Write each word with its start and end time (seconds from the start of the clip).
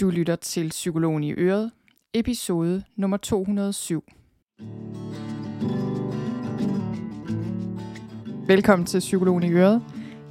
Du 0.00 0.10
lytter 0.10 0.36
til 0.36 0.68
Psykologen 0.68 1.24
i 1.24 1.32
Øret, 1.32 1.70
episode 2.14 2.82
nummer 2.96 3.16
207. 3.16 4.04
Velkommen 8.46 8.86
til 8.86 9.00
Psykologen 9.00 9.42
i 9.42 9.52
Øret. 9.52 9.82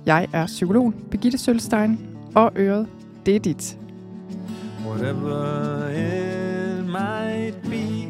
Jeg 0.05 0.27
er 0.33 0.45
psykolog 0.45 0.93
Birgitte 1.11 1.37
Sølstein, 1.37 1.99
og 2.35 2.51
Øret, 2.55 2.87
det 3.25 3.35
er 3.35 3.39
dit. 3.39 3.79
Whatever 4.87 5.89
it 5.89 6.85
might 6.85 7.61
be 7.63 8.07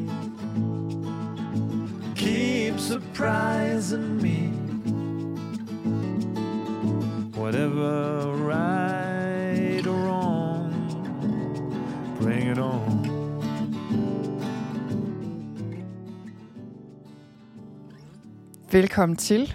Keep 2.15 2.79
surprising 2.79 4.21
me 4.21 4.51
Whatever 7.37 8.33
right 8.49 8.94
it 12.55 12.61
on 12.61 13.05
Velkommen 18.71 19.17
til. 19.17 19.53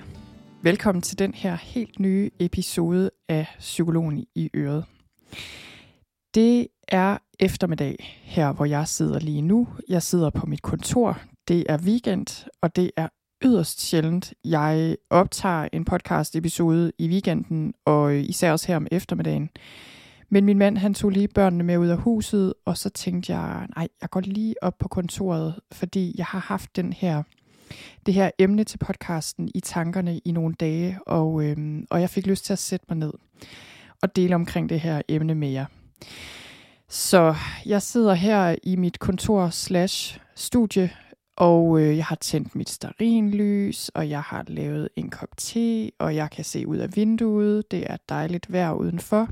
Velkommen 0.63 1.03
til 1.03 1.19
den 1.19 1.35
her 1.35 1.57
helt 1.57 2.01
nye 2.01 2.31
episode 2.39 3.11
af 3.29 3.47
Psykologen 3.59 4.27
i 4.35 4.51
Øret. 4.55 4.85
Det 6.35 6.67
er 6.89 7.19
eftermiddag 7.41 8.21
her, 8.23 8.53
hvor 8.53 8.65
jeg 8.65 8.89
sidder 8.89 9.19
lige 9.19 9.43
nu. 9.43 9.69
Jeg 9.89 10.03
sidder 10.03 10.31
på 10.31 10.47
mit 10.47 10.63
kontor. 10.63 11.21
Det 11.49 11.67
er 11.69 11.79
weekend, 11.79 12.47
og 12.63 12.77
det 12.77 12.91
er 12.97 13.09
yderst 13.45 13.81
sjældent, 13.81 14.35
jeg 14.45 14.97
optager 15.11 15.69
en 15.73 15.85
podcast 15.85 16.37
episode 16.37 16.93
i 16.99 17.09
weekenden, 17.09 17.75
og 17.85 18.17
især 18.17 18.53
også 18.53 18.67
her 18.67 18.77
om 18.77 18.87
eftermiddagen. 18.91 19.51
Men 20.31 20.45
min 20.45 20.59
mand, 20.59 20.79
han 20.79 20.95
tog 20.95 21.11
lige 21.11 21.29
børnene 21.29 21.65
med 21.65 21.79
ud 21.79 21.89
af 21.89 21.99
huset, 21.99 22.55
og 22.65 22.77
så 22.77 22.91
tænkte 22.91 23.37
jeg, 23.37 23.67
nej, 23.77 23.89
jeg 24.01 24.11
går 24.11 24.21
lige 24.21 24.55
op 24.63 24.79
på 24.79 24.89
kontoret, 24.89 25.55
fordi 25.73 26.15
jeg 26.19 26.27
har 26.27 26.39
haft 26.39 26.77
den 26.77 26.93
her, 26.93 27.23
det 28.07 28.15
her 28.15 28.31
emne 28.39 28.65
til 28.65 28.79
podcasten 28.79 29.49
i 29.55 29.61
tankerne 29.61 30.19
i 30.19 30.33
nogle 30.33 30.55
dage, 30.55 30.99
og, 31.07 31.45
øhm, 31.45 31.87
og 31.91 32.01
jeg 32.01 32.11
fik 32.11 32.27
lyst 32.27 32.45
til 32.45 32.53
at 32.53 32.59
sætte 32.59 32.87
mig 32.89 32.99
ned 32.99 33.13
og 34.03 34.17
dele 34.17 34.35
omkring 34.35 34.69
det 34.69 34.81
her 34.81 35.03
emne 35.09 35.35
med 35.35 35.49
jer. 35.49 35.67
Så 36.89 37.35
jeg 37.67 37.83
sidder 37.83 38.15
her 38.15 38.57
i 38.63 38.77
mit 38.77 38.99
kontor 38.99 39.49
slash 39.49 40.21
studie, 40.35 40.91
og 41.37 41.81
øh, 41.81 41.97
jeg 41.97 42.05
har 42.05 42.17
tændt 42.17 42.55
mit 42.55 42.69
starinlys, 42.69 43.89
og 43.89 44.09
jeg 44.09 44.23
har 44.23 44.45
lavet 44.49 44.89
en 44.97 45.11
kop 45.11 45.37
te, 45.37 45.91
og 45.99 46.17
jeg 46.17 46.31
kan 46.31 46.45
se 46.45 46.67
ud 46.67 46.77
af 46.77 46.97
vinduet. 46.97 47.71
Det 47.71 47.91
er 47.91 47.97
dejligt 48.09 48.53
vejr 48.53 48.73
udenfor. 48.73 49.29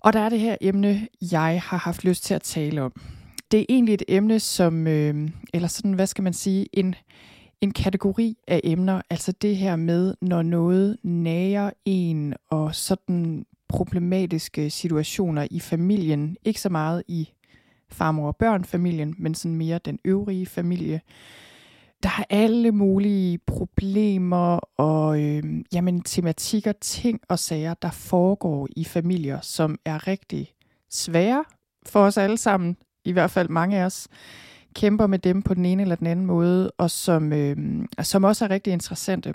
Og 0.00 0.12
der 0.12 0.20
er 0.20 0.28
det 0.28 0.40
her 0.40 0.56
emne, 0.60 1.08
jeg 1.32 1.62
har 1.64 1.76
haft 1.76 2.04
lyst 2.04 2.24
til 2.24 2.34
at 2.34 2.42
tale 2.42 2.82
om. 2.82 2.92
Det 3.50 3.60
er 3.60 3.64
egentlig 3.68 3.94
et 3.94 4.02
emne, 4.08 4.40
som, 4.40 4.86
øh, 4.86 5.28
eller 5.54 5.68
sådan, 5.68 5.92
hvad 5.92 6.06
skal 6.06 6.24
man 6.24 6.32
sige, 6.32 6.66
en, 6.72 6.94
en 7.60 7.70
kategori 7.70 8.36
af 8.48 8.60
emner. 8.64 9.00
Altså 9.10 9.32
det 9.32 9.56
her 9.56 9.76
med, 9.76 10.14
når 10.20 10.42
noget 10.42 10.96
nager 11.02 11.70
en, 11.84 12.34
og 12.50 12.74
sådan 12.74 13.46
problematiske 13.68 14.70
situationer 14.70 15.46
i 15.50 15.60
familien. 15.60 16.36
Ikke 16.44 16.60
så 16.60 16.68
meget 16.68 17.02
i 17.08 17.28
farmor 17.90 18.26
og 18.26 18.36
børn 18.36 18.64
familien, 18.64 19.14
men 19.18 19.34
sådan 19.34 19.56
mere 19.56 19.78
den 19.78 19.98
øvrige 20.04 20.46
familie. 20.46 21.00
Der 22.04 22.10
er 22.18 22.24
alle 22.30 22.72
mulige 22.72 23.38
problemer 23.38 24.56
og 24.76 25.22
øh, 25.22 25.42
jamen, 25.72 26.02
tematikker, 26.02 26.72
ting 26.72 27.20
og 27.28 27.38
sager, 27.38 27.74
der 27.74 27.90
foregår 27.90 28.68
i 28.76 28.84
familier, 28.84 29.40
som 29.40 29.78
er 29.84 30.06
rigtig 30.06 30.52
svære 30.90 31.44
for 31.86 32.00
os 32.00 32.16
alle 32.16 32.36
sammen. 32.36 32.76
I 33.04 33.12
hvert 33.12 33.30
fald 33.30 33.48
mange 33.48 33.78
af 33.78 33.84
os 33.84 34.08
kæmper 34.74 35.06
med 35.06 35.18
dem 35.18 35.42
på 35.42 35.54
den 35.54 35.64
ene 35.64 35.82
eller 35.82 35.96
den 35.96 36.06
anden 36.06 36.26
måde, 36.26 36.70
og 36.70 36.90
som, 36.90 37.32
øh, 37.32 37.56
som 38.02 38.24
også 38.24 38.44
er 38.44 38.50
rigtig 38.50 38.72
interessante. 38.72 39.34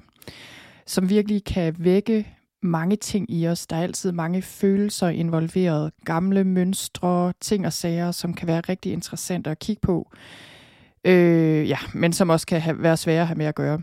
Som 0.86 1.10
virkelig 1.10 1.44
kan 1.44 1.76
vække 1.78 2.28
mange 2.62 2.96
ting 2.96 3.32
i 3.32 3.48
os. 3.48 3.68
Der 3.68 3.76
er 3.76 3.84
altid 3.84 4.12
mange 4.12 4.42
følelser 4.42 5.08
involveret, 5.08 5.92
gamle 6.06 6.44
mønstre, 6.44 7.34
ting 7.42 7.66
og 7.66 7.74
sager, 7.74 8.12
som 8.12 8.34
kan 8.34 8.48
være 8.48 8.62
rigtig 8.62 8.94
interessante 8.94 9.50
at 9.50 9.60
kigge 9.60 9.82
på. 9.82 10.12
Øh, 11.06 11.70
ja, 11.70 11.78
men 11.94 12.14
som 12.14 12.30
også 12.30 12.48
kan 12.48 12.62
have, 12.62 12.84
være 12.84 12.98
svære 12.98 13.22
at 13.22 13.28
have 13.28 13.38
med 13.38 13.46
at 13.46 13.56
gøre. 13.56 13.82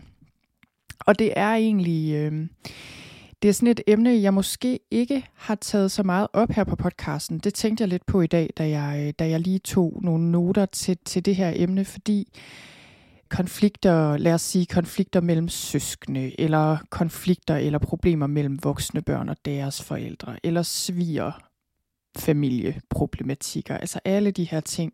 Og 0.99 1.19
det 1.19 1.33
er 1.35 1.53
egentlig... 1.53 2.13
Øh, 2.13 2.47
det 3.41 3.49
er 3.49 3.53
sådan 3.53 3.67
et 3.67 3.81
emne, 3.87 4.21
jeg 4.21 4.33
måske 4.33 4.79
ikke 4.91 5.25
har 5.35 5.55
taget 5.55 5.91
så 5.91 6.03
meget 6.03 6.27
op 6.33 6.51
her 6.51 6.63
på 6.63 6.75
podcasten. 6.75 7.39
Det 7.39 7.53
tænkte 7.53 7.81
jeg 7.81 7.89
lidt 7.89 8.05
på 8.05 8.21
i 8.21 8.27
dag, 8.27 8.49
da 8.57 8.69
jeg, 8.69 9.07
øh, 9.07 9.13
da 9.19 9.29
jeg 9.29 9.39
lige 9.39 9.59
tog 9.59 9.99
nogle 10.03 10.31
noter 10.31 10.65
til, 10.65 10.97
til 11.05 11.25
det 11.25 11.35
her 11.35 11.53
emne, 11.55 11.85
fordi 11.85 12.27
konflikter, 13.29 14.17
lad 14.17 14.33
os 14.33 14.41
sige 14.41 14.65
konflikter 14.65 15.21
mellem 15.21 15.49
søskende, 15.49 16.41
eller 16.41 16.77
konflikter 16.89 17.55
eller 17.55 17.79
problemer 17.79 18.27
mellem 18.27 18.63
voksne 18.63 19.01
børn 19.01 19.29
og 19.29 19.37
deres 19.45 19.83
forældre, 19.83 20.35
eller 20.43 20.61
sviger 20.61 21.31
familieproblematikker, 22.17 23.77
altså 23.77 23.99
alle 24.05 24.31
de 24.31 24.43
her 24.43 24.59
ting. 24.59 24.93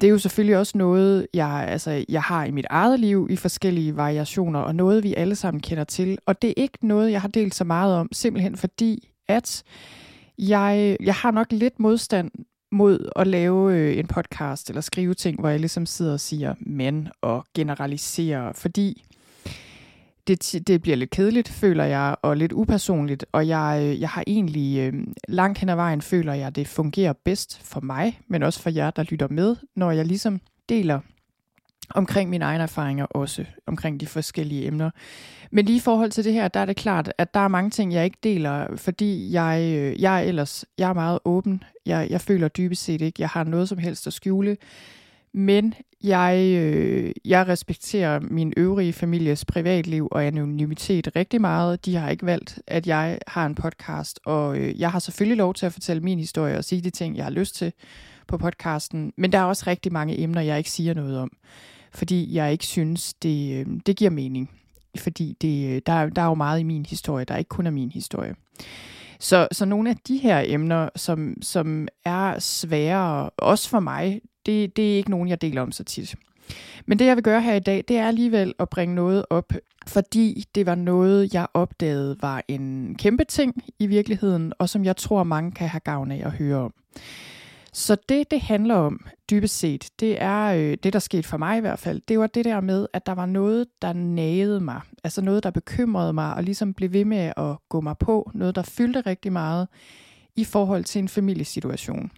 Det 0.00 0.06
er 0.06 0.10
jo 0.10 0.18
selvfølgelig 0.18 0.56
også 0.56 0.78
noget, 0.78 1.26
jeg, 1.34 1.66
altså, 1.68 2.04
jeg 2.08 2.22
har 2.22 2.44
i 2.44 2.50
mit 2.50 2.66
eget 2.70 3.00
liv 3.00 3.26
i 3.30 3.36
forskellige 3.36 3.96
variationer, 3.96 4.60
og 4.60 4.74
noget 4.74 5.02
vi 5.02 5.14
alle 5.14 5.36
sammen 5.36 5.60
kender 5.60 5.84
til. 5.84 6.18
Og 6.26 6.42
det 6.42 6.50
er 6.50 6.54
ikke 6.56 6.86
noget, 6.86 7.12
jeg 7.12 7.20
har 7.20 7.28
delt 7.28 7.54
så 7.54 7.64
meget 7.64 7.96
om, 7.96 8.08
simpelthen 8.12 8.56
fordi, 8.56 9.08
at 9.28 9.62
jeg, 10.38 10.96
jeg 11.00 11.14
har 11.14 11.30
nok 11.30 11.46
lidt 11.52 11.80
modstand 11.80 12.30
mod 12.72 13.10
at 13.16 13.26
lave 13.26 13.74
øh, 13.74 13.98
en 13.98 14.06
podcast 14.06 14.68
eller 14.68 14.80
skrive 14.80 15.14
ting, 15.14 15.40
hvor 15.40 15.48
jeg 15.48 15.60
ligesom 15.60 15.86
sidder 15.86 16.12
og 16.12 16.20
siger 16.20 16.54
men 16.60 17.08
og 17.22 17.44
generaliserer, 17.54 18.52
fordi 18.52 19.04
det, 20.26 20.66
det 20.66 20.82
bliver 20.82 20.96
lidt 20.96 21.10
kedeligt, 21.10 21.48
føler 21.48 21.84
jeg, 21.84 22.16
og 22.22 22.36
lidt 22.36 22.52
upersonligt, 22.52 23.26
og 23.32 23.48
jeg, 23.48 23.80
øh, 23.82 24.00
jeg 24.00 24.08
har 24.08 24.24
egentlig 24.26 24.78
øh, 24.78 25.06
langt 25.28 25.58
hen 25.58 25.68
ad 25.68 25.76
vejen 25.76 26.02
føler 26.02 26.34
jeg, 26.34 26.56
det 26.56 26.68
fungerer 26.68 27.12
bedst 27.24 27.60
for 27.62 27.80
mig, 27.80 28.20
men 28.28 28.42
også 28.42 28.60
for 28.60 28.70
jer, 28.70 28.90
der 28.90 29.02
lytter 29.02 29.28
med, 29.28 29.56
når 29.76 29.90
jeg 29.90 30.06
ligesom 30.06 30.40
deler 30.68 31.00
omkring 31.90 32.30
mine 32.30 32.44
egne 32.44 32.62
erfaringer 32.62 33.04
også, 33.04 33.44
omkring 33.66 34.00
de 34.00 34.06
forskellige 34.06 34.66
emner. 34.66 34.90
Men 35.50 35.64
lige 35.64 35.76
i 35.76 35.80
forhold 35.80 36.10
til 36.10 36.24
det 36.24 36.32
her, 36.32 36.48
der 36.48 36.60
er 36.60 36.64
det 36.64 36.76
klart, 36.76 37.12
at 37.18 37.34
der 37.34 37.40
er 37.40 37.48
mange 37.48 37.70
ting, 37.70 37.92
jeg 37.92 38.04
ikke 38.04 38.18
deler, 38.22 38.76
fordi 38.76 39.32
jeg, 39.32 39.60
øh, 39.76 40.02
jeg 40.02 40.16
er 40.16 40.28
ellers 40.28 40.64
jeg 40.78 40.88
er 40.88 40.94
meget 40.94 41.18
åben. 41.24 41.62
Jeg, 41.86 42.06
jeg 42.10 42.20
føler 42.20 42.48
dybest 42.48 42.82
set 42.82 43.00
ikke, 43.00 43.22
jeg 43.22 43.28
har 43.28 43.44
noget 43.44 43.68
som 43.68 43.78
helst 43.78 44.06
at 44.06 44.12
skjule. 44.12 44.56
Men 45.34 45.74
jeg, 46.02 46.54
øh, 46.58 47.12
jeg 47.24 47.48
respekterer 47.48 48.20
min 48.20 48.52
øvrige 48.56 48.92
families 48.92 49.44
privatliv 49.44 50.08
og 50.10 50.24
anonymitet 50.24 51.16
rigtig 51.16 51.40
meget. 51.40 51.84
De 51.84 51.96
har 51.96 52.10
ikke 52.10 52.26
valgt, 52.26 52.58
at 52.66 52.86
jeg 52.86 53.18
har 53.26 53.46
en 53.46 53.54
podcast, 53.54 54.20
og 54.26 54.58
øh, 54.58 54.80
jeg 54.80 54.92
har 54.92 54.98
selvfølgelig 54.98 55.36
lov 55.36 55.54
til 55.54 55.66
at 55.66 55.72
fortælle 55.72 56.02
min 56.02 56.18
historie 56.18 56.58
og 56.58 56.64
sige 56.64 56.82
de 56.82 56.90
ting, 56.90 57.16
jeg 57.16 57.24
har 57.24 57.30
lyst 57.30 57.54
til 57.54 57.72
på 58.28 58.38
podcasten. 58.38 59.12
Men 59.16 59.32
der 59.32 59.38
er 59.38 59.44
også 59.44 59.64
rigtig 59.66 59.92
mange 59.92 60.20
emner, 60.20 60.40
jeg 60.40 60.58
ikke 60.58 60.70
siger 60.70 60.94
noget 60.94 61.18
om 61.18 61.30
fordi 61.94 62.34
jeg 62.34 62.52
ikke 62.52 62.66
synes, 62.66 63.14
det, 63.14 63.60
øh, 63.60 63.66
det 63.86 63.96
giver 63.96 64.10
mening. 64.10 64.50
Fordi 64.98 65.36
det, 65.40 65.76
øh, 65.76 65.82
der, 65.86 66.08
der 66.08 66.22
er 66.22 66.26
jo 66.26 66.34
meget 66.34 66.60
i 66.60 66.62
min 66.62 66.86
historie, 66.86 67.24
der 67.24 67.36
ikke 67.36 67.48
kun 67.48 67.66
er 67.66 67.70
min 67.70 67.90
historie. 67.90 68.34
Så, 69.20 69.48
så 69.52 69.64
nogle 69.64 69.90
af 69.90 69.96
de 69.96 70.16
her 70.16 70.42
emner, 70.46 70.88
som, 70.96 71.34
som 71.42 71.88
er 72.04 72.38
svære, 72.38 73.30
også 73.30 73.68
for 73.68 73.80
mig, 73.80 74.20
det, 74.46 74.76
det 74.76 74.92
er 74.92 74.96
ikke 74.96 75.10
nogen, 75.10 75.28
jeg 75.28 75.40
deler 75.40 75.62
om 75.62 75.72
så 75.72 75.84
tit. 75.84 76.14
Men 76.86 76.98
det, 76.98 77.06
jeg 77.06 77.16
vil 77.16 77.24
gøre 77.24 77.42
her 77.42 77.54
i 77.54 77.60
dag, 77.60 77.84
det 77.88 77.96
er 77.98 78.08
alligevel 78.08 78.54
at 78.58 78.68
bringe 78.68 78.94
noget 78.94 79.24
op, 79.30 79.52
fordi 79.86 80.44
det 80.54 80.66
var 80.66 80.74
noget, 80.74 81.34
jeg 81.34 81.46
opdagede 81.54 82.16
var 82.20 82.42
en 82.48 82.94
kæmpe 82.98 83.24
ting 83.24 83.64
i 83.78 83.86
virkeligheden, 83.86 84.52
og 84.58 84.68
som 84.68 84.84
jeg 84.84 84.96
tror, 84.96 85.22
mange 85.22 85.52
kan 85.52 85.68
have 85.68 85.80
gavn 85.80 86.10
af 86.10 86.22
at 86.26 86.32
høre 86.32 86.56
om. 86.56 86.74
Så 87.72 87.96
det, 88.08 88.30
det 88.30 88.40
handler 88.40 88.74
om 88.74 89.06
dybest 89.30 89.58
set, 89.58 89.90
det 90.00 90.22
er 90.22 90.44
øh, 90.44 90.76
det, 90.82 90.92
der 90.92 90.98
skete 90.98 91.28
for 91.28 91.36
mig 91.36 91.58
i 91.58 91.60
hvert 91.60 91.78
fald. 91.78 92.00
Det 92.08 92.18
var 92.18 92.26
det 92.26 92.44
der 92.44 92.60
med, 92.60 92.86
at 92.92 93.06
der 93.06 93.12
var 93.12 93.26
noget, 93.26 93.66
der 93.82 93.92
nagede 93.92 94.60
mig. 94.60 94.80
Altså 95.04 95.22
noget, 95.22 95.42
der 95.42 95.50
bekymrede 95.50 96.12
mig, 96.12 96.34
og 96.34 96.42
ligesom 96.42 96.74
blev 96.74 96.92
ved 96.92 97.04
med 97.04 97.32
at 97.36 97.56
gå 97.68 97.80
mig 97.80 97.98
på. 97.98 98.30
Noget, 98.34 98.54
der 98.54 98.62
fyldte 98.62 99.00
rigtig 99.00 99.32
meget 99.32 99.68
i 100.36 100.44
forhold 100.44 100.84
til 100.84 100.98
en 100.98 101.08
familiesituation. 101.08 102.10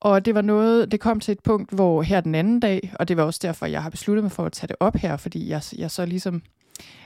Og 0.00 0.24
det 0.24 0.34
var 0.34 0.42
noget, 0.42 0.92
det 0.92 1.00
kom 1.00 1.20
til 1.20 1.32
et 1.32 1.42
punkt, 1.44 1.72
hvor 1.72 2.02
her 2.02 2.20
den 2.20 2.34
anden 2.34 2.60
dag, 2.60 2.92
og 2.98 3.08
det 3.08 3.16
var 3.16 3.22
også 3.22 3.40
derfor, 3.42 3.66
jeg 3.66 3.82
har 3.82 3.90
besluttet 3.90 4.24
mig 4.24 4.32
for 4.32 4.44
at 4.44 4.52
tage 4.52 4.68
det 4.68 4.76
op 4.80 4.96
her, 4.96 5.16
fordi 5.16 5.48
jeg, 5.48 5.62
jeg 5.78 5.90
så 5.90 6.06
ligesom 6.06 6.42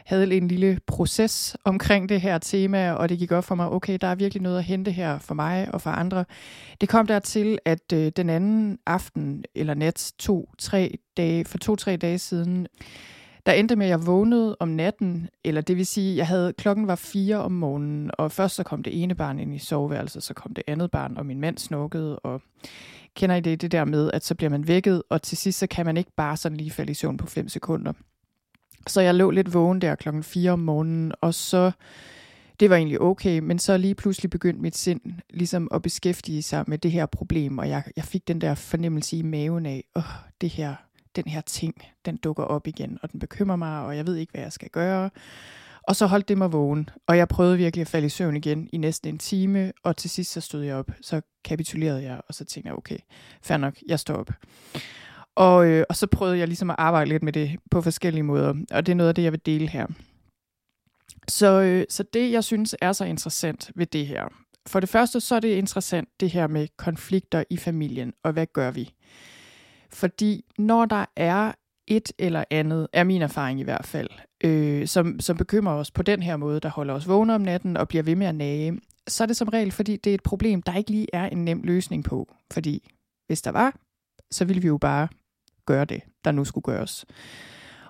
havde 0.04 0.36
en 0.36 0.48
lille 0.48 0.78
proces 0.86 1.56
omkring 1.64 2.08
det 2.08 2.20
her 2.20 2.38
tema, 2.38 2.92
og 2.92 3.08
det 3.08 3.18
gik 3.18 3.32
op 3.32 3.44
for 3.44 3.54
mig, 3.54 3.68
okay, 3.70 3.98
der 4.00 4.06
er 4.06 4.14
virkelig 4.14 4.42
noget 4.42 4.58
at 4.58 4.64
hente 4.64 4.90
her 4.90 5.18
for 5.18 5.34
mig 5.34 5.68
og 5.74 5.80
for 5.80 5.90
andre. 5.90 6.24
Det 6.80 6.88
kom 6.88 7.06
dertil, 7.06 7.58
at 7.64 7.92
øh, 7.94 8.12
den 8.16 8.30
anden 8.30 8.78
aften 8.86 9.44
eller 9.54 9.74
nat, 9.74 10.12
to, 10.18 10.50
tre 10.58 10.98
dage, 11.16 11.44
for 11.44 11.58
to-tre 11.58 11.96
dage 11.96 12.18
siden, 12.18 12.66
der 13.46 13.52
endte 13.52 13.76
med, 13.76 13.86
at 13.86 13.90
jeg 13.90 14.06
vågnede 14.06 14.56
om 14.60 14.68
natten, 14.68 15.28
eller 15.44 15.60
det 15.60 15.76
vil 15.76 15.86
sige, 15.86 16.16
jeg 16.16 16.26
havde 16.26 16.52
klokken 16.52 16.86
var 16.86 16.94
fire 16.94 17.36
om 17.36 17.52
morgenen, 17.52 18.10
og 18.18 18.32
først 18.32 18.54
så 18.54 18.62
kom 18.62 18.82
det 18.82 19.02
ene 19.02 19.14
barn 19.14 19.38
ind 19.38 19.54
i 19.54 19.58
soveværelset, 19.58 20.22
så 20.22 20.34
kom 20.34 20.54
det 20.54 20.64
andet 20.66 20.90
barn, 20.90 21.16
og 21.16 21.26
min 21.26 21.40
mand 21.40 21.58
snukkede, 21.58 22.18
og 22.18 22.42
kender 23.16 23.36
I 23.36 23.40
det, 23.40 23.60
det 23.60 23.72
der 23.72 23.84
med, 23.84 24.10
at 24.12 24.24
så 24.24 24.34
bliver 24.34 24.50
man 24.50 24.68
vækket, 24.68 25.02
og 25.08 25.22
til 25.22 25.38
sidst 25.38 25.58
så 25.58 25.66
kan 25.66 25.86
man 25.86 25.96
ikke 25.96 26.12
bare 26.16 26.36
sådan 26.36 26.56
lige 26.56 26.70
falde 26.70 26.90
i 26.90 26.94
søvn 26.94 27.16
på 27.16 27.26
5 27.26 27.48
sekunder. 27.48 27.92
Så 28.86 29.00
jeg 29.00 29.14
lå 29.14 29.30
lidt 29.30 29.54
vågen 29.54 29.80
der 29.80 29.94
klokken 29.94 30.22
4 30.22 30.50
om 30.50 30.58
morgenen, 30.58 31.12
og 31.20 31.34
så, 31.34 31.70
det 32.60 32.70
var 32.70 32.76
egentlig 32.76 33.00
okay, 33.00 33.38
men 33.38 33.58
så 33.58 33.76
lige 33.76 33.94
pludselig 33.94 34.30
begyndte 34.30 34.62
mit 34.62 34.76
sind 34.76 35.00
ligesom 35.30 35.68
at 35.74 35.82
beskæftige 35.82 36.42
sig 36.42 36.64
med 36.66 36.78
det 36.78 36.92
her 36.92 37.06
problem, 37.06 37.58
og 37.58 37.68
jeg, 37.68 37.82
jeg 37.96 38.04
fik 38.04 38.28
den 38.28 38.40
der 38.40 38.54
fornemmelse 38.54 39.16
i 39.16 39.22
maven 39.22 39.66
af, 39.66 39.84
åh, 39.96 40.02
det 40.40 40.50
her, 40.50 40.74
den 41.16 41.24
her 41.26 41.40
ting, 41.40 41.74
den 42.04 42.16
dukker 42.16 42.44
op 42.44 42.66
igen, 42.66 42.98
og 43.02 43.12
den 43.12 43.20
bekymrer 43.20 43.56
mig, 43.56 43.84
og 43.84 43.96
jeg 43.96 44.06
ved 44.06 44.16
ikke, 44.16 44.30
hvad 44.30 44.42
jeg 44.42 44.52
skal 44.52 44.68
gøre. 44.70 45.10
Og 45.82 45.96
så 45.96 46.06
holdt 46.06 46.28
det 46.28 46.38
mig 46.38 46.52
vågen, 46.52 46.90
og 47.06 47.16
jeg 47.16 47.28
prøvede 47.28 47.56
virkelig 47.56 47.80
at 47.80 47.88
falde 47.88 48.06
i 48.06 48.08
søvn 48.08 48.36
igen 48.36 48.68
i 48.72 48.76
næsten 48.76 49.14
en 49.14 49.18
time, 49.18 49.72
og 49.82 49.96
til 49.96 50.10
sidst 50.10 50.32
så 50.32 50.40
stod 50.40 50.62
jeg 50.62 50.76
op, 50.76 50.90
så 51.00 51.20
kapitulerede 51.44 52.02
jeg, 52.02 52.20
og 52.28 52.34
så 52.34 52.44
tænkte 52.44 52.68
jeg, 52.68 52.78
okay, 52.78 52.98
fair 53.42 53.56
nok, 53.56 53.74
jeg 53.88 54.00
står 54.00 54.14
op. 54.14 54.30
Og, 55.34 55.66
øh, 55.66 55.84
og 55.88 55.96
så 55.96 56.06
prøvede 56.06 56.38
jeg 56.38 56.48
ligesom 56.48 56.70
at 56.70 56.76
arbejde 56.78 57.08
lidt 57.08 57.22
med 57.22 57.32
det 57.32 57.58
på 57.70 57.82
forskellige 57.82 58.22
måder, 58.22 58.54
og 58.70 58.86
det 58.86 58.92
er 58.92 58.96
noget 58.96 59.08
af 59.08 59.14
det, 59.14 59.22
jeg 59.22 59.32
vil 59.32 59.46
dele 59.46 59.68
her. 59.68 59.86
Så, 61.28 61.60
øh, 61.60 61.84
så 61.88 62.04
det, 62.12 62.32
jeg 62.32 62.44
synes 62.44 62.74
er 62.80 62.92
så 62.92 63.04
interessant 63.04 63.70
ved 63.74 63.86
det 63.86 64.06
her, 64.06 64.28
for 64.66 64.80
det 64.80 64.88
første 64.88 65.20
så 65.20 65.34
er 65.34 65.40
det 65.40 65.48
interessant 65.48 66.08
det 66.20 66.30
her 66.30 66.46
med 66.46 66.68
konflikter 66.76 67.44
i 67.50 67.56
familien, 67.56 68.12
og 68.22 68.32
hvad 68.32 68.46
gør 68.52 68.70
vi? 68.70 68.94
Fordi 69.92 70.44
når 70.58 70.84
der 70.84 71.04
er 71.16 71.52
et 71.86 72.12
eller 72.18 72.44
andet, 72.50 72.88
er 72.92 73.04
min 73.04 73.22
erfaring 73.22 73.60
i 73.60 73.62
hvert 73.62 73.86
fald, 73.86 74.08
øh, 74.44 74.86
som, 74.86 75.20
som 75.20 75.36
bekymrer 75.36 75.74
os 75.74 75.90
på 75.90 76.02
den 76.02 76.22
her 76.22 76.36
måde, 76.36 76.60
der 76.60 76.68
holder 76.68 76.94
os 76.94 77.08
vågne 77.08 77.34
om 77.34 77.40
natten 77.40 77.76
og 77.76 77.88
bliver 77.88 78.02
ved 78.02 78.16
med 78.16 78.26
at 78.26 78.34
nage, 78.34 78.80
så 79.08 79.24
er 79.24 79.26
det 79.26 79.36
som 79.36 79.48
regel, 79.48 79.72
fordi 79.72 79.96
det 79.96 80.10
er 80.10 80.14
et 80.14 80.22
problem, 80.22 80.62
der 80.62 80.76
ikke 80.76 80.90
lige 80.90 81.06
er 81.12 81.28
en 81.28 81.44
nem 81.44 81.62
løsning 81.62 82.04
på. 82.04 82.34
Fordi 82.52 82.90
hvis 83.26 83.42
der 83.42 83.50
var, 83.50 83.76
så 84.30 84.44
ville 84.44 84.62
vi 84.62 84.68
jo 84.68 84.78
bare 84.78 85.08
gøre 85.66 85.84
det, 85.84 86.02
der 86.24 86.32
nu 86.32 86.44
skulle 86.44 86.64
gøres. 86.64 87.04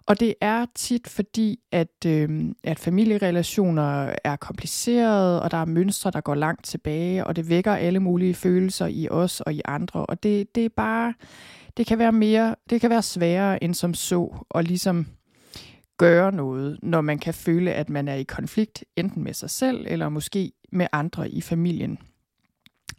Og 0.07 0.21
det 0.21 0.35
er 0.41 0.67
tit 0.75 1.09
fordi, 1.09 1.61
at, 1.73 2.07
øh, 2.07 2.45
at 2.65 2.79
familierelationer 2.79 4.15
er 4.25 4.37
komplicerede, 4.37 5.43
og 5.43 5.51
der 5.51 5.57
er 5.57 5.65
mønstre, 5.65 6.11
der 6.11 6.21
går 6.21 6.35
langt 6.35 6.65
tilbage, 6.65 7.27
og 7.27 7.37
det 7.37 7.49
vækker 7.49 7.75
alle 7.75 8.01
mulige 8.01 8.35
følelser 8.35 8.87
i 8.87 9.09
os 9.09 9.41
og 9.41 9.55
i 9.55 9.61
andre. 9.65 10.07
Og 10.07 10.23
det, 10.23 10.55
det 10.55 10.65
er 10.65 10.69
bare, 10.77 11.15
det 11.77 11.87
kan 11.87 11.99
være 11.99 12.13
mere, 12.13 12.55
det 12.71 12.81
kan 12.81 12.91
være 12.91 13.03
sværere 13.03 13.65
end 13.65 13.75
som 13.75 13.95
så, 13.95 14.45
og 14.51 14.65
ligesom 14.65 15.07
gøre 15.99 16.33
noget, 16.33 16.79
når 16.83 17.01
man 17.01 17.19
kan 17.19 17.35
føle, 17.35 17.73
at 17.73 17.91
man 17.91 18.09
er 18.09 18.15
i 18.15 18.23
konflikt, 18.23 18.85
enten 18.97 19.25
med 19.25 19.35
sig 19.35 19.51
selv, 19.51 19.87
eller 19.89 20.09
måske 20.09 20.53
med 20.73 20.87
andre 20.93 21.31
i 21.31 21.41
familien. 21.41 21.99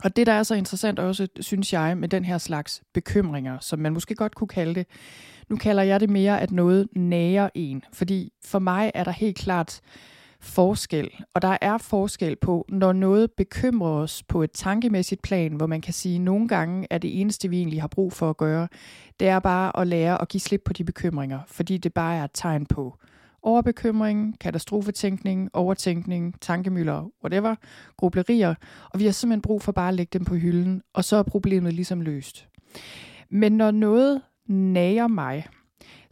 Og 0.04 0.16
det, 0.16 0.28
der 0.28 0.34
er 0.34 0.44
så 0.44 0.56
interessant 0.56 1.00
også, 1.00 1.28
synes 1.40 1.74
jeg, 1.74 1.98
med 1.98 2.10
den 2.10 2.26
her 2.26 2.38
slags 2.38 2.84
bekymringer, 2.94 3.60
som 3.60 3.80
man 3.80 3.94
måske 3.94 4.16
godt 4.16 4.36
kunne 4.36 4.48
kalde 4.48 4.76
det, 4.76 4.88
nu 5.50 5.56
kalder 5.56 5.84
jeg 5.84 6.00
det 6.00 6.10
mere, 6.10 6.42
at 6.42 6.52
noget 6.52 6.88
nærer 6.96 7.50
en. 7.56 7.84
Fordi 7.94 8.34
for 8.46 8.60
mig 8.60 8.92
er 8.94 9.04
der 9.04 9.12
helt 9.12 9.38
klart 9.38 9.82
forskel, 10.44 11.10
og 11.34 11.42
der 11.42 11.58
er 11.62 11.78
forskel 11.78 12.36
på, 12.36 12.66
når 12.70 12.94
noget 12.94 13.32
bekymrer 13.32 13.90
os 13.90 14.24
på 14.24 14.44
et 14.44 14.52
tankemæssigt 14.52 15.22
plan, 15.22 15.54
hvor 15.54 15.68
man 15.68 15.82
kan 15.82 15.94
sige, 15.94 16.16
at 16.16 16.22
nogle 16.22 16.48
gange 16.48 16.88
er 16.90 16.98
det 16.98 17.22
eneste, 17.22 17.50
vi 17.50 17.58
egentlig 17.58 17.82
har 17.82 17.88
brug 17.88 18.14
for 18.14 18.30
at 18.30 18.38
gøre, 18.38 18.68
det 19.20 19.28
er 19.28 19.40
bare 19.40 19.80
at 19.80 19.88
lære 19.88 20.22
at 20.22 20.28
give 20.28 20.42
slip 20.42 20.62
på 20.66 20.74
de 20.74 20.84
bekymringer, 20.84 21.40
fordi 21.48 21.78
det 21.78 21.94
bare 21.94 22.16
er 22.18 22.24
et 22.24 22.32
tegn 22.34 22.66
på 22.66 22.98
overbekymring, 23.44 24.40
katastrofetænkning, 24.40 25.50
overtænkning, 25.54 26.42
tankemøller, 26.42 27.12
whatever, 27.24 27.56
grublerier, 27.98 28.56
og 28.90 29.00
vi 29.00 29.06
har 29.06 29.12
simpelthen 29.12 29.42
brug 29.42 29.62
for 29.62 29.72
bare 29.72 29.88
at 29.88 29.94
lægge 29.94 30.20
dem 30.20 30.26
på 30.26 30.36
hylden, 30.36 30.82
og 30.94 31.04
så 31.04 31.16
er 31.16 31.24
problemet 31.24 31.74
ligesom 31.74 32.02
løst. 32.02 32.48
Men 33.30 33.52
når 33.52 33.72
noget 33.72 34.22
nager 34.48 35.08
mig, 35.08 35.46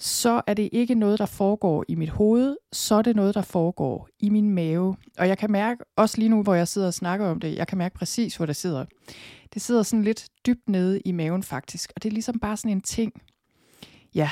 så 0.02 0.42
er 0.48 0.54
det 0.54 0.70
ikke 0.72 0.96
noget, 0.96 1.20
der 1.20 1.26
foregår 1.26 1.86
i 1.88 1.96
mit 1.96 2.10
hoved, 2.10 2.58
så 2.72 2.96
er 2.96 3.02
det 3.02 3.16
noget, 3.16 3.36
der 3.36 3.42
foregår 3.42 4.10
i 4.20 4.30
min 4.30 4.50
mave. 4.50 4.96
Og 5.18 5.28
jeg 5.28 5.38
kan 5.38 5.52
mærke, 5.52 5.84
også 5.96 6.18
lige 6.18 6.30
nu, 6.30 6.44
hvor 6.44 6.54
jeg 6.54 6.68
sidder 6.68 6.88
og 6.88 6.94
snakker 6.94 7.28
om 7.28 7.40
det, 7.40 7.56
jeg 7.56 7.68
kan 7.68 7.78
mærke 7.78 7.96
præcis, 7.96 8.36
hvor 8.36 8.46
det 8.46 8.56
sidder. 8.56 8.86
Det 9.54 9.62
sidder 9.62 9.84
sådan 9.84 10.04
lidt 10.04 10.28
dybt 10.46 10.70
nede 10.70 11.02
i 11.06 11.12
maven 11.12 11.44
faktisk, 11.44 11.92
og 11.96 12.04
det 12.04 12.10
er 12.10 12.14
ligesom 12.14 12.40
bare 12.40 12.58
sådan 12.58 12.72
en 12.72 12.82
ting, 12.82 13.14
ja, 14.16 14.30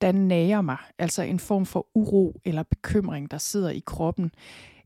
der 0.00 0.12
nager 0.12 0.60
mig. 0.60 0.76
Altså 0.98 1.22
en 1.22 1.38
form 1.38 1.66
for 1.66 1.86
uro 1.94 2.40
eller 2.44 2.62
bekymring, 2.62 3.30
der 3.30 3.38
sidder 3.38 3.70
i 3.70 3.82
kroppen. 3.86 4.30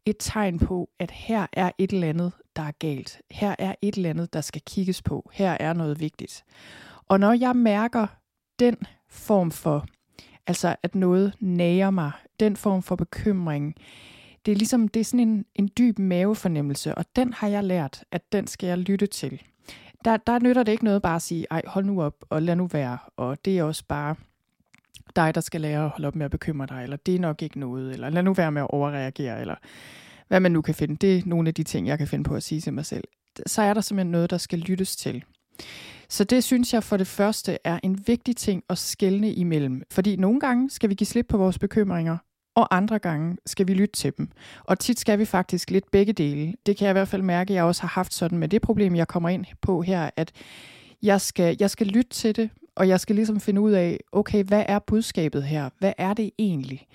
Et 0.06 0.16
tegn 0.18 0.58
på, 0.58 0.90
at 0.98 1.10
her 1.10 1.46
er 1.52 1.70
et 1.78 1.92
eller 1.92 2.08
andet, 2.08 2.32
der 2.56 2.62
er 2.62 2.72
galt. 2.78 3.20
Her 3.30 3.54
er 3.58 3.74
et 3.82 3.94
eller 3.94 4.10
andet, 4.10 4.32
der 4.32 4.40
skal 4.40 4.62
kigges 4.66 5.02
på. 5.02 5.30
Her 5.32 5.56
er 5.60 5.72
noget 5.72 6.00
vigtigt. 6.00 6.44
Og 7.08 7.20
når 7.20 7.32
jeg 7.32 7.56
mærker 7.56 8.06
den 8.58 8.76
form 9.08 9.50
for 9.50 9.86
Altså 10.46 10.76
at 10.82 10.94
noget 10.94 11.34
nager 11.40 11.90
mig. 11.90 12.12
Den 12.40 12.56
form 12.56 12.82
for 12.82 12.96
bekymring. 12.96 13.74
Det 14.46 14.52
er 14.52 14.56
ligesom, 14.56 14.88
det 14.88 15.00
er 15.00 15.04
sådan 15.04 15.28
en, 15.28 15.44
en 15.54 15.70
dyb 15.78 15.98
mavefornemmelse, 15.98 16.94
og 16.94 17.04
den 17.16 17.32
har 17.32 17.48
jeg 17.48 17.64
lært, 17.64 18.04
at 18.12 18.32
den 18.32 18.46
skal 18.46 18.66
jeg 18.66 18.78
lytte 18.78 19.06
til. 19.06 19.42
Der, 20.04 20.16
der 20.16 20.38
nytter 20.38 20.62
det 20.62 20.72
ikke 20.72 20.84
noget 20.84 21.02
bare 21.02 21.16
at 21.16 21.22
sige, 21.22 21.46
ej, 21.50 21.62
hold 21.66 21.84
nu 21.84 22.02
op, 22.02 22.24
og 22.30 22.42
lad 22.42 22.56
nu 22.56 22.66
være, 22.66 22.98
og 23.16 23.44
det 23.44 23.58
er 23.58 23.62
også 23.62 23.84
bare 23.88 24.14
dig, 25.16 25.34
der 25.34 25.40
skal 25.40 25.60
lære 25.60 25.84
at 25.84 25.90
holde 25.90 26.08
op 26.08 26.16
med 26.16 26.24
at 26.24 26.30
bekymre 26.30 26.66
dig, 26.66 26.82
eller 26.82 26.96
det 26.96 27.14
er 27.14 27.18
nok 27.18 27.42
ikke 27.42 27.60
noget, 27.60 27.92
eller 27.92 28.10
lad 28.10 28.22
nu 28.22 28.34
være 28.34 28.52
med 28.52 28.62
at 28.62 28.70
overreagere, 28.70 29.40
eller 29.40 29.54
hvad 30.28 30.40
man 30.40 30.52
nu 30.52 30.62
kan 30.62 30.74
finde. 30.74 30.96
Det 30.96 31.18
er 31.18 31.22
nogle 31.26 31.48
af 31.48 31.54
de 31.54 31.62
ting, 31.62 31.86
jeg 31.86 31.98
kan 31.98 32.08
finde 32.08 32.24
på 32.24 32.34
at 32.34 32.42
sige 32.42 32.60
til 32.60 32.72
mig 32.72 32.86
selv. 32.86 33.04
Så 33.46 33.62
er 33.62 33.74
der 33.74 33.80
simpelthen 33.80 34.10
noget, 34.10 34.30
der 34.30 34.38
skal 34.38 34.58
lyttes 34.58 34.96
til. 34.96 35.24
Så 36.12 36.24
det 36.24 36.44
synes 36.44 36.74
jeg 36.74 36.84
for 36.84 36.96
det 36.96 37.06
første 37.06 37.58
er 37.64 37.78
en 37.82 38.02
vigtig 38.06 38.36
ting 38.36 38.62
at 38.70 38.78
skelne 38.78 39.32
imellem. 39.32 39.82
Fordi 39.90 40.16
nogle 40.16 40.40
gange 40.40 40.70
skal 40.70 40.90
vi 40.90 40.94
give 40.94 41.06
slip 41.06 41.26
på 41.28 41.36
vores 41.36 41.58
bekymringer, 41.58 42.18
og 42.54 42.76
andre 42.76 42.98
gange 42.98 43.36
skal 43.46 43.68
vi 43.68 43.74
lytte 43.74 43.94
til 43.94 44.12
dem. 44.18 44.30
Og 44.64 44.78
tit 44.78 45.00
skal 45.00 45.18
vi 45.18 45.24
faktisk 45.24 45.70
lidt 45.70 45.90
begge 45.90 46.12
dele. 46.12 46.54
Det 46.66 46.76
kan 46.76 46.84
jeg 46.84 46.92
i 46.92 46.98
hvert 46.98 47.08
fald 47.08 47.22
mærke, 47.22 47.50
at 47.52 47.54
jeg 47.54 47.64
også 47.64 47.82
har 47.82 47.88
haft 47.88 48.14
sådan 48.14 48.38
med 48.38 48.48
det 48.48 48.62
problem, 48.62 48.96
jeg 48.96 49.08
kommer 49.08 49.28
ind 49.28 49.44
på 49.62 49.82
her, 49.82 50.10
at 50.16 50.32
jeg 51.02 51.20
skal, 51.20 51.56
jeg 51.60 51.70
skal 51.70 51.86
lytte 51.86 52.10
til 52.10 52.36
det, 52.36 52.50
og 52.74 52.88
jeg 52.88 53.00
skal 53.00 53.16
ligesom 53.16 53.40
finde 53.40 53.60
ud 53.60 53.72
af, 53.72 54.00
okay, 54.12 54.44
hvad 54.44 54.64
er 54.68 54.78
budskabet 54.78 55.42
her? 55.42 55.70
Hvad 55.78 55.92
er 55.98 56.14
det 56.14 56.30
egentlig? 56.38 56.86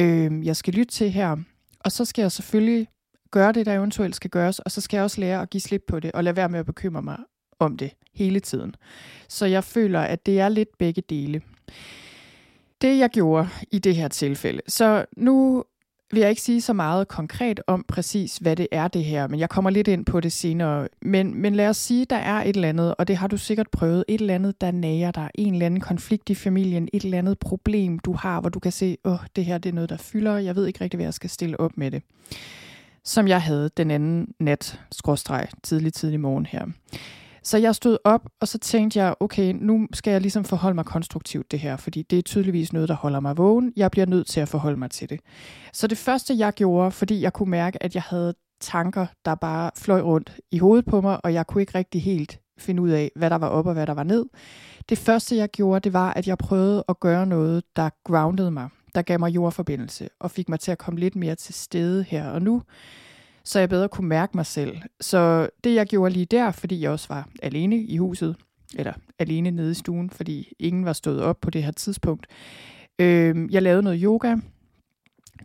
Øh, 0.00 0.46
jeg 0.46 0.56
skal 0.56 0.74
lytte 0.74 0.92
til 0.92 1.10
her, 1.10 1.36
og 1.80 1.92
så 1.92 2.04
skal 2.04 2.22
jeg 2.22 2.32
selvfølgelig 2.32 2.88
gøre 3.30 3.52
det, 3.52 3.66
der 3.66 3.74
eventuelt 3.74 4.16
skal 4.16 4.30
gøres, 4.30 4.58
og 4.58 4.70
så 4.70 4.80
skal 4.80 4.96
jeg 4.96 5.04
også 5.04 5.20
lære 5.20 5.42
at 5.42 5.50
give 5.50 5.60
slip 5.60 5.82
på 5.88 6.00
det, 6.00 6.12
og 6.12 6.24
lade 6.24 6.36
være 6.36 6.48
med 6.48 6.58
at 6.58 6.66
bekymre 6.66 7.02
mig 7.02 7.18
om 7.60 7.76
det 7.76 7.90
hele 8.14 8.40
tiden. 8.40 8.74
Så 9.28 9.46
jeg 9.46 9.64
føler, 9.64 10.00
at 10.00 10.26
det 10.26 10.40
er 10.40 10.48
lidt 10.48 10.78
begge 10.78 11.02
dele. 11.10 11.42
Det 12.80 12.98
jeg 12.98 13.10
gjorde 13.10 13.48
i 13.70 13.78
det 13.78 13.96
her 13.96 14.08
tilfælde. 14.08 14.60
Så 14.68 15.04
nu 15.16 15.64
vil 16.12 16.20
jeg 16.20 16.30
ikke 16.30 16.42
sige 16.42 16.60
så 16.60 16.72
meget 16.72 17.08
konkret 17.08 17.60
om 17.66 17.84
præcis, 17.88 18.36
hvad 18.36 18.56
det 18.56 18.68
er 18.72 18.88
det 18.88 19.04
her, 19.04 19.28
men 19.28 19.40
jeg 19.40 19.48
kommer 19.48 19.70
lidt 19.70 19.88
ind 19.88 20.04
på 20.04 20.20
det 20.20 20.32
senere. 20.32 20.88
Men, 21.02 21.34
men 21.34 21.54
lad 21.54 21.68
os 21.68 21.76
sige, 21.76 22.04
der 22.04 22.16
er 22.16 22.42
et 22.42 22.56
eller 22.56 22.68
andet, 22.68 22.94
og 22.98 23.08
det 23.08 23.16
har 23.16 23.26
du 23.26 23.36
sikkert 23.36 23.70
prøvet, 23.70 24.04
et 24.08 24.20
eller 24.20 24.34
andet, 24.34 24.60
der 24.60 24.70
nager 24.70 25.10
dig, 25.10 25.30
en 25.34 25.52
eller 25.52 25.66
anden 25.66 25.80
konflikt 25.80 26.30
i 26.30 26.34
familien, 26.34 26.88
et 26.92 27.04
eller 27.04 27.18
andet 27.18 27.38
problem, 27.38 27.98
du 27.98 28.12
har, 28.12 28.40
hvor 28.40 28.50
du 28.50 28.58
kan 28.58 28.72
se, 28.72 28.96
åh, 29.04 29.18
det 29.36 29.44
her 29.44 29.58
det 29.58 29.68
er 29.68 29.74
noget, 29.74 29.90
der 29.90 29.96
fylder, 29.96 30.36
jeg 30.36 30.56
ved 30.56 30.66
ikke 30.66 30.84
rigtig, 30.84 30.98
hvad 30.98 31.06
jeg 31.06 31.14
skal 31.14 31.30
stille 31.30 31.60
op 31.60 31.72
med 31.76 31.90
det. 31.90 32.02
Som 33.04 33.28
jeg 33.28 33.42
havde 33.42 33.70
den 33.76 33.90
anden 33.90 34.34
nat, 34.38 34.80
skråstreg, 34.92 35.48
tidlig, 35.62 35.92
tidlig 35.92 36.20
morgen 36.20 36.46
her. 36.46 36.66
Så 37.42 37.58
jeg 37.58 37.74
stod 37.74 37.98
op, 38.04 38.28
og 38.40 38.48
så 38.48 38.58
tænkte 38.58 38.98
jeg, 38.98 39.14
okay, 39.20 39.54
nu 39.60 39.86
skal 39.92 40.10
jeg 40.10 40.20
ligesom 40.20 40.44
forholde 40.44 40.74
mig 40.74 40.84
konstruktivt 40.84 41.50
det 41.50 41.58
her, 41.58 41.76
fordi 41.76 42.02
det 42.02 42.18
er 42.18 42.22
tydeligvis 42.22 42.72
noget, 42.72 42.88
der 42.88 42.94
holder 42.94 43.20
mig 43.20 43.36
vågen. 43.36 43.72
Jeg 43.76 43.90
bliver 43.90 44.06
nødt 44.06 44.26
til 44.26 44.40
at 44.40 44.48
forholde 44.48 44.76
mig 44.76 44.90
til 44.90 45.10
det. 45.10 45.20
Så 45.72 45.86
det 45.86 45.98
første, 45.98 46.38
jeg 46.38 46.52
gjorde, 46.52 46.90
fordi 46.90 47.20
jeg 47.22 47.32
kunne 47.32 47.50
mærke, 47.50 47.82
at 47.82 47.94
jeg 47.94 48.02
havde 48.02 48.34
tanker, 48.60 49.06
der 49.24 49.34
bare 49.34 49.70
fløj 49.76 50.00
rundt 50.00 50.36
i 50.50 50.58
hovedet 50.58 50.84
på 50.84 51.00
mig, 51.00 51.24
og 51.24 51.34
jeg 51.34 51.46
kunne 51.46 51.62
ikke 51.62 51.78
rigtig 51.78 52.02
helt 52.02 52.40
finde 52.58 52.82
ud 52.82 52.90
af, 52.90 53.10
hvad 53.16 53.30
der 53.30 53.36
var 53.36 53.48
op 53.48 53.66
og 53.66 53.72
hvad 53.72 53.86
der 53.86 53.94
var 53.94 54.02
ned. 54.02 54.26
Det 54.88 54.98
første, 54.98 55.36
jeg 55.36 55.48
gjorde, 55.48 55.80
det 55.80 55.92
var, 55.92 56.12
at 56.12 56.28
jeg 56.28 56.38
prøvede 56.38 56.84
at 56.88 57.00
gøre 57.00 57.26
noget, 57.26 57.64
der 57.76 57.90
groundede 58.04 58.50
mig, 58.50 58.68
der 58.94 59.02
gav 59.02 59.18
mig 59.18 59.30
jordforbindelse, 59.34 60.08
og 60.20 60.30
fik 60.30 60.48
mig 60.48 60.60
til 60.60 60.72
at 60.72 60.78
komme 60.78 61.00
lidt 61.00 61.16
mere 61.16 61.34
til 61.34 61.54
stede 61.54 62.02
her 62.02 62.30
og 62.30 62.42
nu 62.42 62.62
så 63.44 63.58
jeg 63.58 63.68
bedre 63.68 63.88
kunne 63.88 64.08
mærke 64.08 64.36
mig 64.36 64.46
selv. 64.46 64.78
Så 65.00 65.48
det 65.64 65.74
jeg 65.74 65.86
gjorde 65.86 66.12
lige 66.12 66.26
der, 66.26 66.50
fordi 66.50 66.80
jeg 66.80 66.90
også 66.90 67.08
var 67.08 67.28
alene 67.42 67.76
i 67.76 67.96
huset, 67.96 68.36
eller 68.76 68.92
alene 69.18 69.50
nede 69.50 69.70
i 69.70 69.74
stuen, 69.74 70.10
fordi 70.10 70.52
ingen 70.58 70.84
var 70.84 70.92
stået 70.92 71.22
op 71.22 71.40
på 71.40 71.50
det 71.50 71.62
her 71.62 71.72
tidspunkt. 71.72 72.26
Øh, 72.98 73.52
jeg 73.52 73.62
lavede 73.62 73.82
noget 73.82 74.00
yoga. 74.02 74.36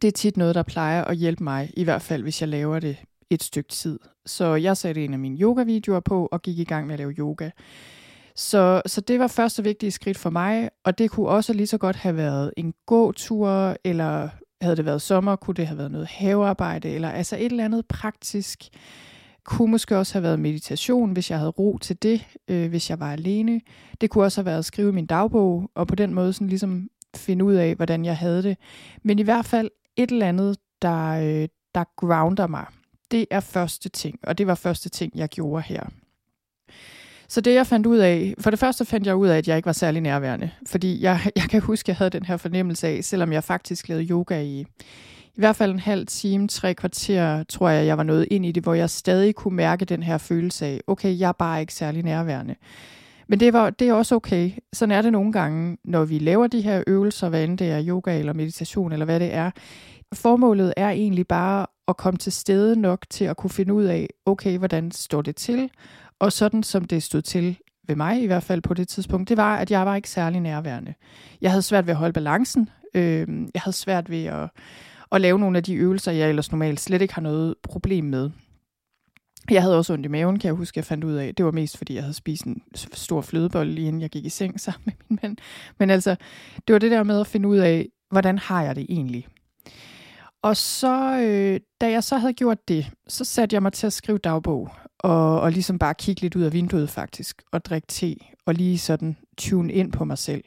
Det 0.01 0.07
er 0.07 0.11
tit 0.11 0.37
noget, 0.37 0.55
der 0.55 0.63
plejer 0.63 1.03
at 1.03 1.17
hjælpe 1.17 1.43
mig, 1.43 1.71
i 1.77 1.83
hvert 1.83 2.01
fald 2.01 2.23
hvis 2.23 2.41
jeg 2.41 2.49
laver 2.49 2.79
det 2.79 2.97
et 3.29 3.43
stykke 3.43 3.69
tid. 3.69 3.99
Så 4.25 4.55
jeg 4.55 4.77
satte 4.77 5.05
en 5.05 5.13
af 5.13 5.19
mine 5.19 5.37
yoga-videoer 5.41 5.99
på 5.99 6.25
og 6.31 6.41
gik 6.41 6.59
i 6.59 6.63
gang 6.63 6.87
med 6.87 6.93
at 6.93 6.99
lave 6.99 7.11
yoga. 7.11 7.49
Så, 8.35 8.81
så 8.85 9.01
det 9.01 9.19
var 9.19 9.27
første 9.27 9.63
vigtige 9.63 9.91
skridt 9.91 10.17
for 10.17 10.29
mig, 10.29 10.69
og 10.83 10.97
det 10.97 11.11
kunne 11.11 11.27
også 11.27 11.53
lige 11.53 11.67
så 11.67 11.77
godt 11.77 11.95
have 11.95 12.15
været 12.15 12.53
en 12.57 12.73
gåtur, 12.85 13.77
eller 13.83 14.29
havde 14.61 14.75
det 14.75 14.85
været 14.85 15.01
sommer, 15.01 15.35
kunne 15.35 15.53
det 15.53 15.67
have 15.67 15.77
været 15.77 15.91
noget 15.91 16.07
havearbejde, 16.07 16.89
eller 16.89 17.09
altså 17.09 17.35
et 17.35 17.45
eller 17.45 17.65
andet 17.65 17.85
praktisk. 17.85 18.63
Kunne 19.43 19.71
måske 19.71 19.97
også 19.97 20.13
have 20.13 20.23
været 20.23 20.39
meditation, 20.39 21.11
hvis 21.11 21.31
jeg 21.31 21.37
havde 21.37 21.51
ro 21.51 21.77
til 21.77 22.03
det, 22.03 22.27
øh, 22.47 22.69
hvis 22.69 22.89
jeg 22.89 22.99
var 22.99 23.11
alene. 23.11 23.61
Det 24.01 24.09
kunne 24.09 24.23
også 24.23 24.41
have 24.41 24.45
været 24.45 24.59
at 24.59 24.65
skrive 24.65 24.91
min 24.91 25.05
dagbog, 25.05 25.71
og 25.75 25.87
på 25.87 25.95
den 25.95 26.13
måde 26.13 26.33
sådan 26.33 26.47
ligesom 26.47 26.89
finde 27.15 27.45
ud 27.45 27.53
af, 27.53 27.75
hvordan 27.75 28.05
jeg 28.05 28.17
havde 28.17 28.43
det. 28.43 28.57
Men 29.03 29.19
i 29.19 29.23
hvert 29.23 29.45
fald 29.45 29.71
et 29.95 30.11
eller 30.11 30.27
andet, 30.27 30.57
der, 30.81 31.09
øh, 31.09 31.47
der 31.75 31.83
grounder 31.95 32.47
mig. 32.47 32.65
Det 33.11 33.25
er 33.31 33.39
første 33.39 33.89
ting, 33.89 34.19
og 34.23 34.37
det 34.37 34.47
var 34.47 34.55
første 34.55 34.89
ting, 34.89 35.11
jeg 35.15 35.29
gjorde 35.29 35.63
her. 35.63 35.83
Så 37.27 37.41
det 37.41 37.53
jeg 37.53 37.67
fandt 37.67 37.87
ud 37.87 37.97
af, 37.97 38.33
for 38.39 38.49
det 38.49 38.59
første 38.59 38.85
fandt 38.85 39.07
jeg 39.07 39.15
ud 39.15 39.27
af, 39.27 39.37
at 39.37 39.47
jeg 39.47 39.57
ikke 39.57 39.65
var 39.65 39.73
særlig 39.73 40.01
nærværende. 40.01 40.49
Fordi 40.67 41.01
jeg, 41.03 41.19
jeg 41.35 41.43
kan 41.43 41.61
huske, 41.61 41.85
at 41.85 41.87
jeg 41.87 41.95
havde 41.95 42.09
den 42.09 42.25
her 42.25 42.37
fornemmelse 42.37 42.87
af, 42.87 43.03
selvom 43.03 43.33
jeg 43.33 43.43
faktisk 43.43 43.89
lavede 43.89 44.05
yoga 44.05 44.41
i, 44.41 44.65
i 45.35 45.39
hvert 45.39 45.55
fald 45.55 45.71
en 45.71 45.79
halv 45.79 46.07
time, 46.07 46.47
tre 46.47 46.73
kvarter, 46.73 47.43
tror 47.43 47.69
jeg, 47.69 47.85
jeg 47.85 47.97
var 47.97 48.03
nået 48.03 48.27
ind 48.31 48.45
i 48.45 48.51
det, 48.51 48.63
hvor 48.63 48.73
jeg 48.73 48.89
stadig 48.89 49.35
kunne 49.35 49.55
mærke 49.55 49.85
den 49.85 50.03
her 50.03 50.17
følelse 50.17 50.65
af, 50.65 50.81
okay, 50.87 51.19
jeg 51.19 51.27
er 51.27 51.31
bare 51.31 51.61
ikke 51.61 51.73
særlig 51.73 52.03
nærværende. 52.03 52.55
Men 53.27 53.39
det, 53.39 53.53
var, 53.53 53.69
det 53.69 53.89
er 53.89 53.93
også 53.93 54.15
okay. 54.15 54.51
Sådan 54.73 54.95
er 54.95 55.01
det 55.01 55.11
nogle 55.11 55.31
gange, 55.31 55.77
når 55.83 56.05
vi 56.05 56.19
laver 56.19 56.47
de 56.47 56.61
her 56.61 56.83
øvelser, 56.87 57.29
hvad 57.29 57.43
end 57.43 57.57
det 57.57 57.71
er 57.71 57.83
yoga 57.87 58.19
eller 58.19 58.33
meditation 58.33 58.91
eller 58.91 59.05
hvad 59.05 59.19
det 59.19 59.33
er. 59.33 59.51
Formålet 60.13 60.73
er 60.77 60.89
egentlig 60.89 61.27
bare 61.27 61.65
at 61.87 61.97
komme 61.97 62.17
til 62.17 62.31
stede 62.31 62.81
nok 62.81 63.05
til 63.09 63.25
at 63.25 63.37
kunne 63.37 63.49
finde 63.49 63.73
ud 63.73 63.83
af, 63.83 64.07
okay, 64.25 64.57
hvordan 64.57 64.91
står 64.91 65.21
det 65.21 65.35
til? 65.35 65.69
Og 66.25 66.31
sådan 66.31 66.63
som 66.63 66.85
det 66.85 67.03
stod 67.03 67.21
til 67.21 67.57
ved 67.87 67.95
mig 67.95 68.23
i 68.23 68.25
hvert 68.25 68.43
fald 68.43 68.61
på 68.61 68.73
det 68.73 68.87
tidspunkt, 68.87 69.29
det 69.29 69.37
var, 69.37 69.57
at 69.57 69.71
jeg 69.71 69.85
var 69.85 69.95
ikke 69.95 70.09
særlig 70.09 70.41
nærværende. 70.41 70.93
Jeg 71.41 71.51
havde 71.51 71.61
svært 71.61 71.87
ved 71.87 71.93
at 71.93 71.97
holde 71.97 72.13
balancen. 72.13 72.69
Øh, 72.93 73.27
jeg 73.53 73.61
havde 73.61 73.75
svært 73.75 74.09
ved 74.09 74.25
at, 74.25 74.49
at 75.11 75.21
lave 75.21 75.39
nogle 75.39 75.57
af 75.57 75.63
de 75.63 75.73
øvelser, 75.73 76.11
jeg 76.11 76.29
ellers 76.29 76.51
normalt 76.51 76.79
slet 76.79 77.01
ikke 77.01 77.13
har 77.13 77.21
noget 77.21 77.55
problem 77.63 78.05
med. 78.05 78.29
Jeg 79.49 79.61
havde 79.61 79.77
også 79.77 79.93
ondt 79.93 80.05
i 80.05 80.09
maven, 80.09 80.39
kan 80.39 80.47
jeg 80.47 80.55
huske, 80.55 80.77
jeg 80.77 80.85
fandt 80.85 81.03
ud 81.03 81.13
af. 81.13 81.35
Det 81.35 81.45
var 81.45 81.51
mest, 81.51 81.77
fordi 81.77 81.95
jeg 81.95 82.03
havde 82.03 82.13
spist 82.13 82.43
en 82.43 82.61
stor 82.75 83.21
flødebolle, 83.21 83.73
lige 83.73 83.87
inden 83.87 84.01
jeg 84.01 84.09
gik 84.09 84.25
i 84.25 84.29
seng 84.29 84.59
sammen 84.59 84.81
med 84.85 84.93
min 85.09 85.19
mand. 85.23 85.37
Men 85.79 85.89
altså, 85.89 86.15
det 86.67 86.73
var 86.73 86.79
det 86.79 86.91
der 86.91 87.03
med 87.03 87.19
at 87.19 87.27
finde 87.27 87.49
ud 87.49 87.57
af, 87.57 87.87
hvordan 88.11 88.37
har 88.37 88.63
jeg 88.63 88.75
det 88.75 88.85
egentlig? 88.89 89.27
Og 90.45 90.57
så, 90.57 91.19
øh, 91.19 91.59
da 91.81 91.91
jeg 91.91 92.03
så 92.03 92.17
havde 92.17 92.33
gjort 92.33 92.67
det, 92.67 92.91
så 93.07 93.25
satte 93.25 93.53
jeg 93.53 93.61
mig 93.63 93.73
til 93.73 93.87
at 93.87 93.93
skrive 93.93 94.17
dagbog, 94.17 94.69
og, 94.99 95.41
og 95.41 95.51
ligesom 95.51 95.79
bare 95.79 95.93
kigge 95.93 96.21
lidt 96.21 96.35
ud 96.35 96.41
af 96.41 96.53
vinduet 96.53 96.89
faktisk, 96.89 97.41
og 97.51 97.65
drikke 97.65 97.87
te, 97.87 98.15
og 98.45 98.53
lige 98.53 98.77
sådan 98.77 99.17
tune 99.37 99.73
ind 99.73 99.91
på 99.91 100.05
mig 100.05 100.17
selv. 100.17 100.43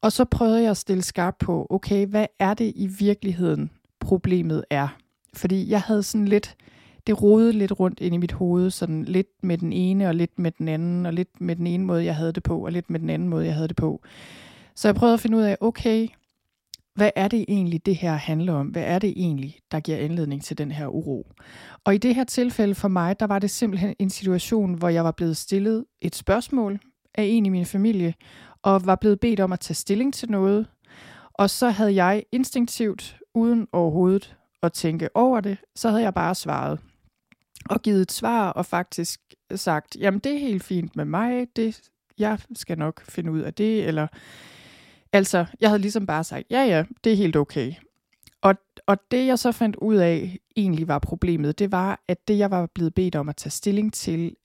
Og 0.00 0.12
så 0.12 0.24
prøvede 0.24 0.62
jeg 0.62 0.70
at 0.70 0.76
stille 0.76 1.02
skarp 1.02 1.36
på, 1.40 1.66
okay, 1.70 2.06
hvad 2.06 2.26
er 2.38 2.54
det 2.54 2.72
i 2.76 2.86
virkeligheden, 2.86 3.70
problemet 4.00 4.64
er? 4.70 4.88
Fordi 5.34 5.70
jeg 5.70 5.80
havde 5.80 6.02
sådan 6.02 6.28
lidt, 6.28 6.56
det 7.06 7.22
rodede 7.22 7.52
lidt 7.52 7.80
rundt 7.80 8.00
ind 8.00 8.14
i 8.14 8.18
mit 8.18 8.32
hoved, 8.32 8.70
sådan 8.70 9.04
lidt 9.04 9.28
med 9.42 9.58
den 9.58 9.72
ene 9.72 10.08
og 10.08 10.14
lidt 10.14 10.38
med 10.38 10.50
den 10.50 10.68
anden, 10.68 11.06
og 11.06 11.12
lidt 11.12 11.40
med 11.40 11.56
den 11.56 11.66
ene 11.66 11.84
måde, 11.84 12.04
jeg 12.04 12.16
havde 12.16 12.32
det 12.32 12.42
på, 12.42 12.64
og 12.64 12.72
lidt 12.72 12.90
med 12.90 13.00
den 13.00 13.10
anden 13.10 13.28
måde, 13.28 13.46
jeg 13.46 13.54
havde 13.54 13.68
det 13.68 13.76
på. 13.76 14.02
Så 14.74 14.88
jeg 14.88 14.94
prøvede 14.94 15.14
at 15.14 15.20
finde 15.20 15.36
ud 15.36 15.42
af, 15.42 15.56
okay, 15.60 16.08
hvad 16.98 17.10
er 17.16 17.28
det 17.28 17.44
egentlig, 17.48 17.86
det 17.86 17.96
her 17.96 18.12
handler 18.12 18.52
om? 18.52 18.66
Hvad 18.66 18.82
er 18.82 18.98
det 18.98 19.12
egentlig, 19.16 19.58
der 19.70 19.80
giver 19.80 19.98
anledning 19.98 20.44
til 20.44 20.58
den 20.58 20.70
her 20.72 20.86
uro? 20.86 21.32
Og 21.84 21.94
i 21.94 21.98
det 21.98 22.14
her 22.14 22.24
tilfælde 22.24 22.74
for 22.74 22.88
mig, 22.88 23.20
der 23.20 23.26
var 23.26 23.38
det 23.38 23.50
simpelthen 23.50 23.94
en 23.98 24.10
situation, 24.10 24.74
hvor 24.74 24.88
jeg 24.88 25.04
var 25.04 25.10
blevet 25.10 25.36
stillet 25.36 25.84
et 26.00 26.14
spørgsmål 26.14 26.78
af 27.14 27.22
en 27.22 27.46
i 27.46 27.48
min 27.48 27.66
familie, 27.66 28.14
og 28.62 28.86
var 28.86 28.94
blevet 28.94 29.20
bedt 29.20 29.40
om 29.40 29.52
at 29.52 29.60
tage 29.60 29.74
stilling 29.74 30.14
til 30.14 30.30
noget. 30.30 30.66
Og 31.34 31.50
så 31.50 31.70
havde 31.70 31.94
jeg 31.94 32.22
instinktivt, 32.32 33.18
uden 33.34 33.66
overhovedet 33.72 34.36
at 34.62 34.72
tænke 34.72 35.08
over 35.16 35.40
det, 35.40 35.58
så 35.76 35.88
havde 35.88 36.02
jeg 36.02 36.14
bare 36.14 36.34
svaret. 36.34 36.80
Og 37.70 37.82
givet 37.82 38.02
et 38.02 38.12
svar 38.12 38.50
og 38.50 38.66
faktisk 38.66 39.20
sagt, 39.54 39.96
jamen 40.00 40.20
det 40.20 40.34
er 40.34 40.38
helt 40.38 40.62
fint 40.62 40.96
med 40.96 41.04
mig, 41.04 41.46
det, 41.56 41.80
jeg 42.18 42.38
skal 42.54 42.78
nok 42.78 43.04
finde 43.08 43.32
ud 43.32 43.40
af 43.40 43.54
det, 43.54 43.86
eller 43.86 44.06
Altså, 45.12 45.46
jeg 45.60 45.70
havde 45.70 45.82
ligesom 45.82 46.06
bare 46.06 46.24
sagt, 46.24 46.44
ja 46.50 46.64
ja, 46.64 46.84
det 47.04 47.12
er 47.12 47.16
helt 47.16 47.36
okay. 47.36 47.72
Og, 48.42 48.54
og 48.86 48.96
det 49.10 49.26
jeg 49.26 49.38
så 49.38 49.52
fandt 49.52 49.76
ud 49.76 49.96
af 49.96 50.38
egentlig 50.56 50.88
var 50.88 50.98
problemet, 50.98 51.58
det 51.58 51.72
var, 51.72 52.00
at 52.08 52.28
det 52.28 52.38
jeg 52.38 52.50
var 52.50 52.66
blevet 52.74 52.94
bedt 52.94 53.16
om 53.16 53.28
at 53.28 53.36
tage 53.36 53.50
stilling 53.50 53.92
til, 53.92 54.36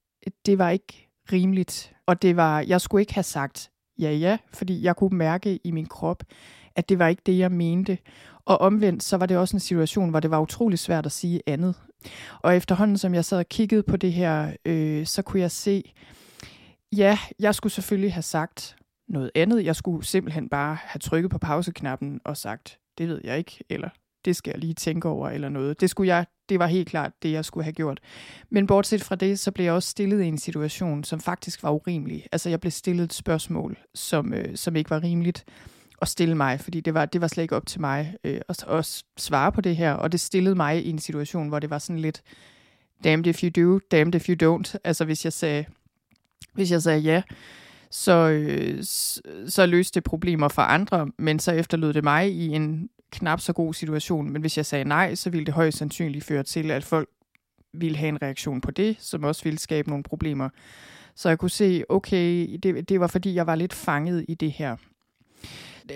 det 0.45 0.57
var 0.57 0.69
ikke 0.69 1.09
rimeligt. 1.31 1.93
Og 2.05 2.21
det 2.21 2.35
var, 2.35 2.61
jeg 2.61 2.81
skulle 2.81 3.01
ikke 3.01 3.13
have 3.13 3.23
sagt 3.23 3.69
ja 3.99 4.11
ja, 4.11 4.37
fordi 4.53 4.83
jeg 4.83 4.95
kunne 4.95 5.17
mærke 5.17 5.59
i 5.63 5.71
min 5.71 5.85
krop, 5.85 6.23
at 6.75 6.89
det 6.89 6.99
var 6.99 7.07
ikke 7.07 7.21
det, 7.25 7.37
jeg 7.37 7.51
mente. 7.51 7.97
Og 8.45 8.61
omvendt, 8.61 9.03
så 9.03 9.17
var 9.17 9.25
det 9.25 9.37
også 9.37 9.55
en 9.55 9.59
situation, 9.59 10.09
hvor 10.09 10.19
det 10.19 10.31
var 10.31 10.39
utrolig 10.39 10.79
svært 10.79 11.05
at 11.05 11.11
sige 11.11 11.41
andet. 11.47 11.75
Og 12.41 12.55
efterhånden, 12.55 12.97
som 12.97 13.13
jeg 13.13 13.25
sad 13.25 13.37
og 13.37 13.49
kiggede 13.49 13.83
på 13.83 13.97
det 13.97 14.13
her, 14.13 14.53
øh, 14.65 15.05
så 15.05 15.21
kunne 15.21 15.39
jeg 15.39 15.51
se, 15.51 15.93
ja, 16.91 17.17
jeg 17.39 17.55
skulle 17.55 17.73
selvfølgelig 17.73 18.13
have 18.13 18.21
sagt, 18.21 18.75
noget 19.07 19.31
andet. 19.35 19.65
Jeg 19.65 19.75
skulle 19.75 20.05
simpelthen 20.05 20.49
bare 20.49 20.77
have 20.81 20.99
trykket 20.99 21.31
på 21.31 21.37
pauseknappen 21.37 22.21
og 22.23 22.37
sagt, 22.37 22.79
det 22.97 23.07
ved 23.07 23.21
jeg 23.23 23.37
ikke, 23.37 23.63
eller 23.69 23.89
det 24.25 24.35
skal 24.35 24.51
jeg 24.51 24.59
lige 24.59 24.73
tænke 24.73 25.07
over, 25.07 25.29
eller 25.29 25.49
noget. 25.49 25.81
Det, 25.81 25.89
skulle 25.89 26.07
jeg, 26.07 26.25
det 26.49 26.59
var 26.59 26.67
helt 26.67 26.89
klart 26.89 27.11
det, 27.23 27.31
jeg 27.31 27.45
skulle 27.45 27.63
have 27.63 27.73
gjort. 27.73 27.99
Men 28.49 28.67
bortset 28.67 29.03
fra 29.03 29.15
det, 29.15 29.39
så 29.39 29.51
blev 29.51 29.65
jeg 29.65 29.73
også 29.73 29.89
stillet 29.89 30.23
i 30.23 30.27
en 30.27 30.37
situation, 30.37 31.03
som 31.03 31.19
faktisk 31.19 31.63
var 31.63 31.71
urimelig. 31.71 32.27
Altså, 32.31 32.49
jeg 32.49 32.59
blev 32.59 32.71
stillet 32.71 33.03
et 33.03 33.13
spørgsmål, 33.13 33.77
som, 33.95 34.33
øh, 34.33 34.55
som 34.55 34.75
ikke 34.75 34.89
var 34.89 35.03
rimeligt 35.03 35.45
at 36.01 36.07
stille 36.07 36.35
mig, 36.35 36.59
fordi 36.59 36.81
det 36.81 36.93
var, 36.93 37.05
det 37.05 37.21
var 37.21 37.27
slet 37.27 37.43
ikke 37.43 37.55
op 37.55 37.65
til 37.65 37.81
mig 37.81 38.15
øh, 38.23 38.41
at, 38.49 38.65
at 38.67 39.03
svare 39.17 39.51
på 39.51 39.61
det 39.61 39.75
her, 39.75 39.93
og 39.93 40.11
det 40.11 40.19
stillede 40.19 40.55
mig 40.55 40.85
i 40.85 40.89
en 40.89 40.99
situation, 40.99 41.47
hvor 41.47 41.59
det 41.59 41.69
var 41.69 41.79
sådan 41.79 41.99
lidt, 41.99 42.21
damned 43.03 43.27
if 43.27 43.43
you 43.43 43.49
do, 43.49 43.79
damned 43.91 44.15
if 44.15 44.29
you 44.29 44.35
don't. 44.43 44.75
Altså, 44.83 45.05
hvis 45.05 45.25
jeg 45.25 45.33
sagde, 45.33 45.65
hvis 46.53 46.71
jeg 46.71 46.81
sagde 46.81 46.99
ja, 46.99 47.21
så, 47.93 48.29
øh, 48.29 48.83
så 49.47 49.65
løste 49.65 49.95
det 49.95 50.03
problemer 50.03 50.47
for 50.47 50.61
andre, 50.61 51.07
men 51.17 51.39
så 51.39 51.51
efterlod 51.51 51.93
det 51.93 52.03
mig 52.03 52.31
i 52.31 52.47
en 52.47 52.89
knap 53.11 53.39
så 53.39 53.53
god 53.53 53.73
situation. 53.73 54.29
Men 54.29 54.41
hvis 54.41 54.57
jeg 54.57 54.65
sagde 54.65 54.85
nej, 54.85 55.15
så 55.15 55.29
ville 55.29 55.45
det 55.45 55.53
højst 55.53 55.77
sandsynligt 55.77 56.25
føre 56.25 56.43
til, 56.43 56.71
at 56.71 56.83
folk 56.83 57.09
ville 57.73 57.97
have 57.97 58.09
en 58.09 58.21
reaktion 58.21 58.61
på 58.61 58.71
det, 58.71 58.95
som 58.99 59.23
også 59.23 59.43
ville 59.43 59.59
skabe 59.59 59.89
nogle 59.89 60.03
problemer. 60.03 60.49
Så 61.15 61.29
jeg 61.29 61.39
kunne 61.39 61.51
se, 61.51 61.83
okay, 61.89 62.59
det, 62.63 62.89
det 62.89 62.99
var 62.99 63.07
fordi, 63.07 63.33
jeg 63.33 63.47
var 63.47 63.55
lidt 63.55 63.73
fanget 63.73 64.25
i 64.27 64.33
det 64.33 64.51
her. 64.51 64.75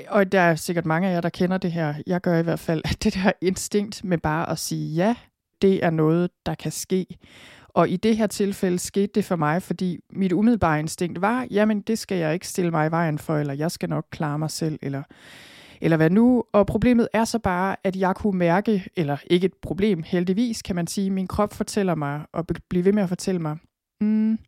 Og 0.08 0.32
der 0.32 0.42
er 0.42 0.56
sikkert 0.56 0.86
mange 0.86 1.08
af 1.08 1.14
jer, 1.14 1.22
der 1.22 1.30
kender 1.30 1.58
det 1.58 1.72
her. 1.72 1.94
Jeg 2.08 2.22
gør 2.22 2.40
i 2.40 2.44
hvert 2.44 2.60
fald, 2.60 2.82
at 2.86 2.98
det 3.04 3.14
der 3.14 3.32
instinkt 3.42 4.04
med 4.04 4.18
bare 4.18 4.50
at 4.50 4.60
sige 4.60 4.94
ja, 4.94 5.16
det 5.62 5.86
er 5.86 5.90
noget, 5.90 6.30
der 6.46 6.56
kan 6.56 6.72
ske. 6.72 7.06
Og 7.78 7.90
i 7.90 7.98
det 7.98 8.18
her 8.18 8.28
tilfælde 8.28 8.80
skete 8.80 9.12
det 9.16 9.26
for 9.26 9.36
mig, 9.36 9.64
fordi 9.64 10.00
mit 10.10 10.34
umiddelbare 10.34 10.80
instinkt 10.80 11.22
var, 11.22 11.48
jamen 11.52 11.82
det 11.82 12.00
skal 12.00 12.18
jeg 12.18 12.34
ikke 12.34 12.48
stille 12.48 12.72
mig 12.72 12.88
i 12.88 12.92
vejen 12.92 13.18
for, 13.18 13.38
eller 13.38 13.54
jeg 13.54 13.72
skal 13.72 13.90
nok 13.90 14.06
klare 14.12 14.40
mig 14.40 14.52
selv, 14.52 14.80
eller, 14.82 15.04
eller 15.82 15.98
hvad 15.98 16.10
nu. 16.10 16.44
Og 16.54 16.68
problemet 16.68 17.08
er 17.14 17.26
så 17.26 17.40
bare, 17.40 17.76
at 17.84 17.96
jeg 17.96 18.16
kunne 18.16 18.38
mærke, 18.38 18.88
eller 18.96 19.18
ikke 19.28 19.46
et 19.46 19.54
problem, 19.62 20.04
heldigvis 20.04 20.62
kan 20.62 20.76
man 20.76 20.88
sige, 20.88 21.10
min 21.10 21.28
krop 21.28 21.54
fortæller 21.54 21.96
mig, 21.96 22.22
og 22.34 22.46
bliver 22.70 22.84
ved 22.84 22.94
med 22.94 23.04
at 23.04 23.10
fortælle 23.10 23.42
mig, 23.42 23.58
mm, 24.02 24.40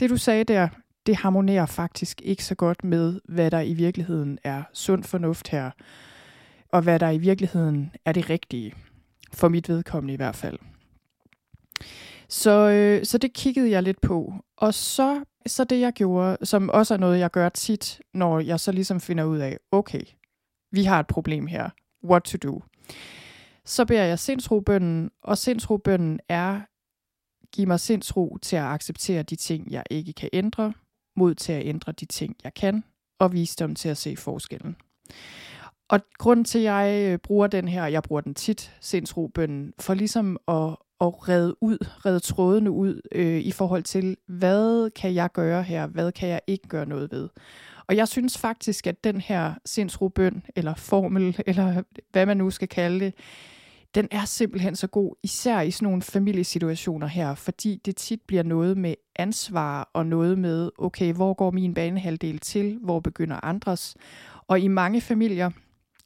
det 0.00 0.10
du 0.10 0.16
sagde 0.16 0.44
der, 0.44 0.68
det 1.06 1.16
harmonerer 1.16 1.66
faktisk 1.66 2.20
ikke 2.24 2.44
så 2.44 2.54
godt 2.54 2.84
med, 2.84 3.20
hvad 3.24 3.50
der 3.50 3.60
i 3.60 3.74
virkeligheden 3.74 4.38
er 4.44 4.62
sund 4.72 5.04
fornuft 5.04 5.48
her, 5.48 5.70
og 6.72 6.82
hvad 6.82 6.98
der 6.98 7.10
i 7.10 7.18
virkeligheden 7.18 7.92
er 8.04 8.12
det 8.12 8.30
rigtige, 8.30 8.72
for 9.32 9.48
mit 9.48 9.68
vedkommende 9.68 10.14
i 10.14 10.16
hvert 10.16 10.36
fald. 10.36 10.58
Så, 12.32 12.70
øh, 12.70 13.04
så 13.06 13.18
det 13.18 13.32
kiggede 13.32 13.70
jeg 13.70 13.82
lidt 13.82 14.00
på. 14.00 14.34
Og 14.56 14.74
så, 14.74 15.24
så 15.46 15.64
det 15.64 15.80
jeg 15.80 15.92
gjorde, 15.92 16.46
som 16.46 16.70
også 16.70 16.94
er 16.94 16.98
noget, 16.98 17.18
jeg 17.18 17.30
gør 17.30 17.48
tit, 17.48 18.00
når 18.14 18.40
jeg 18.40 18.60
så 18.60 18.72
ligesom 18.72 19.00
finder 19.00 19.24
ud 19.24 19.38
af, 19.38 19.58
okay, 19.72 20.02
vi 20.70 20.84
har 20.84 21.00
et 21.00 21.06
problem 21.06 21.46
her. 21.46 21.70
What 22.04 22.22
to 22.22 22.38
do? 22.38 22.62
Så 23.64 23.84
beder 23.84 24.04
jeg 24.04 24.18
sindsrobønnen, 24.18 25.10
og 25.22 25.38
sindsrobønnen 25.38 26.20
er, 26.28 26.60
giv 27.52 27.66
mig 27.66 27.80
sindsro 27.80 28.38
til 28.42 28.56
at 28.56 28.62
acceptere 28.62 29.22
de 29.22 29.36
ting, 29.36 29.70
jeg 29.70 29.84
ikke 29.90 30.12
kan 30.12 30.28
ændre, 30.32 30.72
mod 31.16 31.34
til 31.34 31.52
at 31.52 31.66
ændre 31.66 31.92
de 31.92 32.04
ting, 32.04 32.36
jeg 32.44 32.54
kan, 32.54 32.84
og 33.20 33.32
visdom 33.32 33.74
til 33.74 33.88
at 33.88 33.96
se 33.96 34.16
forskellen. 34.16 34.76
Og 35.88 36.00
grund 36.18 36.44
til, 36.44 36.58
at 36.58 36.64
jeg 36.64 37.12
øh, 37.12 37.18
bruger 37.18 37.46
den 37.46 37.68
her, 37.68 37.86
jeg 37.86 38.02
bruger 38.02 38.20
den 38.20 38.34
tit, 38.34 38.76
sindsrobønnen, 38.80 39.72
for 39.80 39.94
ligesom 39.94 40.38
at, 40.48 40.76
at 41.02 41.28
redde 41.28 41.62
ud, 41.62 41.78
redde 42.06 42.20
trådene 42.20 42.70
ud 42.70 43.00
øh, 43.12 43.40
i 43.40 43.50
forhold 43.50 43.82
til, 43.82 44.16
hvad 44.26 44.90
kan 44.90 45.14
jeg 45.14 45.32
gøre 45.32 45.62
her, 45.62 45.86
hvad 45.86 46.12
kan 46.12 46.28
jeg 46.28 46.40
ikke 46.46 46.68
gøre 46.68 46.86
noget 46.86 47.12
ved. 47.12 47.28
Og 47.86 47.96
jeg 47.96 48.08
synes 48.08 48.38
faktisk, 48.38 48.86
at 48.86 49.04
den 49.04 49.20
her 49.20 49.54
sindsrobøn, 49.64 50.42
eller 50.56 50.74
formel, 50.74 51.36
eller 51.46 51.82
hvad 52.12 52.26
man 52.26 52.36
nu 52.36 52.50
skal 52.50 52.68
kalde 52.68 53.00
det, 53.04 53.14
den 53.94 54.08
er 54.10 54.24
simpelthen 54.24 54.76
så 54.76 54.86
god, 54.86 55.14
især 55.22 55.60
i 55.60 55.70
sådan 55.70 55.86
nogle 55.86 56.02
familiesituationer 56.02 57.06
her, 57.06 57.34
fordi 57.34 57.80
det 57.84 57.96
tit 57.96 58.20
bliver 58.26 58.42
noget 58.42 58.76
med 58.76 58.94
ansvar 59.16 59.90
og 59.92 60.06
noget 60.06 60.38
med, 60.38 60.70
okay, 60.78 61.12
hvor 61.12 61.34
går 61.34 61.50
min 61.50 61.74
banehalvdel 61.74 62.38
til, 62.38 62.78
hvor 62.82 63.00
begynder 63.00 63.44
andres. 63.44 63.96
Og 64.48 64.60
i 64.60 64.68
mange 64.68 65.00
familier, 65.00 65.50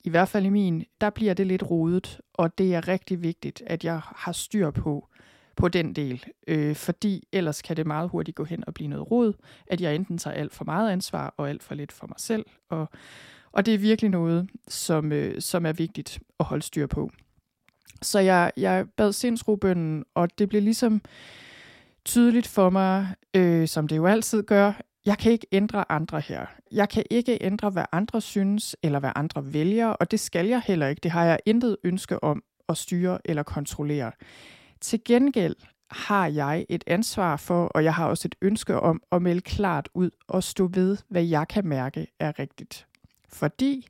i 0.06 0.10
hvert 0.10 0.28
fald 0.28 0.46
i 0.46 0.48
min, 0.48 0.84
der 1.00 1.10
bliver 1.10 1.34
det 1.34 1.46
lidt 1.46 1.70
rodet, 1.70 2.20
og 2.34 2.58
det 2.58 2.74
er 2.74 2.88
rigtig 2.88 3.22
vigtigt, 3.22 3.62
at 3.66 3.84
jeg 3.84 4.00
har 4.04 4.32
styr 4.32 4.70
på, 4.70 5.08
på 5.56 5.68
den 5.68 5.92
del, 5.92 6.24
øh, 6.48 6.76
fordi 6.76 7.28
ellers 7.32 7.62
kan 7.62 7.76
det 7.76 7.86
meget 7.86 8.10
hurtigt 8.10 8.36
gå 8.36 8.44
hen 8.44 8.64
og 8.66 8.74
blive 8.74 8.88
noget 8.88 9.10
rod, 9.10 9.32
at 9.66 9.80
jeg 9.80 9.94
enten 9.94 10.18
tager 10.18 10.34
alt 10.34 10.54
for 10.54 10.64
meget 10.64 10.90
ansvar 10.92 11.34
og 11.36 11.48
alt 11.48 11.62
for 11.62 11.74
lidt 11.74 11.92
for 11.92 12.06
mig 12.06 12.16
selv, 12.18 12.46
og, 12.70 12.88
og 13.52 13.66
det 13.66 13.74
er 13.74 13.78
virkelig 13.78 14.10
noget, 14.10 14.50
som, 14.68 15.12
øh, 15.12 15.40
som 15.40 15.66
er 15.66 15.72
vigtigt 15.72 16.18
at 16.40 16.46
holde 16.46 16.62
styr 16.62 16.86
på. 16.86 17.10
Så 18.02 18.18
jeg, 18.18 18.52
jeg 18.56 18.86
bad 18.96 19.12
sindsrobønden, 19.12 20.04
og 20.14 20.38
det 20.38 20.48
blev 20.48 20.62
ligesom 20.62 21.00
tydeligt 22.04 22.46
for 22.46 22.70
mig, 22.70 23.14
øh, 23.34 23.68
som 23.68 23.88
det 23.88 23.96
jo 23.96 24.06
altid 24.06 24.42
gør, 24.42 24.72
jeg 25.06 25.18
kan 25.18 25.32
ikke 25.32 25.46
ændre 25.52 25.92
andre 25.92 26.20
her. 26.20 26.46
Jeg 26.72 26.88
kan 26.88 27.04
ikke 27.10 27.38
ændre, 27.40 27.70
hvad 27.70 27.84
andre 27.92 28.20
synes, 28.20 28.76
eller 28.82 28.98
hvad 28.98 29.12
andre 29.16 29.52
vælger, 29.52 29.86
og 29.86 30.10
det 30.10 30.20
skal 30.20 30.46
jeg 30.46 30.62
heller 30.66 30.88
ikke. 30.88 31.00
Det 31.00 31.10
har 31.10 31.24
jeg 31.24 31.38
intet 31.46 31.76
ønske 31.84 32.24
om 32.24 32.42
at 32.68 32.76
styre 32.76 33.18
eller 33.24 33.42
kontrollere. 33.42 34.12
Til 34.80 35.00
gengæld 35.04 35.56
har 35.90 36.26
jeg 36.26 36.66
et 36.68 36.84
ansvar 36.86 37.36
for, 37.36 37.66
og 37.66 37.84
jeg 37.84 37.94
har 37.94 38.06
også 38.06 38.28
et 38.28 38.34
ønske 38.42 38.80
om 38.80 39.02
at 39.12 39.22
melde 39.22 39.40
klart 39.40 39.88
ud 39.94 40.10
og 40.28 40.42
stå 40.42 40.66
ved, 40.66 40.96
hvad 41.08 41.24
jeg 41.24 41.48
kan 41.48 41.66
mærke 41.66 42.06
er 42.20 42.38
rigtigt. 42.38 42.86
Fordi 43.28 43.86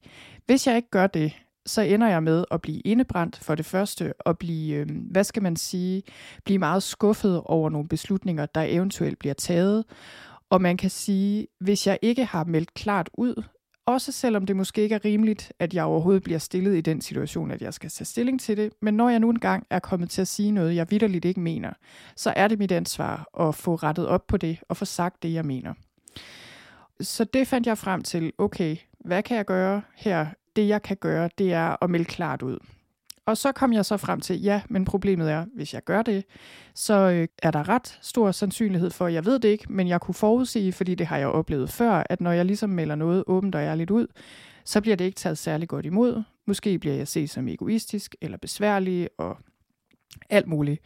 hvis 0.47 0.67
jeg 0.67 0.77
ikke 0.77 0.91
gør 0.91 1.07
det, 1.07 1.33
så 1.67 1.83
ender 1.83 2.09
jeg 2.09 2.23
med 2.23 2.45
at 2.51 2.63
blive 2.63 2.81
indebrændt 2.81 3.37
for 3.37 3.55
det 3.55 3.67
første, 3.67 4.13
og 4.21 4.39
blive, 4.39 4.75
øh, 4.77 4.87
hvad 5.11 5.25
skal 5.25 5.43
man 5.43 5.57
sige, 5.57 6.03
blive 6.45 6.59
meget 6.59 6.83
skuffet 6.83 7.41
over 7.45 7.71
nogle 7.71 7.89
beslutninger, 7.89 8.47
der 8.47 8.63
eventuelt 8.69 9.19
bliver 9.19 9.35
taget. 9.35 9.85
Og 10.51 10.63
man 10.63 10.77
kan 10.77 10.91
sige, 10.91 11.47
hvis 11.61 11.87
jeg 11.87 11.99
ikke 12.03 12.25
har 12.25 12.45
meldt 12.45 12.75
klart 12.75 13.11
ud, 13.15 13.43
også 13.87 14.13
selvom 14.13 14.47
det 14.47 14.57
måske 14.57 14.83
ikke 14.83 14.95
er 14.95 15.05
rimeligt, 15.05 15.53
at 15.59 15.75
jeg 15.75 15.85
overhovedet 15.85 16.23
bliver 16.23 16.39
stillet 16.39 16.77
i 16.77 16.81
den 16.81 17.01
situation, 17.01 17.51
at 17.51 17.63
jeg 17.63 17.75
skal 17.75 17.91
tage 17.91 18.07
stilling 18.07 18.41
til 18.41 18.57
det, 18.57 18.73
men 18.83 18.95
når 18.95 19.09
jeg 19.09 19.21
nu 19.21 19.31
engang 19.31 19.67
er 19.71 19.79
kommet 19.79 20.11
til 20.11 20.21
at 20.21 20.29
sige 20.29 20.51
noget, 20.51 20.75
jeg 20.75 20.91
vidderligt 20.91 21.25
ikke 21.25 21.41
mener, 21.41 21.73
så 22.17 22.33
er 22.37 22.49
det 22.49 22.59
mit 22.59 22.73
ansvar 22.73 23.47
at 23.49 23.55
få 23.55 23.75
rettet 23.75 24.07
op 24.07 24.27
på 24.27 24.37
det 24.37 24.59
og 24.69 24.77
få 24.77 24.85
sagt 24.85 25.23
det, 25.23 25.33
jeg 25.33 25.45
mener. 25.45 25.75
Så 27.01 27.25
det 27.25 27.49
fandt 27.49 27.67
jeg 27.67 27.79
frem 27.79 28.03
til, 28.03 28.33
okay, 28.39 28.77
hvad 29.01 29.23
kan 29.23 29.37
jeg 29.37 29.45
gøre 29.45 29.83
her? 29.97 30.27
Det 30.57 30.69
jeg 30.69 30.83
kan 30.83 30.97
gøre, 30.97 31.31
det 31.39 31.53
er 31.53 31.85
at 31.85 31.91
melde 31.91 32.05
klart 32.05 32.43
ud. 32.43 32.59
Og 33.27 33.37
så 33.37 33.53
kom 33.53 33.73
jeg 33.73 33.85
så 33.85 33.97
frem 33.97 34.21
til, 34.21 34.43
ja, 34.43 34.63
men 34.69 34.85
problemet 34.85 35.31
er, 35.31 35.47
hvis 35.55 35.75
jeg 35.75 35.85
gør 35.85 36.03
det, 36.03 36.25
så 36.75 36.95
øh, 36.95 37.29
er 37.43 37.51
der 37.51 37.69
ret 37.69 37.99
stor 38.03 38.31
sandsynlighed 38.31 38.91
for, 38.91 39.09
jeg 39.09 39.25
ved 39.25 39.39
det 39.39 39.49
ikke, 39.49 39.73
men 39.73 39.89
jeg 39.89 40.01
kunne 40.01 40.15
forudsige, 40.15 40.73
fordi 40.73 40.95
det 40.95 41.07
har 41.07 41.19
jeg 41.19 41.29
oplevet 41.29 41.71
før, 41.71 42.03
at 42.11 42.21
når 42.21 42.33
jeg 42.33 42.45
ligesom 42.45 42.71
melder 42.71 42.95
noget 42.95 43.25
åbent 43.27 43.55
og 43.55 43.61
ærligt 43.61 43.91
ud, 43.91 44.07
så 44.65 44.81
bliver 44.81 44.97
det 44.97 45.05
ikke 45.05 45.17
taget 45.17 45.39
særlig 45.39 45.69
godt 45.69 45.87
imod. 45.87 46.23
Måske 46.47 46.79
bliver 46.79 46.95
jeg 46.95 47.09
set 47.09 47.31
som 47.31 47.49
egoistisk 47.49 48.17
eller 48.21 48.39
besværlig 48.39 49.09
og 49.19 49.39
alt 50.31 50.47
muligt. 50.47 50.81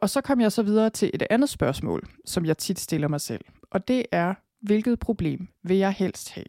Og 0.00 0.10
så 0.10 0.20
kom 0.20 0.40
jeg 0.40 0.52
så 0.52 0.62
videre 0.62 0.90
til 0.90 1.10
et 1.14 1.22
andet 1.30 1.48
spørgsmål, 1.48 2.02
som 2.24 2.44
jeg 2.44 2.58
tit 2.58 2.80
stiller 2.80 3.08
mig 3.08 3.20
selv. 3.20 3.44
Og 3.70 3.88
det 3.88 4.06
er, 4.12 4.34
hvilket 4.60 4.98
problem 4.98 5.48
vil 5.62 5.76
jeg 5.76 5.92
helst 5.92 6.30
have? 6.30 6.46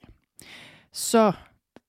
Så 0.91 1.31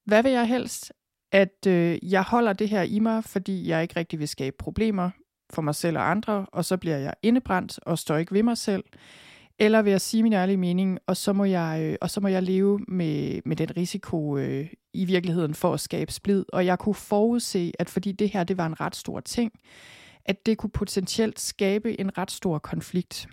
hvad 0.04 0.22
vil 0.22 0.32
jeg 0.32 0.48
helst? 0.48 0.92
At 1.32 1.66
øh, 1.66 1.98
jeg 2.12 2.22
holder 2.22 2.52
det 2.52 2.68
her 2.68 2.82
i 2.82 2.98
mig, 2.98 3.24
fordi 3.24 3.68
jeg 3.68 3.82
ikke 3.82 3.96
rigtig 3.96 4.18
vil 4.18 4.28
skabe 4.28 4.56
problemer 4.58 5.10
for 5.50 5.62
mig 5.62 5.74
selv 5.74 5.98
og 5.98 6.10
andre, 6.10 6.46
og 6.52 6.64
så 6.64 6.76
bliver 6.76 6.96
jeg 6.96 7.14
indebrændt 7.22 7.78
og 7.82 7.98
står 7.98 8.16
ikke 8.16 8.34
ved 8.34 8.42
mig 8.42 8.58
selv. 8.58 8.84
Eller 9.58 9.82
vil 9.82 9.90
jeg 9.90 10.00
sige 10.00 10.22
min 10.22 10.32
ærlige 10.32 10.56
mening, 10.56 10.98
og 11.06 11.16
så 11.16 11.32
må 11.32 11.44
jeg, 11.44 11.80
øh, 11.82 11.96
og 12.00 12.10
så 12.10 12.20
må 12.20 12.28
jeg 12.28 12.42
leve 12.42 12.78
med, 12.88 13.40
med 13.44 13.56
den 13.56 13.76
risiko 13.76 14.36
øh, 14.36 14.66
i 14.92 15.04
virkeligheden 15.04 15.54
for 15.54 15.74
at 15.74 15.80
skabe 15.80 16.12
splid. 16.12 16.44
Og 16.52 16.66
jeg 16.66 16.78
kunne 16.78 16.94
forudse, 16.94 17.72
at 17.78 17.90
fordi 17.90 18.12
det 18.12 18.30
her 18.30 18.44
det 18.44 18.58
var 18.58 18.66
en 18.66 18.80
ret 18.80 18.96
stor 18.96 19.20
ting, 19.20 19.52
at 20.24 20.46
det 20.46 20.58
kunne 20.58 20.70
potentielt 20.70 21.40
skabe 21.40 22.00
en 22.00 22.18
ret 22.18 22.30
stor 22.30 22.58
konflikt. 22.58 23.28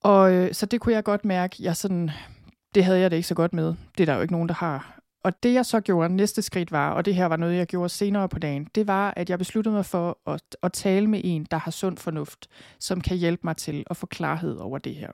Og 0.00 0.32
øh, 0.32 0.54
så 0.54 0.66
det 0.66 0.80
kunne 0.80 0.94
jeg 0.94 1.04
godt 1.04 1.24
mærke, 1.24 1.56
jeg 1.60 1.76
sådan, 1.76 2.10
det 2.74 2.84
havde 2.84 3.00
jeg 3.00 3.10
det 3.10 3.16
ikke 3.16 3.28
så 3.28 3.34
godt 3.34 3.52
med. 3.52 3.74
Det 3.98 4.02
er 4.02 4.06
der 4.06 4.14
jo 4.14 4.22
ikke 4.22 4.34
nogen, 4.34 4.48
der 4.48 4.54
har. 4.54 4.95
Og 5.26 5.42
det 5.42 5.54
jeg 5.54 5.66
så 5.66 5.80
gjorde, 5.80 6.14
næste 6.14 6.42
skridt 6.42 6.72
var, 6.72 6.90
og 6.90 7.04
det 7.04 7.14
her 7.14 7.26
var 7.26 7.36
noget, 7.36 7.56
jeg 7.56 7.66
gjorde 7.66 7.88
senere 7.88 8.28
på 8.28 8.38
dagen, 8.38 8.68
det 8.74 8.86
var, 8.86 9.14
at 9.16 9.30
jeg 9.30 9.38
besluttede 9.38 9.74
mig 9.74 9.86
for 9.86 10.18
at, 10.26 10.42
at 10.62 10.72
tale 10.72 11.06
med 11.06 11.20
en, 11.24 11.46
der 11.50 11.56
har 11.56 11.70
sund 11.70 11.96
fornuft, 11.96 12.48
som 12.78 13.00
kan 13.00 13.16
hjælpe 13.16 13.40
mig 13.44 13.56
til 13.56 13.84
at 13.90 13.96
få 13.96 14.06
klarhed 14.06 14.56
over 14.56 14.78
det 14.78 14.94
her. 14.94 15.10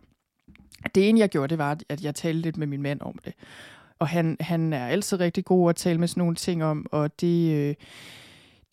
Det 0.95 1.09
ene, 1.09 1.21
jeg 1.21 1.29
gjorde, 1.29 1.49
det 1.49 1.59
var, 1.59 1.79
at 1.89 2.05
jeg 2.05 2.15
talte 2.15 2.41
lidt 2.41 2.57
med 2.57 2.67
min 2.67 2.83
mand 2.83 3.01
om 3.01 3.19
det. 3.25 3.35
Og 3.99 4.09
han, 4.09 4.37
han 4.41 4.73
er 4.73 4.87
altid 4.87 5.21
rigtig 5.21 5.45
god 5.45 5.69
at 5.69 5.77
tale 5.77 5.99
med 5.99 6.09
sådan 6.09 6.21
nogle 6.21 6.37
ting 6.37 6.65
om, 6.65 6.87
og 6.93 7.21
det, 7.21 7.55
øh, 7.55 7.75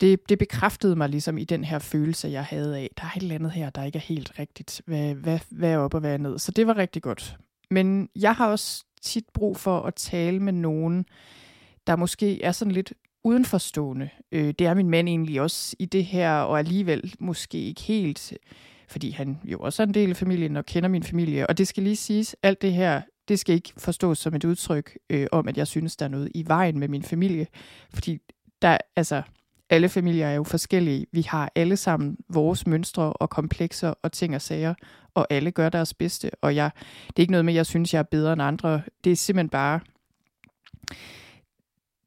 det, 0.00 0.28
det 0.28 0.38
bekræftede 0.38 0.96
mig 0.96 1.08
ligesom 1.08 1.38
i 1.38 1.44
den 1.44 1.64
her 1.64 1.78
følelse, 1.78 2.28
jeg 2.28 2.44
havde 2.44 2.78
af, 2.78 2.90
der 2.96 3.04
er 3.04 3.16
et 3.16 3.22
eller 3.22 3.34
andet 3.34 3.52
her, 3.52 3.70
der 3.70 3.84
ikke 3.84 3.96
er 3.96 4.02
helt 4.02 4.38
rigtigt. 4.38 4.82
Hvad, 4.86 5.14
hvad, 5.14 5.38
hvad 5.50 5.70
er 5.70 5.78
op 5.78 5.94
og 5.94 6.00
hvad 6.00 6.12
er 6.12 6.18
ned? 6.18 6.38
Så 6.38 6.52
det 6.52 6.66
var 6.66 6.76
rigtig 6.76 7.02
godt. 7.02 7.36
Men 7.70 8.08
jeg 8.16 8.34
har 8.34 8.48
også 8.48 8.84
tit 9.02 9.24
brug 9.34 9.56
for 9.56 9.80
at 9.80 9.94
tale 9.94 10.40
med 10.40 10.52
nogen, 10.52 11.04
der 11.86 11.96
måske 11.96 12.42
er 12.42 12.52
sådan 12.52 12.72
lidt 12.72 12.92
udenforstående. 13.24 14.08
Øh, 14.32 14.54
det 14.58 14.66
er 14.66 14.74
min 14.74 14.90
mand 14.90 15.08
egentlig 15.08 15.40
også 15.40 15.76
i 15.78 15.84
det 15.84 16.04
her, 16.04 16.32
og 16.32 16.58
alligevel 16.58 17.14
måske 17.18 17.58
ikke 17.58 17.80
helt, 17.80 18.32
fordi 18.88 19.10
han 19.10 19.38
jo 19.44 19.58
også 19.58 19.82
er 19.82 19.86
en 19.86 19.94
del 19.94 20.10
af 20.10 20.16
familien 20.16 20.56
og 20.56 20.66
kender 20.66 20.88
min 20.88 21.02
familie. 21.02 21.46
Og 21.46 21.58
det 21.58 21.68
skal 21.68 21.82
lige 21.82 21.96
siges, 21.96 22.36
alt 22.42 22.62
det 22.62 22.72
her, 22.72 23.02
det 23.28 23.38
skal 23.38 23.54
ikke 23.54 23.72
forstås 23.76 24.18
som 24.18 24.34
et 24.34 24.44
udtryk 24.44 24.98
øh, 25.10 25.26
om, 25.32 25.48
at 25.48 25.56
jeg 25.56 25.66
synes, 25.66 25.96
der 25.96 26.04
er 26.04 26.10
noget 26.10 26.30
i 26.34 26.44
vejen 26.46 26.78
med 26.78 26.88
min 26.88 27.02
familie. 27.02 27.46
Fordi 27.90 28.18
der, 28.62 28.78
altså, 28.96 29.22
alle 29.70 29.88
familier 29.88 30.26
er 30.26 30.34
jo 30.34 30.44
forskellige. 30.44 31.06
Vi 31.12 31.22
har 31.22 31.52
alle 31.54 31.76
sammen 31.76 32.16
vores 32.28 32.66
mønstre 32.66 33.12
og 33.12 33.30
komplekser 33.30 33.94
og 34.02 34.12
ting 34.12 34.34
og 34.34 34.42
sager, 34.42 34.74
og 35.14 35.26
alle 35.30 35.50
gør 35.50 35.68
deres 35.68 35.94
bedste. 35.94 36.30
Og 36.42 36.54
jeg, 36.54 36.70
det 37.06 37.16
er 37.16 37.20
ikke 37.20 37.30
noget 37.30 37.44
med, 37.44 37.52
at 37.52 37.56
jeg 37.56 37.66
synes, 37.66 37.94
jeg 37.94 37.98
er 37.98 38.02
bedre 38.02 38.32
end 38.32 38.42
andre. 38.42 38.82
Det 39.04 39.12
er 39.12 39.16
simpelthen 39.16 39.48
bare... 39.48 39.80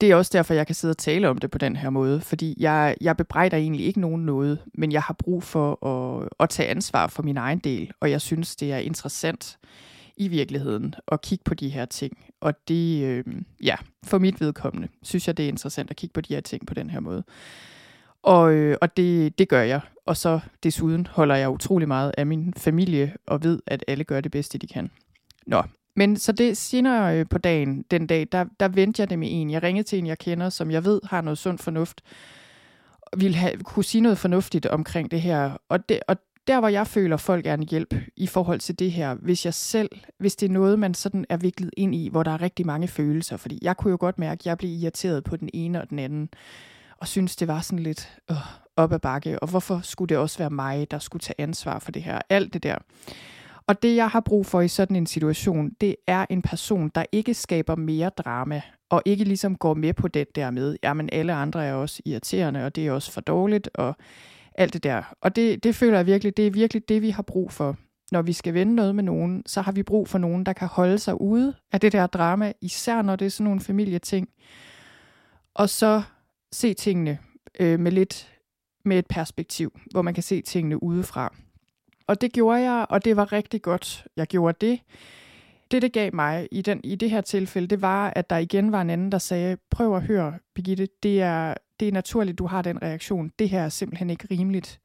Det 0.02 0.12
er 0.12 0.16
også 0.16 0.32
derfor, 0.34 0.54
jeg 0.54 0.66
kan 0.66 0.76
sidde 0.76 0.92
og 0.92 0.98
tale 0.98 1.30
om 1.30 1.38
det 1.38 1.52
på 1.52 1.58
den 1.58 1.76
her 1.76 1.90
måde, 1.90 2.22
fordi 2.22 2.56
jeg, 2.60 2.96
jeg 3.02 3.18
bebrejder 3.18 3.58
egentlig 3.58 3.86
ikke 3.86 4.00
nogen 4.00 4.26
noget, 4.26 4.60
men 4.74 4.92
jeg 4.92 5.02
har 5.02 5.14
brug 5.14 5.44
for 5.44 5.86
at, 5.86 6.30
at 6.40 6.50
tage 6.50 6.70
ansvar 6.70 7.08
for 7.08 7.24
min 7.24 7.38
egen 7.38 7.60
del, 7.60 7.92
og 8.00 8.12
jeg 8.12 8.22
synes, 8.22 8.56
det 8.56 8.72
er 8.72 8.78
interessant 8.78 9.58
i 10.18 10.28
virkeligheden 10.28 10.96
at 11.08 11.22
kigge 11.22 11.44
på 11.44 11.54
de 11.54 11.70
her 11.70 11.86
ting. 11.86 12.18
Og 12.42 12.54
det, 12.68 13.04
øh, 13.04 13.26
ja, 13.64 13.76
for 14.04 14.18
mit 14.18 14.42
vedkommende, 14.42 14.88
synes 15.02 15.28
jeg, 15.28 15.38
det 15.38 15.46
er 15.46 15.50
interessant 15.50 15.90
at 15.90 15.96
kigge 15.96 16.14
på 16.14 16.22
de 16.22 16.34
her 16.34 16.42
ting 16.42 16.68
på 16.68 16.74
den 16.74 16.90
her 16.90 17.00
måde. 17.00 17.24
Og, 18.24 18.54
øh, 18.54 18.78
og 18.82 18.98
det, 18.98 19.38
det 19.38 19.50
gør 19.50 19.62
jeg. 19.62 19.82
Og 20.06 20.18
så 20.18 20.40
desuden 20.64 21.08
holder 21.08 21.36
jeg 21.36 21.50
utrolig 21.50 21.88
meget 21.88 22.12
af 22.18 22.26
min 22.26 22.54
familie 22.58 23.14
og 23.28 23.44
ved, 23.44 23.60
at 23.68 23.84
alle 23.88 24.04
gør 24.04 24.22
det 24.22 24.32
bedste, 24.32 24.58
de 24.58 24.68
kan. 24.68 24.92
Nå, 25.48 25.64
men 25.96 26.18
så 26.18 26.32
det 26.32 26.58
senere 26.58 27.20
øh, 27.20 27.26
på 27.30 27.38
dagen, 27.38 27.86
den 27.92 28.08
dag, 28.08 28.28
der, 28.32 28.46
der 28.60 28.68
vendte 28.68 29.02
jeg 29.02 29.10
det 29.10 29.20
med 29.20 29.28
en. 29.32 29.52
Jeg 29.52 29.64
ringede 29.64 29.88
til 29.88 30.00
en, 30.00 30.08
jeg 30.08 30.18
kender, 30.18 30.50
som 30.50 30.72
jeg 30.72 30.86
ved 30.86 31.02
har 31.04 31.22
noget 31.22 31.38
sund 31.38 31.58
fornuft, 31.58 32.02
ville 33.18 33.38
have, 33.38 33.58
kunne 33.58 33.84
sige 33.84 34.02
noget 34.02 34.18
fornuftigt 34.18 34.66
omkring 34.66 35.12
det 35.12 35.22
her. 35.22 35.58
Og, 35.70 35.90
det, 35.90 36.00
og 36.08 36.18
der, 36.48 36.60
hvor 36.60 36.68
jeg 36.68 36.88
føler, 36.88 37.18
folk 37.18 37.46
er 37.46 37.54
en 37.54 37.68
hjælp 37.70 37.94
i 38.16 38.28
forhold 38.28 38.60
til 38.60 38.80
det 38.80 38.92
her, 38.92 39.16
hvis 39.16 39.46
jeg 39.46 39.54
selv, 39.54 39.90
hvis 40.20 40.36
det 40.36 40.50
er 40.50 40.54
noget, 40.54 40.80
man 40.80 40.94
sådan 40.94 41.26
er 41.30 41.38
viklet 41.38 41.72
ind 41.78 41.96
i, 41.96 42.10
hvor 42.10 42.24
der 42.24 42.32
er 42.32 42.42
rigtig 42.42 42.66
mange 42.66 42.88
følelser, 42.88 43.38
fordi 43.38 43.60
jeg 43.62 43.78
kunne 43.78 43.92
jo 43.92 43.98
godt 44.00 44.20
mærke, 44.20 44.42
at 44.42 44.46
jeg 44.46 44.58
blev 44.58 44.72
irriteret 44.72 45.24
på 45.24 45.36
den 45.36 45.50
ene 45.54 45.82
og 45.82 45.90
den 45.90 46.00
anden, 46.00 46.30
og 46.98 47.08
synes 47.08 47.36
det 47.36 47.48
var 47.48 47.62
sådan 47.62 47.84
lidt 47.84 48.18
øh, 48.32 48.38
op 48.78 48.94
ad 48.94 49.00
bakke, 49.00 49.40
og 49.40 49.50
hvorfor 49.50 49.80
skulle 49.84 50.10
det 50.10 50.18
også 50.18 50.38
være 50.38 50.50
mig, 50.50 50.92
der 50.92 51.00
skulle 51.00 51.22
tage 51.22 51.42
ansvar 51.42 51.80
for 51.80 51.92
det 51.92 52.04
her, 52.04 52.20
alt 52.30 52.54
det 52.54 52.64
der. 52.64 52.78
Og 53.68 53.84
det, 53.84 53.96
jeg 53.96 54.10
har 54.10 54.20
brug 54.20 54.46
for 54.46 54.62
i 54.62 54.68
sådan 54.68 54.96
en 54.96 55.06
situation, 55.06 55.72
det 55.82 55.96
er 56.08 56.26
en 56.30 56.42
person, 56.42 56.92
der 56.96 57.06
ikke 57.12 57.34
skaber 57.34 57.76
mere 57.76 58.10
drama, 58.10 58.62
og 58.90 59.02
ikke 59.06 59.24
ligesom 59.24 59.56
går 59.56 59.74
med 59.74 59.94
på 59.94 60.08
det 60.08 60.36
der 60.36 60.52
med, 60.52 60.78
jamen 60.84 61.10
alle 61.12 61.34
andre 61.34 61.66
er 61.66 61.74
også 61.74 62.02
irriterende, 62.06 62.66
og 62.66 62.76
det 62.76 62.88
er 62.88 62.92
også 62.92 63.12
for 63.12 63.22
dårligt, 63.22 63.70
og 63.74 63.96
alt 64.56 64.74
det 64.74 64.84
der. 64.84 65.14
Og 65.22 65.36
det, 65.36 65.64
det 65.64 65.76
føler 65.76 65.98
jeg 65.98 66.06
virkelig, 66.06 66.38
det 66.38 66.48
er 66.48 66.52
virkelig 66.52 66.90
det, 66.90 67.02
vi 67.02 67.10
har 67.10 67.24
brug 67.24 67.52
for. 67.52 67.78
Når 68.12 68.22
vi 68.22 68.34
skal 68.34 68.54
vende 68.54 68.76
noget 68.76 68.96
med 68.96 69.04
nogen, 69.04 69.44
så 69.46 69.62
har 69.62 69.72
vi 69.72 69.84
brug 69.84 70.10
for 70.10 70.18
nogen, 70.18 70.46
der 70.46 70.54
kan 70.54 70.68
holde 70.68 71.00
sig 71.00 71.22
ude 71.22 71.54
af 71.72 71.80
det 71.80 71.92
der 71.92 72.08
drama, 72.08 72.54
især 72.62 73.02
når 73.02 73.16
det 73.16 73.26
er 73.26 73.30
sådan 73.30 73.44
nogle 73.44 73.62
familieting. 73.62 74.30
Og 75.54 75.70
så 75.70 76.02
se 76.52 76.74
tingene 76.74 77.20
øh, 77.60 77.80
med 77.80 77.92
lidt 77.92 78.30
med 78.86 79.00
et 79.00 79.08
perspektiv, 79.08 79.80
hvor 79.92 80.02
man 80.02 80.14
kan 80.14 80.24
se 80.24 80.42
tingene 80.42 80.84
udefra. 80.84 81.36
Og 82.08 82.22
det 82.22 82.34
gjorde 82.34 82.62
jeg, 82.62 82.86
og 82.90 83.06
det 83.06 83.18
var 83.18 83.32
rigtig 83.34 83.62
godt, 83.62 84.08
jeg 84.18 84.28
gjorde 84.28 84.68
det. 84.68 84.80
Det, 85.72 85.82
det 85.82 85.94
gav 85.94 86.16
mig 86.16 86.48
i, 86.52 86.62
den, 86.62 86.82
i 86.84 86.96
det 86.96 87.10
her 87.10 87.22
tilfælde, 87.22 87.68
det 87.68 87.82
var, 87.82 88.14
at 88.16 88.30
der 88.30 88.38
igen 88.38 88.72
var 88.72 88.82
en 88.82 88.90
anden, 88.90 89.12
der 89.12 89.18
sagde, 89.18 89.58
prøv 89.72 89.96
at 89.96 90.04
høre, 90.04 90.34
Birgitte, 90.56 90.88
det 91.04 91.22
er, 91.22 91.54
det 91.80 91.88
er 91.88 91.92
naturligt, 91.92 92.40
du 92.40 92.48
har 92.48 92.62
den 92.62 92.82
reaktion. 92.82 93.32
Det 93.40 93.50
her 93.50 93.62
er 93.62 93.70
simpelthen 93.70 94.10
ikke 94.10 94.28
rimeligt. 94.32 94.80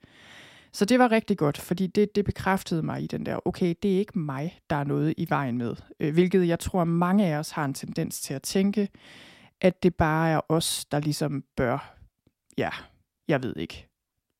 Så 0.72 0.84
det 0.84 0.98
var 0.98 1.12
rigtig 1.12 1.38
godt, 1.38 1.58
fordi 1.58 1.86
det, 1.86 2.14
det 2.14 2.24
bekræftede 2.24 2.82
mig 2.82 3.02
i 3.02 3.06
den 3.06 3.26
der, 3.26 3.46
okay, 3.46 3.74
det 3.82 3.94
er 3.94 3.98
ikke 3.98 4.18
mig, 4.18 4.58
der 4.70 4.76
er 4.76 4.84
noget 4.84 5.14
i 5.16 5.26
vejen 5.28 5.58
med. 5.58 5.76
Øh, 6.00 6.12
hvilket 6.12 6.48
jeg 6.48 6.58
tror, 6.58 6.84
mange 6.84 7.26
af 7.26 7.38
os 7.38 7.50
har 7.50 7.64
en 7.64 7.74
tendens 7.74 8.20
til 8.20 8.34
at 8.34 8.42
tænke, 8.42 8.88
at 9.60 9.82
det 9.82 9.94
bare 9.94 10.30
er 10.30 10.40
os, 10.48 10.84
der 10.84 11.00
ligesom 11.00 11.44
bør, 11.56 11.98
ja, 12.58 12.70
jeg 13.28 13.42
ved 13.42 13.56
ikke, 13.56 13.88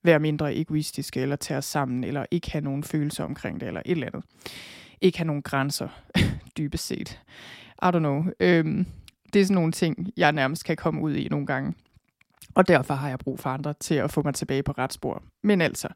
være 0.04 0.18
mindre 0.18 0.56
egoistiske, 0.56 1.20
eller 1.20 1.37
tage 1.37 1.58
os 1.58 1.64
sammen, 1.64 2.04
eller 2.04 2.26
ikke 2.30 2.50
have 2.50 2.64
nogen 2.64 2.84
følelser 2.84 3.24
omkring 3.24 3.61
det, 3.61 3.66
eller 3.66 3.82
et 3.84 3.90
eller 3.90 4.06
andet. 4.06 4.24
Ikke 5.00 5.18
have 5.18 5.26
nogen 5.26 5.42
grænser, 5.42 5.88
dybest 6.58 6.87
set. 6.87 7.22
I 7.82 7.87
don't 7.87 7.98
know. 7.98 8.24
Øhm, 8.40 8.87
det 9.32 9.40
er 9.40 9.44
sådan 9.44 9.54
nogle 9.54 9.72
ting, 9.72 10.08
jeg 10.16 10.32
nærmest 10.32 10.64
kan 10.64 10.76
komme 10.76 11.00
ud 11.00 11.14
i 11.14 11.28
nogle 11.28 11.46
gange. 11.46 11.74
Og 12.54 12.68
derfor 12.68 12.94
har 12.94 13.08
jeg 13.08 13.18
brug 13.18 13.40
for 13.40 13.50
andre 13.50 13.74
til 13.80 13.94
at 13.94 14.11
få 14.11 14.22
mig 14.24 14.34
tilbage 14.34 14.62
på 14.62 14.72
ret 14.72 14.92
spor. 14.92 15.22
Men 15.42 15.61
altså, 15.61 15.88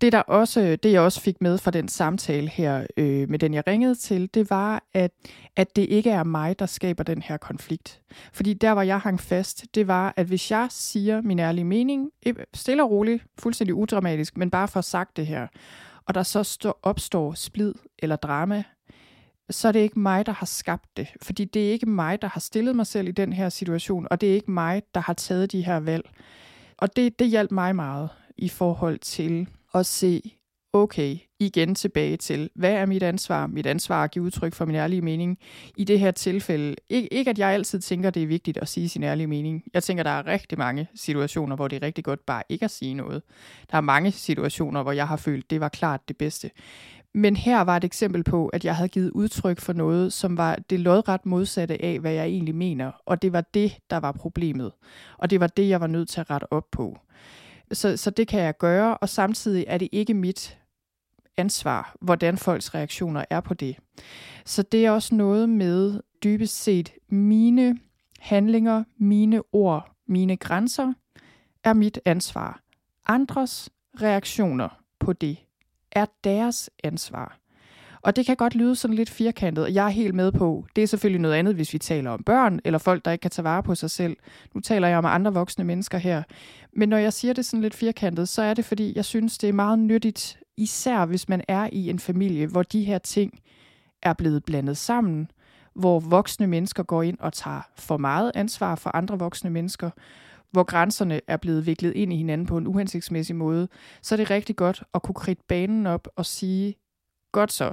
det, 0.00 0.12
der 0.12 0.20
også, 0.20 0.76
det 0.82 0.92
jeg 0.92 1.00
også 1.00 1.20
fik 1.20 1.40
med 1.40 1.58
fra 1.58 1.70
den 1.70 1.88
samtale 1.88 2.48
her 2.48 2.86
øh, 2.96 3.30
med 3.30 3.38
den, 3.38 3.54
jeg 3.54 3.66
ringede 3.66 3.94
til, 3.94 4.30
det 4.34 4.50
var, 4.50 4.84
at, 4.94 5.10
at 5.56 5.76
det 5.76 5.82
ikke 5.82 6.10
er 6.10 6.24
mig, 6.24 6.58
der 6.58 6.66
skaber 6.66 7.04
den 7.04 7.22
her 7.22 7.36
konflikt. 7.36 8.00
Fordi 8.32 8.54
der, 8.54 8.72
hvor 8.72 8.82
jeg 8.82 9.00
hang 9.00 9.20
fast, 9.20 9.64
det 9.74 9.88
var, 9.88 10.14
at 10.16 10.26
hvis 10.26 10.50
jeg 10.50 10.66
siger 10.70 11.22
min 11.22 11.38
ærlige 11.38 11.64
mening, 11.64 12.10
øh, 12.26 12.34
stille 12.54 12.82
og 12.82 12.90
roligt, 12.90 13.24
fuldstændig 13.38 13.74
udramatisk, 13.74 14.36
men 14.36 14.50
bare 14.50 14.68
for 14.68 14.78
at 14.78 14.84
sagt 14.84 15.16
det 15.16 15.26
her, 15.26 15.46
og 16.06 16.14
der 16.14 16.22
så 16.22 16.72
opstår 16.82 17.32
splid 17.32 17.74
eller 17.98 18.16
drama, 18.16 18.64
så 19.50 19.68
er 19.68 19.72
det 19.72 19.80
ikke 19.80 19.98
mig, 19.98 20.26
der 20.26 20.32
har 20.32 20.46
skabt 20.46 20.96
det. 20.96 21.08
Fordi 21.22 21.44
det 21.44 21.68
er 21.68 21.72
ikke 21.72 21.86
mig, 21.86 22.22
der 22.22 22.28
har 22.28 22.40
stillet 22.40 22.76
mig 22.76 22.86
selv 22.86 23.08
i 23.08 23.12
den 23.12 23.32
her 23.32 23.48
situation, 23.48 24.06
og 24.10 24.20
det 24.20 24.30
er 24.30 24.34
ikke 24.34 24.50
mig, 24.50 24.82
der 24.94 25.00
har 25.00 25.12
taget 25.12 25.52
de 25.52 25.62
her 25.62 25.80
valg. 25.80 26.10
Og 26.78 26.96
det, 26.96 27.18
det 27.18 27.28
hjalp 27.28 27.50
mig 27.50 27.76
meget 27.76 28.08
i 28.36 28.48
forhold 28.48 28.98
til 28.98 29.48
at 29.74 29.86
se, 29.86 30.22
okay, 30.72 31.18
igen 31.40 31.74
tilbage 31.74 32.16
til, 32.16 32.50
hvad 32.54 32.72
er 32.72 32.86
mit 32.86 33.02
ansvar? 33.02 33.46
Mit 33.46 33.66
ansvar 33.66 34.00
er 34.00 34.04
at 34.04 34.10
give 34.10 34.24
udtryk 34.24 34.54
for 34.54 34.64
min 34.64 34.76
ærlige 34.76 35.02
mening. 35.02 35.38
I 35.76 35.84
det 35.84 36.00
her 36.00 36.10
tilfælde, 36.10 36.76
ikke, 36.88 37.12
ikke 37.12 37.30
at 37.30 37.38
jeg 37.38 37.48
altid 37.48 37.80
tænker, 37.80 38.10
det 38.10 38.22
er 38.22 38.26
vigtigt 38.26 38.58
at 38.58 38.68
sige 38.68 38.88
sin 38.88 39.02
ærlige 39.02 39.26
mening. 39.26 39.64
Jeg 39.74 39.82
tænker, 39.82 40.02
der 40.02 40.10
er 40.10 40.26
rigtig 40.26 40.58
mange 40.58 40.88
situationer, 40.94 41.56
hvor 41.56 41.68
det 41.68 41.76
er 41.76 41.86
rigtig 41.86 42.04
godt 42.04 42.26
bare 42.26 42.42
ikke 42.48 42.64
at 42.64 42.70
sige 42.70 42.94
noget. 42.94 43.22
Der 43.70 43.76
er 43.76 43.80
mange 43.80 44.12
situationer, 44.12 44.82
hvor 44.82 44.92
jeg 44.92 45.08
har 45.08 45.16
følt, 45.16 45.50
det 45.50 45.60
var 45.60 45.68
klart 45.68 46.08
det 46.08 46.16
bedste. 46.16 46.50
Men 47.14 47.36
her 47.36 47.60
var 47.60 47.76
et 47.76 47.84
eksempel 47.84 48.24
på, 48.24 48.48
at 48.48 48.64
jeg 48.64 48.76
havde 48.76 48.88
givet 48.88 49.10
udtryk 49.10 49.60
for 49.60 49.72
noget, 49.72 50.12
som 50.12 50.36
var 50.36 50.56
det 50.70 50.80
lodret 50.80 51.26
modsatte 51.26 51.84
af, 51.84 52.00
hvad 52.00 52.12
jeg 52.12 52.24
egentlig 52.26 52.54
mener. 52.54 52.92
Og 53.06 53.22
det 53.22 53.32
var 53.32 53.40
det, 53.40 53.78
der 53.90 53.96
var 53.96 54.12
problemet. 54.12 54.72
Og 55.18 55.30
det 55.30 55.40
var 55.40 55.46
det, 55.46 55.68
jeg 55.68 55.80
var 55.80 55.86
nødt 55.86 56.08
til 56.08 56.20
at 56.20 56.30
rette 56.30 56.52
op 56.52 56.70
på. 56.72 56.98
Så, 57.72 57.96
så 57.96 58.10
det 58.10 58.28
kan 58.28 58.40
jeg 58.40 58.56
gøre, 58.58 58.96
og 58.96 59.08
samtidig 59.08 59.64
er 59.68 59.78
det 59.78 59.88
ikke 59.92 60.14
mit 60.14 60.58
ansvar, 61.36 61.96
hvordan 62.00 62.38
folks 62.38 62.74
reaktioner 62.74 63.24
er 63.30 63.40
på 63.40 63.54
det. 63.54 63.76
Så 64.44 64.62
det 64.62 64.86
er 64.86 64.90
også 64.90 65.14
noget 65.14 65.48
med 65.48 66.00
dybest 66.24 66.62
set 66.62 66.92
mine 67.08 67.78
handlinger, 68.18 68.84
mine 68.96 69.42
ord, 69.52 69.90
mine 70.08 70.36
grænser 70.36 70.92
er 71.64 71.72
mit 71.72 72.00
ansvar. 72.04 72.60
Andres 73.06 73.70
reaktioner 74.00 74.68
på 75.00 75.12
det 75.12 75.43
er 75.94 76.06
deres 76.24 76.70
ansvar. 76.84 77.38
Og 78.04 78.16
det 78.16 78.26
kan 78.26 78.36
godt 78.36 78.54
lyde 78.54 78.76
sådan 78.76 78.96
lidt 78.96 79.10
firkantet, 79.10 79.64
og 79.64 79.74
jeg 79.74 79.84
er 79.84 79.90
helt 79.90 80.14
med 80.14 80.32
på, 80.32 80.66
det 80.76 80.82
er 80.82 80.86
selvfølgelig 80.86 81.20
noget 81.20 81.34
andet, 81.34 81.54
hvis 81.54 81.72
vi 81.72 81.78
taler 81.78 82.10
om 82.10 82.22
børn, 82.22 82.60
eller 82.64 82.78
folk, 82.78 83.04
der 83.04 83.10
ikke 83.10 83.22
kan 83.22 83.30
tage 83.30 83.44
vare 83.44 83.62
på 83.62 83.74
sig 83.74 83.90
selv. 83.90 84.16
Nu 84.54 84.60
taler 84.60 84.88
jeg 84.88 84.98
om 84.98 85.04
andre 85.04 85.34
voksne 85.34 85.64
mennesker 85.64 85.98
her. 85.98 86.22
Men 86.72 86.88
når 86.88 86.96
jeg 86.96 87.12
siger 87.12 87.34
det 87.34 87.44
sådan 87.46 87.62
lidt 87.62 87.74
firkantet, 87.74 88.28
så 88.28 88.42
er 88.42 88.54
det, 88.54 88.64
fordi 88.64 88.92
jeg 88.96 89.04
synes, 89.04 89.38
det 89.38 89.48
er 89.48 89.52
meget 89.52 89.78
nyttigt, 89.78 90.38
især 90.56 91.06
hvis 91.06 91.28
man 91.28 91.42
er 91.48 91.68
i 91.72 91.90
en 91.90 91.98
familie, 91.98 92.46
hvor 92.46 92.62
de 92.62 92.84
her 92.84 92.98
ting 92.98 93.38
er 94.02 94.12
blevet 94.12 94.44
blandet 94.44 94.76
sammen, 94.76 95.30
hvor 95.74 96.00
voksne 96.00 96.46
mennesker 96.46 96.82
går 96.82 97.02
ind 97.02 97.18
og 97.20 97.32
tager 97.32 97.60
for 97.76 97.96
meget 97.96 98.32
ansvar 98.34 98.74
for 98.74 98.96
andre 98.96 99.18
voksne 99.18 99.50
mennesker, 99.50 99.90
hvor 100.54 100.62
grænserne 100.62 101.20
er 101.26 101.36
blevet 101.36 101.66
viklet 101.66 101.92
ind 101.92 102.12
i 102.12 102.16
hinanden 102.16 102.46
på 102.46 102.56
en 102.56 102.66
uhensigtsmæssig 102.66 103.36
måde, 103.36 103.68
så 104.02 104.14
er 104.14 104.16
det 104.16 104.30
rigtig 104.30 104.56
godt 104.56 104.82
at 104.94 105.02
kunne 105.02 105.14
kridte 105.14 105.42
banen 105.48 105.86
op 105.86 106.08
og 106.16 106.26
sige, 106.26 106.74
godt 107.32 107.52
så, 107.52 107.72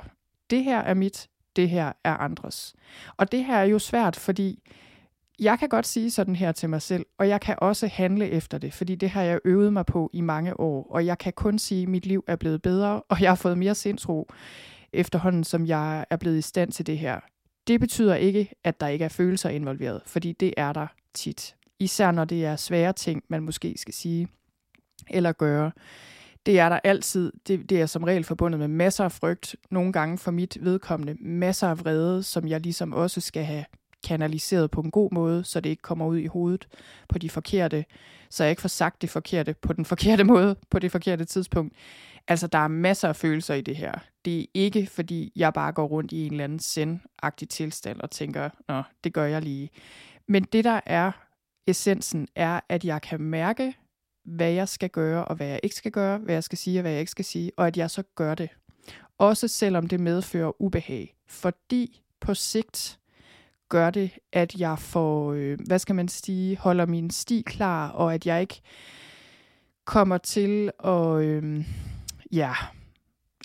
det 0.49 0.63
her 0.63 0.79
er 0.79 0.93
mit, 0.93 1.27
det 1.55 1.69
her 1.69 1.91
er 2.03 2.17
andres. 2.17 2.73
Og 3.17 3.31
det 3.31 3.45
her 3.45 3.57
er 3.57 3.63
jo 3.63 3.79
svært, 3.79 4.15
fordi 4.15 4.63
jeg 5.39 5.59
kan 5.59 5.69
godt 5.69 5.87
sige 5.87 6.11
sådan 6.11 6.35
her 6.35 6.51
til 6.51 6.69
mig 6.69 6.81
selv, 6.81 7.05
og 7.17 7.27
jeg 7.27 7.41
kan 7.41 7.55
også 7.57 7.87
handle 7.87 8.29
efter 8.29 8.57
det, 8.57 8.73
fordi 8.73 8.95
det 8.95 9.09
har 9.09 9.21
jeg 9.21 9.39
øvet 9.45 9.73
mig 9.73 9.85
på 9.85 10.09
i 10.13 10.21
mange 10.21 10.59
år, 10.59 10.87
og 10.89 11.05
jeg 11.05 11.17
kan 11.17 11.33
kun 11.33 11.59
sige, 11.59 11.83
at 11.83 11.89
mit 11.89 12.05
liv 12.05 12.23
er 12.27 12.35
blevet 12.35 12.61
bedre, 12.61 13.01
og 13.01 13.21
jeg 13.21 13.29
har 13.29 13.35
fået 13.35 13.57
mere 13.57 13.75
sindsro 13.75 14.29
efterhånden, 14.93 15.43
som 15.43 15.65
jeg 15.65 16.05
er 16.09 16.17
blevet 16.17 16.37
i 16.37 16.41
stand 16.41 16.71
til 16.71 16.87
det 16.87 16.97
her. 16.97 17.19
Det 17.67 17.79
betyder 17.79 18.15
ikke, 18.15 18.53
at 18.63 18.79
der 18.79 18.87
ikke 18.87 19.05
er 19.05 19.09
følelser 19.09 19.49
involveret, 19.49 20.01
fordi 20.05 20.31
det 20.31 20.53
er 20.57 20.73
der 20.73 20.87
tit. 21.13 21.55
Især 21.81 22.11
når 22.11 22.25
det 22.25 22.45
er 22.45 22.55
svære 22.55 22.93
ting, 22.93 23.23
man 23.27 23.43
måske 23.43 23.75
skal 23.77 23.93
sige 23.93 24.27
eller 25.09 25.31
gøre 25.31 25.71
det 26.45 26.59
er 26.59 26.69
der 26.69 26.79
altid. 26.83 27.31
Det, 27.47 27.69
det 27.69 27.81
er 27.81 27.85
som 27.85 28.03
regel 28.03 28.23
forbundet 28.23 28.59
med 28.59 28.67
masser 28.67 29.03
af 29.03 29.11
frygt, 29.11 29.55
nogle 29.71 29.93
gange 29.93 30.17
for 30.17 30.31
mit 30.31 30.57
vedkommende 30.61 31.15
masser 31.19 31.67
af 31.67 31.79
vrede, 31.79 32.23
som 32.23 32.47
jeg 32.47 32.59
ligesom 32.59 32.93
også 32.93 33.21
skal 33.21 33.43
have 33.43 33.65
kanaliseret 34.07 34.71
på 34.71 34.81
en 34.81 34.91
god 34.91 35.11
måde, 35.11 35.43
så 35.43 35.59
det 35.59 35.69
ikke 35.69 35.81
kommer 35.81 36.05
ud 36.05 36.17
i 36.17 36.25
hovedet 36.25 36.67
på 37.09 37.17
de 37.17 37.29
forkerte, 37.29 37.85
så 38.29 38.43
jeg 38.43 38.49
ikke 38.49 38.61
får 38.61 38.69
sagt 38.69 39.01
det 39.01 39.09
forkerte 39.09 39.55
på 39.61 39.73
den 39.73 39.85
forkerte 39.93 40.23
måde, 40.23 40.55
på 40.69 40.79
det 40.79 40.91
forkerte 40.91 41.25
tidspunkt. 41.25 41.75
Altså, 42.27 42.47
der 42.47 42.57
er 42.57 42.67
masser 42.67 43.07
af 43.07 43.15
følelser 43.15 43.53
i 43.53 43.61
det 43.61 43.75
her. 43.75 43.93
Det 44.25 44.41
er 44.41 44.45
ikke, 44.53 44.87
fordi 44.87 45.31
jeg 45.35 45.53
bare 45.53 45.71
går 45.71 45.85
rundt 45.85 46.11
i 46.11 46.25
en 46.25 46.31
eller 46.31 46.43
anden 46.43 46.59
sendagtig 46.59 47.49
tilstand 47.49 48.01
og 48.01 48.11
tænker, 48.11 48.49
nå, 48.67 48.83
det 49.03 49.13
gør 49.13 49.25
jeg 49.25 49.41
lige. 49.41 49.69
Men 50.27 50.43
det, 50.43 50.63
der 50.63 50.79
er 50.85 51.11
essensen, 51.67 52.27
er, 52.35 52.59
at 52.69 52.85
jeg 52.85 53.01
kan 53.01 53.21
mærke, 53.21 53.73
hvad 54.25 54.51
jeg 54.51 54.69
skal 54.69 54.89
gøre, 54.89 55.25
og 55.25 55.35
hvad 55.35 55.47
jeg 55.47 55.59
ikke 55.63 55.75
skal 55.75 55.91
gøre, 55.91 56.17
hvad 56.17 56.33
jeg 56.33 56.43
skal 56.43 56.57
sige, 56.57 56.79
og 56.79 56.81
hvad 56.81 56.91
jeg 56.91 56.99
ikke 56.99 57.11
skal 57.11 57.25
sige, 57.25 57.51
og 57.57 57.67
at 57.67 57.77
jeg 57.77 57.91
så 57.91 58.03
gør 58.15 58.35
det. 58.35 58.49
Også 59.17 59.47
selvom 59.47 59.87
det 59.87 59.99
medfører 59.99 60.61
ubehag. 60.61 61.15
Fordi 61.27 62.01
på 62.19 62.33
sigt 62.33 62.99
gør 63.69 63.89
det, 63.89 64.11
at 64.33 64.55
jeg 64.55 64.79
får, 64.79 65.33
øh, 65.33 65.57
hvad 65.67 65.79
skal 65.79 65.95
man 65.95 66.07
sige, 66.07 66.57
holder 66.57 66.85
min 66.85 67.09
sti 67.09 67.43
klar, 67.45 67.89
og 67.89 68.13
at 68.13 68.25
jeg 68.25 68.41
ikke 68.41 68.61
kommer 69.85 70.17
til 70.17 70.71
at, 70.83 71.21
øh, 71.21 71.65
ja, 72.31 72.53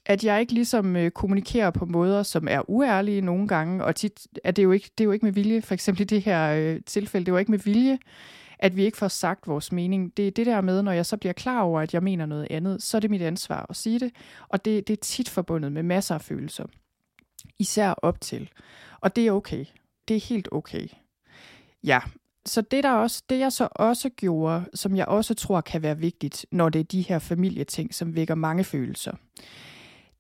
at 0.07 0.25
jeg 0.25 0.41
ikke 0.41 0.53
ligesom 0.53 0.97
øh, 0.97 1.11
kommunikerer 1.11 1.71
på 1.71 1.87
måder, 1.87 2.23
som 2.23 2.49
er 2.51 2.71
uærlige 2.71 3.21
nogle 3.21 3.49
gange, 3.49 3.85
og 3.85 3.97
tit 3.97 4.27
er 4.45 4.51
det 4.51 4.65
jo 4.65 4.73
ikke, 4.73 4.91
det 4.99 5.05
er 5.05 5.07
jo 5.07 5.13
ikke 5.13 5.27
med 5.27 5.33
vilje, 5.33 5.63
for 5.63 5.75
eksempel 5.75 6.03
i 6.03 6.05
det 6.05 6.23
her 6.23 6.51
øh, 6.51 6.81
tilfælde, 6.87 7.27
det 7.27 7.33
var 7.33 7.39
ikke 7.39 7.51
med 7.51 7.59
vilje, 7.59 7.99
at 8.59 8.77
vi 8.77 8.85
ikke 8.85 8.99
får 8.99 9.09
sagt 9.09 9.47
vores 9.47 9.73
mening. 9.73 10.17
Det 10.17 10.27
er 10.27 10.31
det 10.31 10.47
der 10.47 10.61
med, 10.61 10.83
når 10.83 10.93
jeg 10.93 11.07
så 11.07 11.17
bliver 11.17 11.33
klar 11.33 11.63
over, 11.63 11.81
at 11.81 11.95
jeg 11.95 12.03
mener 12.03 12.27
noget 12.27 12.47
andet, 12.51 12.83
så 12.83 12.97
er 12.97 13.01
det 13.01 13.11
mit 13.11 13.23
ansvar 13.23 13.67
at 13.71 13.77
sige 13.77 14.01
det, 14.01 14.13
og 14.49 14.65
det, 14.65 14.89
det 14.89 14.93
er 14.93 15.01
tit 15.03 15.29
forbundet 15.29 15.73
med 15.73 15.83
masser 15.83 16.15
af 16.15 16.21
følelser. 16.21 16.65
Især 17.59 17.91
op 17.91 18.21
til. 18.21 18.51
Og 19.01 19.17
det 19.17 19.27
er 19.27 19.33
okay. 19.33 19.65
Det 20.09 20.17
er 20.17 20.21
helt 20.21 20.49
okay. 20.53 20.89
Ja, 21.85 22.01
så 22.47 22.61
det, 22.61 22.85
der 22.85 22.93
også, 22.93 23.23
det 23.29 23.39
jeg 23.39 23.53
så 23.53 23.69
også 23.73 24.09
gjorde, 24.09 24.65
som 24.75 24.97
jeg 24.97 25.07
også 25.07 25.35
tror 25.35 25.61
kan 25.61 25.83
være 25.83 25.99
vigtigt, 25.99 26.47
når 26.51 26.69
det 26.69 26.79
er 26.79 26.85
de 26.85 27.03
her 27.03 27.19
familieting, 27.19 27.95
som 27.95 28.15
vækker 28.15 28.35
mange 28.35 28.65
følelser, 28.65 29.13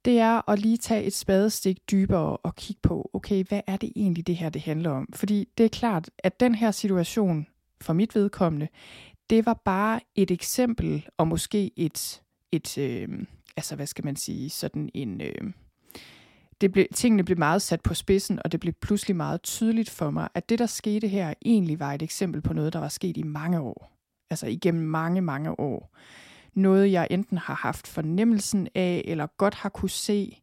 det 0.06 0.18
er 0.18 0.50
at 0.50 0.58
lige 0.58 0.76
tage 0.76 1.04
et 1.04 1.14
spadestik 1.14 1.90
dybere 1.90 2.36
og 2.36 2.56
kigge 2.56 2.80
på, 2.82 3.10
okay, 3.12 3.44
hvad 3.48 3.60
er 3.66 3.76
det 3.76 3.92
egentlig, 3.96 4.26
det 4.26 4.36
her 4.36 4.48
det 4.48 4.62
handler 4.62 4.90
om? 4.90 5.08
Fordi 5.14 5.48
det 5.58 5.64
er 5.64 5.68
klart, 5.68 6.10
at 6.18 6.40
den 6.40 6.54
her 6.54 6.70
situation, 6.70 7.46
for 7.80 7.92
mit 7.92 8.14
vedkommende, 8.14 8.68
det 9.30 9.46
var 9.46 9.60
bare 9.64 10.00
et 10.14 10.30
eksempel, 10.30 11.06
og 11.18 11.28
måske 11.28 11.70
et, 11.76 12.22
et 12.52 12.78
øh, 12.78 13.08
altså 13.56 13.76
hvad 13.76 13.86
skal 13.86 14.04
man 14.04 14.16
sige, 14.16 14.50
sådan 14.50 14.90
en... 14.94 15.20
Øh, 15.20 15.52
det 16.60 16.72
blev, 16.72 16.86
tingene 16.94 17.24
blev 17.24 17.38
meget 17.38 17.62
sat 17.62 17.80
på 17.80 17.94
spidsen, 17.94 18.40
og 18.44 18.52
det 18.52 18.60
blev 18.60 18.72
pludselig 18.72 19.16
meget 19.16 19.42
tydeligt 19.42 19.90
for 19.90 20.10
mig, 20.10 20.28
at 20.34 20.48
det, 20.48 20.58
der 20.58 20.66
skete 20.66 21.08
her, 21.08 21.34
egentlig 21.44 21.80
var 21.80 21.92
et 21.92 22.02
eksempel 22.02 22.40
på 22.42 22.52
noget, 22.52 22.72
der 22.72 22.78
var 22.78 22.88
sket 22.88 23.16
i 23.16 23.22
mange 23.22 23.60
år. 23.60 23.92
Altså 24.30 24.46
igennem 24.46 24.88
mange, 24.88 25.20
mange 25.20 25.60
år. 25.60 25.96
Noget, 26.56 26.92
jeg 26.92 27.06
enten 27.10 27.38
har 27.38 27.54
haft 27.54 27.86
fornemmelsen 27.86 28.68
af, 28.74 29.02
eller 29.04 29.26
godt 29.36 29.54
har 29.54 29.68
kunne 29.68 29.90
se, 29.90 30.42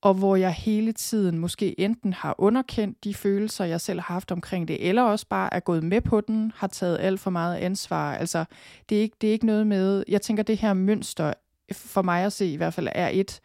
og 0.00 0.14
hvor 0.14 0.36
jeg 0.36 0.52
hele 0.52 0.92
tiden 0.92 1.38
måske 1.38 1.80
enten 1.80 2.12
har 2.12 2.34
underkendt 2.38 3.04
de 3.04 3.14
følelser, 3.14 3.64
jeg 3.64 3.80
selv 3.80 4.00
har 4.00 4.14
haft 4.14 4.32
omkring 4.32 4.68
det, 4.68 4.88
eller 4.88 5.02
også 5.02 5.26
bare 5.28 5.54
er 5.54 5.60
gået 5.60 5.84
med 5.84 6.00
på 6.00 6.20
den, 6.20 6.52
har 6.56 6.66
taget 6.66 6.98
alt 7.00 7.20
for 7.20 7.30
meget 7.30 7.56
ansvar. 7.56 8.14
Altså, 8.14 8.44
det 8.88 8.98
er 8.98 9.02
ikke, 9.02 9.16
det 9.20 9.28
er 9.28 9.32
ikke 9.32 9.46
noget 9.46 9.66
med, 9.66 10.04
jeg 10.08 10.22
tænker, 10.22 10.42
det 10.42 10.58
her 10.58 10.74
mønster, 10.74 11.32
for 11.72 12.02
mig 12.02 12.24
at 12.24 12.32
se 12.32 12.46
i 12.46 12.56
hvert 12.56 12.74
fald, 12.74 12.88
er 12.92 13.08
et, 13.12 13.40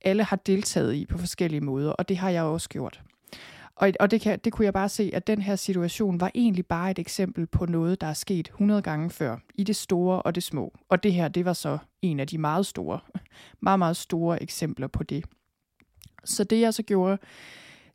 alle 0.00 0.24
har 0.24 0.36
deltaget 0.36 0.94
i 0.94 1.06
på 1.06 1.18
forskellige 1.18 1.60
måder, 1.60 1.90
og 1.90 2.08
det 2.08 2.16
har 2.16 2.30
jeg 2.30 2.42
også 2.42 2.68
gjort. 2.68 3.02
Og, 3.76 3.92
og 4.00 4.10
det, 4.10 4.20
kan, 4.20 4.38
det 4.44 4.52
kunne 4.52 4.64
jeg 4.64 4.72
bare 4.72 4.88
se, 4.88 5.10
at 5.14 5.26
den 5.26 5.42
her 5.42 5.56
situation 5.56 6.20
var 6.20 6.30
egentlig 6.34 6.66
bare 6.66 6.90
et 6.90 6.98
eksempel 6.98 7.46
på 7.46 7.66
noget, 7.66 8.00
der 8.00 8.06
er 8.06 8.14
sket 8.14 8.48
100 8.48 8.82
gange 8.82 9.10
før, 9.10 9.36
i 9.54 9.64
det 9.64 9.76
store 9.76 10.22
og 10.22 10.34
det 10.34 10.42
små. 10.42 10.72
Og 10.88 11.02
det 11.02 11.12
her, 11.12 11.28
det 11.28 11.44
var 11.44 11.52
så 11.52 11.78
en 12.02 12.20
af 12.20 12.26
de 12.26 12.38
meget 12.38 12.66
store, 12.66 13.00
meget, 13.62 13.78
meget 13.78 13.96
store 13.96 14.42
eksempler 14.42 14.86
på 14.86 15.02
det. 15.02 15.24
Så 16.24 16.44
det 16.44 16.60
jeg 16.60 16.74
så 16.74 16.82
gjorde, 16.82 17.18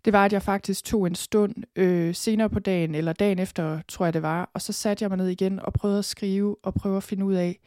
det 0.06 0.14
var, 0.14 0.26
at 0.26 0.34
jeg 0.34 0.42
faktisk 0.42 0.84
tog 0.84 1.08
en 1.08 1.16
stund 1.16 1.56
øh, 1.76 2.16
senere 2.16 2.50
på 2.50 2.60
dagen, 2.60 2.96
eller 2.96 3.14
dagen 3.14 3.40
efter, 3.40 3.82
tror 3.88 4.06
jeg 4.06 4.14
det 4.14 4.22
var, 4.22 4.50
og 4.54 4.62
så 4.62 4.74
satte 4.74 5.04
jeg 5.04 5.10
mig 5.10 5.18
ned 5.18 5.28
igen 5.28 5.60
og 5.60 5.74
prøvede 5.74 6.00
at 6.00 6.06
skrive 6.06 6.56
og 6.64 6.74
prøve 6.74 6.98
at 6.98 7.04
finde 7.04 7.26
ud 7.26 7.34
af, 7.34 7.60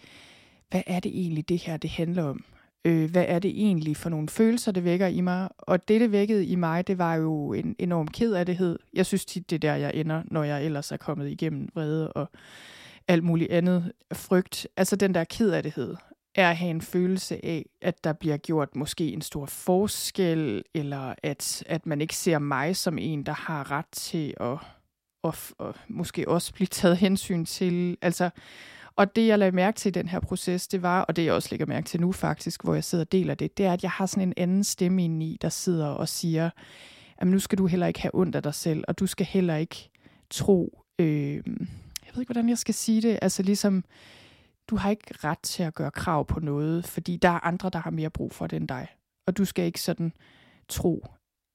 hvad 0.70 0.83
er 0.87 1.01
det 1.01 1.11
egentlig, 1.14 1.48
det 1.48 1.59
her 1.59 1.77
det 1.77 1.90
handler 1.90 2.22
om? 2.22 2.44
Øh, 2.84 3.10
hvad 3.10 3.24
er 3.28 3.38
det 3.38 3.50
egentlig 3.50 3.96
for 3.96 4.10
nogle 4.10 4.28
følelser, 4.28 4.72
det 4.72 4.84
vækker 4.84 5.06
i 5.06 5.20
mig? 5.20 5.48
Og 5.58 5.88
det, 5.88 6.00
det 6.00 6.12
vækkede 6.12 6.46
i 6.46 6.56
mig, 6.56 6.86
det 6.86 6.98
var 6.98 7.14
jo 7.14 7.52
en 7.52 7.76
enorm 7.78 8.08
ked 8.08 8.32
af 8.32 8.46
det. 8.46 8.78
Jeg 8.94 9.06
synes 9.06 9.24
tit, 9.24 9.50
det 9.50 9.56
er 9.56 9.60
der, 9.60 9.74
jeg 9.74 9.92
ender, 9.94 10.22
når 10.30 10.44
jeg 10.44 10.64
ellers 10.64 10.92
er 10.92 10.96
kommet 10.96 11.30
igennem 11.30 11.68
vrede 11.74 12.12
og 12.12 12.30
alt 13.08 13.24
muligt 13.24 13.50
andet 13.50 13.92
frygt. 14.12 14.66
Altså 14.76 14.96
den 14.96 15.14
der 15.14 15.24
ked 15.24 15.50
af 15.50 15.62
det 15.62 15.98
er 16.34 16.50
at 16.50 16.56
have 16.56 16.70
en 16.70 16.80
følelse 16.80 17.44
af, 17.44 17.66
at 17.82 18.04
der 18.04 18.12
bliver 18.12 18.36
gjort 18.36 18.76
måske 18.76 19.12
en 19.12 19.22
stor 19.22 19.46
forskel, 19.46 20.62
eller 20.74 21.14
at, 21.22 21.64
at 21.66 21.86
man 21.86 22.00
ikke 22.00 22.16
ser 22.16 22.38
mig 22.38 22.76
som 22.76 22.98
en, 22.98 23.26
der 23.26 23.32
har 23.32 23.70
ret 23.70 23.86
til 23.92 24.34
at, 24.40 24.58
og, 25.22 25.34
og 25.58 25.74
måske 25.88 26.28
også 26.28 26.54
blive 26.54 26.66
taget 26.66 26.96
hensyn 26.96 27.44
til. 27.44 27.96
Altså, 28.02 28.30
og 28.96 29.16
det, 29.16 29.26
jeg 29.26 29.38
lagde 29.38 29.57
mærke 29.57 29.76
til 29.76 29.88
i 29.88 29.92
den 29.92 30.09
her 30.09 30.20
proces, 30.20 30.68
det 30.68 30.83
var, 30.83 31.02
og 31.02 31.16
det 31.16 31.24
jeg 31.24 31.33
også 31.33 31.48
lægger 31.50 31.66
mærke 31.66 31.87
til 31.87 32.00
nu 32.00 32.12
faktisk, 32.12 32.64
hvor 32.64 32.74
jeg 32.74 32.85
sidder 32.85 33.05
og 33.05 33.12
deler 33.12 33.35
det, 33.35 33.59
det 33.59 33.66
er, 33.66 33.72
at 33.72 33.83
jeg 33.83 33.90
har 33.90 34.07
sådan 34.07 34.28
en 34.28 34.35
anden 34.37 34.64
stemme 34.64 35.05
indeni, 35.05 35.38
der 35.42 35.48
sidder 35.48 35.87
og 35.87 36.09
siger, 36.09 36.50
at 37.18 37.26
nu 37.26 37.38
skal 37.38 37.59
du 37.59 37.66
heller 37.66 37.87
ikke 37.87 38.00
have 38.00 38.14
ondt 38.14 38.37
af 38.37 38.42
dig 38.42 38.55
selv, 38.55 38.85
og 38.88 38.98
du 38.98 39.07
skal 39.07 39.26
heller 39.26 39.57
ikke 39.57 39.90
tro, 40.31 40.85
øh, 40.98 41.35
jeg 42.07 42.14
ved 42.14 42.20
ikke, 42.20 42.33
hvordan 42.33 42.48
jeg 42.48 42.59
skal 42.59 42.74
sige 42.74 43.02
det, 43.02 43.18
altså 43.22 43.42
ligesom, 43.42 43.85
du 44.68 44.76
har 44.76 44.90
ikke 44.90 45.14
ret 45.24 45.38
til 45.42 45.62
at 45.62 45.74
gøre 45.74 45.90
krav 45.90 46.26
på 46.26 46.40
noget, 46.40 46.87
fordi 46.87 47.16
der 47.16 47.28
er 47.28 47.46
andre, 47.46 47.70
der 47.70 47.78
har 47.78 47.90
mere 47.90 48.11
brug 48.11 48.33
for 48.33 48.46
det 48.46 48.57
end 48.57 48.68
dig. 48.68 48.87
Og 49.26 49.37
du 49.37 49.44
skal 49.44 49.64
ikke 49.64 49.81
sådan 49.81 50.12
tro, 50.68 51.07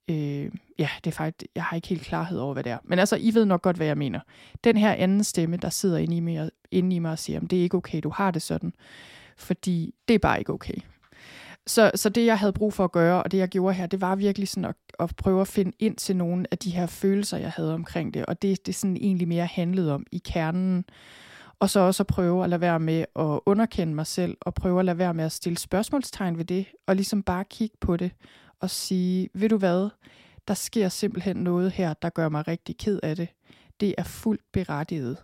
øh, 0.09 0.51
ja, 0.79 0.89
det 1.03 1.11
er 1.11 1.15
faktisk, 1.15 1.51
jeg 1.55 1.63
har 1.63 1.75
ikke 1.75 1.87
helt 1.87 2.01
klarhed 2.01 2.39
over, 2.39 2.53
hvad 2.53 2.63
det 2.63 2.71
er. 2.71 2.77
Men 2.83 2.99
altså, 2.99 3.15
I 3.15 3.33
ved 3.33 3.45
nok 3.45 3.61
godt, 3.61 3.75
hvad 3.75 3.87
jeg 3.87 3.97
mener. 3.97 4.19
Den 4.63 4.77
her 4.77 4.93
anden 4.93 5.23
stemme, 5.23 5.57
der 5.57 5.69
sidder 5.69 5.97
inde 5.97 6.17
i 6.17 6.19
mig, 6.19 6.49
inde 6.71 6.95
i 6.95 6.99
mig 6.99 7.11
og 7.11 7.19
siger, 7.19 7.39
det 7.39 7.59
er 7.59 7.63
ikke 7.63 7.77
okay, 7.77 7.99
du 8.03 8.09
har 8.09 8.31
det 8.31 8.41
sådan. 8.41 8.73
Fordi 9.37 9.93
det 10.07 10.13
er 10.13 10.19
bare 10.19 10.39
ikke 10.39 10.53
okay. 10.53 10.77
Så, 11.67 11.91
så 11.95 12.09
det, 12.09 12.25
jeg 12.25 12.39
havde 12.39 12.53
brug 12.53 12.73
for 12.73 12.83
at 12.83 12.91
gøre, 12.91 13.23
og 13.23 13.31
det, 13.31 13.37
jeg 13.37 13.47
gjorde 13.47 13.75
her, 13.75 13.87
det 13.87 14.01
var 14.01 14.15
virkelig 14.15 14.47
sådan 14.47 14.65
at, 14.65 14.75
at 14.99 15.15
prøve 15.15 15.41
at 15.41 15.47
finde 15.47 15.71
ind 15.79 15.95
til 15.95 16.15
nogle 16.15 16.45
af 16.51 16.57
de 16.57 16.69
her 16.69 16.85
følelser, 16.85 17.37
jeg 17.37 17.51
havde 17.51 17.73
omkring 17.73 18.13
det. 18.13 18.25
Og 18.25 18.41
det, 18.41 18.65
det 18.65 18.75
sådan 18.75 18.97
egentlig 18.97 19.27
mere 19.27 19.45
handlede 19.45 19.93
om 19.93 20.05
i 20.11 20.21
kernen. 20.25 20.85
Og 21.59 21.69
så 21.69 21.79
også 21.79 22.03
at 22.03 22.07
prøve 22.07 22.43
at 22.43 22.49
lade 22.49 22.61
være 22.61 22.79
med 22.79 23.05
at 23.15 23.39
underkende 23.45 23.93
mig 23.93 24.07
selv, 24.07 24.37
og 24.41 24.53
prøve 24.53 24.79
at 24.79 24.85
lade 24.85 24.97
være 24.97 25.13
med 25.13 25.25
at 25.25 25.31
stille 25.31 25.57
spørgsmålstegn 25.57 26.37
ved 26.37 26.45
det, 26.45 26.65
og 26.87 26.95
ligesom 26.95 27.23
bare 27.23 27.43
kigge 27.43 27.77
på 27.81 27.97
det, 27.97 28.11
og 28.59 28.69
sige, 28.69 29.29
ved 29.33 29.49
du 29.49 29.57
hvad, 29.57 29.89
der 30.47 30.53
sker 30.53 30.89
simpelthen 30.89 31.37
noget 31.37 31.71
her, 31.71 31.93
der 31.93 32.09
gør 32.09 32.29
mig 32.29 32.47
rigtig 32.47 32.77
ked 32.77 32.99
af 33.03 33.15
det. 33.15 33.27
Det 33.79 33.95
er 33.97 34.03
fuldt 34.03 34.41
berettiget. 34.51 35.17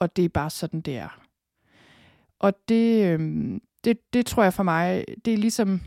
Og 0.00 0.16
det 0.16 0.24
er 0.24 0.28
bare 0.28 0.50
sådan, 0.50 0.80
det 0.80 0.96
er. 0.96 1.20
Og 2.38 2.52
det, 2.68 3.04
øh, 3.04 3.20
det, 3.84 3.98
det 4.12 4.26
tror 4.26 4.42
jeg 4.42 4.54
for 4.54 4.62
mig, 4.62 5.04
det 5.24 5.32
er 5.32 5.38
ligesom, 5.38 5.80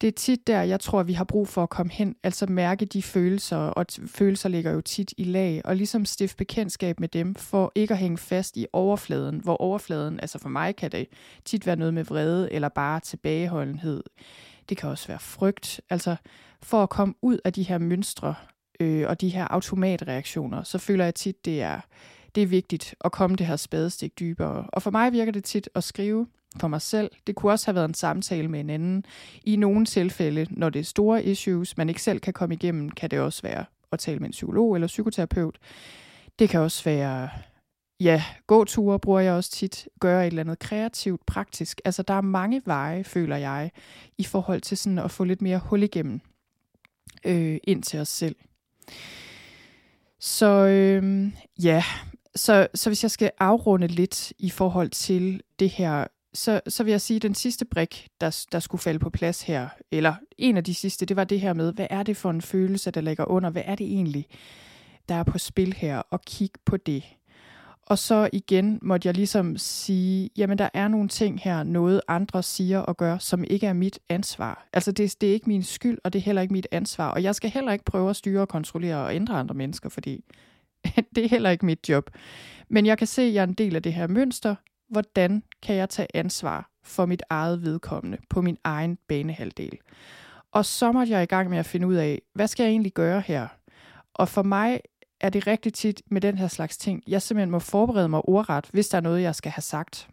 det 0.00 0.08
er 0.08 0.12
tit 0.12 0.46
der, 0.46 0.62
jeg 0.62 0.80
tror, 0.80 1.02
vi 1.02 1.12
har 1.12 1.24
brug 1.24 1.48
for 1.48 1.62
at 1.62 1.70
komme 1.70 1.92
hen, 1.92 2.16
altså 2.22 2.46
mærke 2.46 2.86
de 2.86 3.02
følelser, 3.02 3.56
og 3.56 3.86
følelser 4.06 4.48
ligger 4.48 4.72
jo 4.72 4.80
tit 4.80 5.14
i 5.16 5.24
lag, 5.24 5.60
og 5.64 5.76
ligesom 5.76 6.04
stifte 6.04 6.36
bekendtskab 6.36 7.00
med 7.00 7.08
dem, 7.08 7.34
for 7.34 7.72
ikke 7.74 7.94
at 7.94 7.98
hænge 7.98 8.18
fast 8.18 8.56
i 8.56 8.66
overfladen, 8.72 9.38
hvor 9.38 9.56
overfladen, 9.56 10.20
altså 10.20 10.38
for 10.38 10.48
mig 10.48 10.76
kan 10.76 10.92
det 10.92 11.06
tit 11.44 11.66
være 11.66 11.76
noget 11.76 11.94
med 11.94 12.04
vrede, 12.04 12.52
eller 12.52 12.68
bare 12.68 13.00
tilbageholdenhed. 13.00 14.02
Det 14.68 14.76
kan 14.76 14.88
også 14.88 15.08
være 15.08 15.18
frygt, 15.18 15.80
altså 15.90 16.16
for 16.62 16.82
at 16.82 16.88
komme 16.88 17.14
ud 17.22 17.38
af 17.44 17.52
de 17.52 17.62
her 17.62 17.78
mønstre, 17.78 18.34
øh, 18.80 19.08
og 19.08 19.20
de 19.20 19.28
her 19.28 19.48
automatreaktioner, 19.48 20.62
så 20.62 20.78
føler 20.78 21.04
jeg 21.04 21.14
tit, 21.14 21.44
det 21.44 21.62
er, 21.62 21.80
det 22.34 22.42
er 22.42 22.46
vigtigt 22.46 22.94
at 23.04 23.12
komme 23.12 23.36
det 23.36 23.46
her 23.46 23.56
spadestik 23.56 24.18
dybere. 24.18 24.66
Og 24.72 24.82
for 24.82 24.90
mig 24.90 25.12
virker 25.12 25.32
det 25.32 25.44
tit 25.44 25.68
at 25.74 25.84
skrive 25.84 26.26
for 26.60 26.68
mig 26.68 26.82
selv. 26.82 27.10
Det 27.26 27.34
kunne 27.34 27.52
også 27.52 27.66
have 27.66 27.74
været 27.74 27.88
en 27.88 27.94
samtale 27.94 28.48
med 28.48 28.60
en 28.60 28.70
anden. 28.70 29.04
I 29.44 29.56
nogle 29.56 29.86
tilfælde, 29.86 30.46
når 30.50 30.70
det 30.70 30.80
er 30.80 30.84
store 30.84 31.24
issues, 31.24 31.76
man 31.76 31.88
ikke 31.88 32.02
selv 32.02 32.20
kan 32.20 32.32
komme 32.32 32.54
igennem, 32.54 32.90
kan 32.90 33.10
det 33.10 33.20
også 33.20 33.42
være 33.42 33.64
at 33.92 33.98
tale 33.98 34.18
med 34.18 34.26
en 34.26 34.32
psykolog 34.32 34.74
eller 34.74 34.86
psykoterapeut. 34.86 35.58
Det 36.38 36.48
kan 36.48 36.60
også 36.60 36.84
være, 36.84 37.28
ja, 38.02 38.24
gåture 38.46 38.98
bruger 38.98 39.20
jeg 39.20 39.32
også 39.32 39.50
tit, 39.50 39.88
gøre 40.00 40.22
et 40.22 40.26
eller 40.26 40.42
andet 40.42 40.58
kreativt, 40.58 41.26
praktisk. 41.26 41.80
Altså, 41.84 42.02
der 42.02 42.14
er 42.14 42.20
mange 42.20 42.62
veje, 42.64 43.04
føler 43.04 43.36
jeg, 43.36 43.70
i 44.18 44.24
forhold 44.24 44.60
til 44.60 44.76
sådan 44.76 44.98
at 44.98 45.10
få 45.10 45.24
lidt 45.24 45.42
mere 45.42 45.58
hul 45.58 45.82
igennem 45.82 46.20
øh, 47.24 47.58
ind 47.64 47.82
til 47.82 48.00
os 48.00 48.08
selv. 48.08 48.36
Så 50.20 50.46
øh, 50.66 51.32
ja, 51.62 51.84
så, 52.34 52.66
så 52.74 52.90
hvis 52.90 53.02
jeg 53.02 53.10
skal 53.10 53.30
afrunde 53.38 53.86
lidt 53.86 54.32
i 54.38 54.50
forhold 54.50 54.90
til 54.90 55.42
det 55.58 55.70
her 55.70 56.06
så, 56.34 56.60
så 56.68 56.84
vil 56.84 56.90
jeg 56.90 57.00
sige, 57.00 57.16
at 57.16 57.22
den 57.22 57.34
sidste 57.34 57.64
brik, 57.64 58.08
der, 58.20 58.46
der 58.52 58.60
skulle 58.60 58.82
falde 58.82 58.98
på 58.98 59.10
plads 59.10 59.42
her, 59.42 59.68
eller 59.90 60.14
en 60.38 60.56
af 60.56 60.64
de 60.64 60.74
sidste, 60.74 61.06
det 61.06 61.16
var 61.16 61.24
det 61.24 61.40
her 61.40 61.52
med, 61.52 61.72
hvad 61.72 61.86
er 61.90 62.02
det 62.02 62.16
for 62.16 62.30
en 62.30 62.42
følelse, 62.42 62.90
der 62.90 63.00
ligger 63.00 63.24
under? 63.24 63.50
Hvad 63.50 63.62
er 63.66 63.74
det 63.74 63.86
egentlig, 63.86 64.26
der 65.08 65.14
er 65.14 65.22
på 65.22 65.38
spil 65.38 65.72
her? 65.72 65.98
Og 65.98 66.22
kig 66.22 66.50
på 66.64 66.76
det. 66.76 67.04
Og 67.86 67.98
så 67.98 68.30
igen 68.32 68.78
måtte 68.82 69.06
jeg 69.06 69.14
ligesom 69.14 69.56
sige, 69.56 70.30
jamen 70.36 70.58
der 70.58 70.68
er 70.74 70.88
nogle 70.88 71.08
ting 71.08 71.40
her, 71.40 71.62
noget 71.62 72.00
andre 72.08 72.42
siger 72.42 72.78
og 72.78 72.96
gør, 72.96 73.18
som 73.18 73.44
ikke 73.44 73.66
er 73.66 73.72
mit 73.72 73.98
ansvar. 74.08 74.66
Altså 74.72 74.92
det, 74.92 75.16
det 75.20 75.28
er 75.28 75.32
ikke 75.32 75.48
min 75.48 75.62
skyld, 75.62 75.98
og 76.04 76.12
det 76.12 76.18
er 76.18 76.22
heller 76.22 76.42
ikke 76.42 76.54
mit 76.54 76.66
ansvar. 76.70 77.10
Og 77.10 77.22
jeg 77.22 77.34
skal 77.34 77.50
heller 77.50 77.72
ikke 77.72 77.84
prøve 77.84 78.10
at 78.10 78.16
styre 78.16 78.40
og 78.40 78.48
kontrollere 78.48 79.04
og 79.04 79.14
ændre 79.14 79.34
andre 79.34 79.54
mennesker, 79.54 79.88
fordi 79.88 80.24
det 81.14 81.24
er 81.24 81.28
heller 81.28 81.50
ikke 81.50 81.66
mit 81.66 81.88
job. 81.88 82.10
Men 82.68 82.86
jeg 82.86 82.98
kan 82.98 83.06
se, 83.06 83.22
at 83.22 83.34
jeg 83.34 83.40
er 83.40 83.46
en 83.46 83.54
del 83.54 83.76
af 83.76 83.82
det 83.82 83.92
her 83.92 84.06
mønster, 84.06 84.54
hvordan 84.88 85.42
kan 85.62 85.76
jeg 85.76 85.88
tage 85.88 86.08
ansvar 86.14 86.70
for 86.84 87.06
mit 87.06 87.22
eget 87.30 87.62
vedkommende 87.62 88.18
på 88.30 88.40
min 88.42 88.58
egen 88.64 88.98
banehalvdel. 89.08 89.78
Og 90.52 90.64
så 90.64 90.92
måtte 90.92 91.12
jeg 91.12 91.22
i 91.22 91.26
gang 91.26 91.50
med 91.50 91.58
at 91.58 91.66
finde 91.66 91.86
ud 91.86 91.94
af, 91.94 92.22
hvad 92.34 92.46
skal 92.46 92.64
jeg 92.64 92.70
egentlig 92.70 92.92
gøre 92.92 93.20
her? 93.20 93.48
Og 94.14 94.28
for 94.28 94.42
mig 94.42 94.80
er 95.22 95.30
det 95.30 95.46
rigtig 95.46 95.74
tit 95.74 96.02
med 96.10 96.20
den 96.20 96.38
her 96.38 96.48
slags 96.48 96.76
ting, 96.76 97.02
jeg 97.06 97.22
simpelthen 97.22 97.50
må 97.50 97.58
forberede 97.58 98.08
mig 98.08 98.20
ordret, 98.24 98.68
hvis 98.72 98.88
der 98.88 98.98
er 98.98 99.02
noget, 99.02 99.22
jeg 99.22 99.34
skal 99.34 99.52
have 99.52 99.62
sagt. 99.62 100.08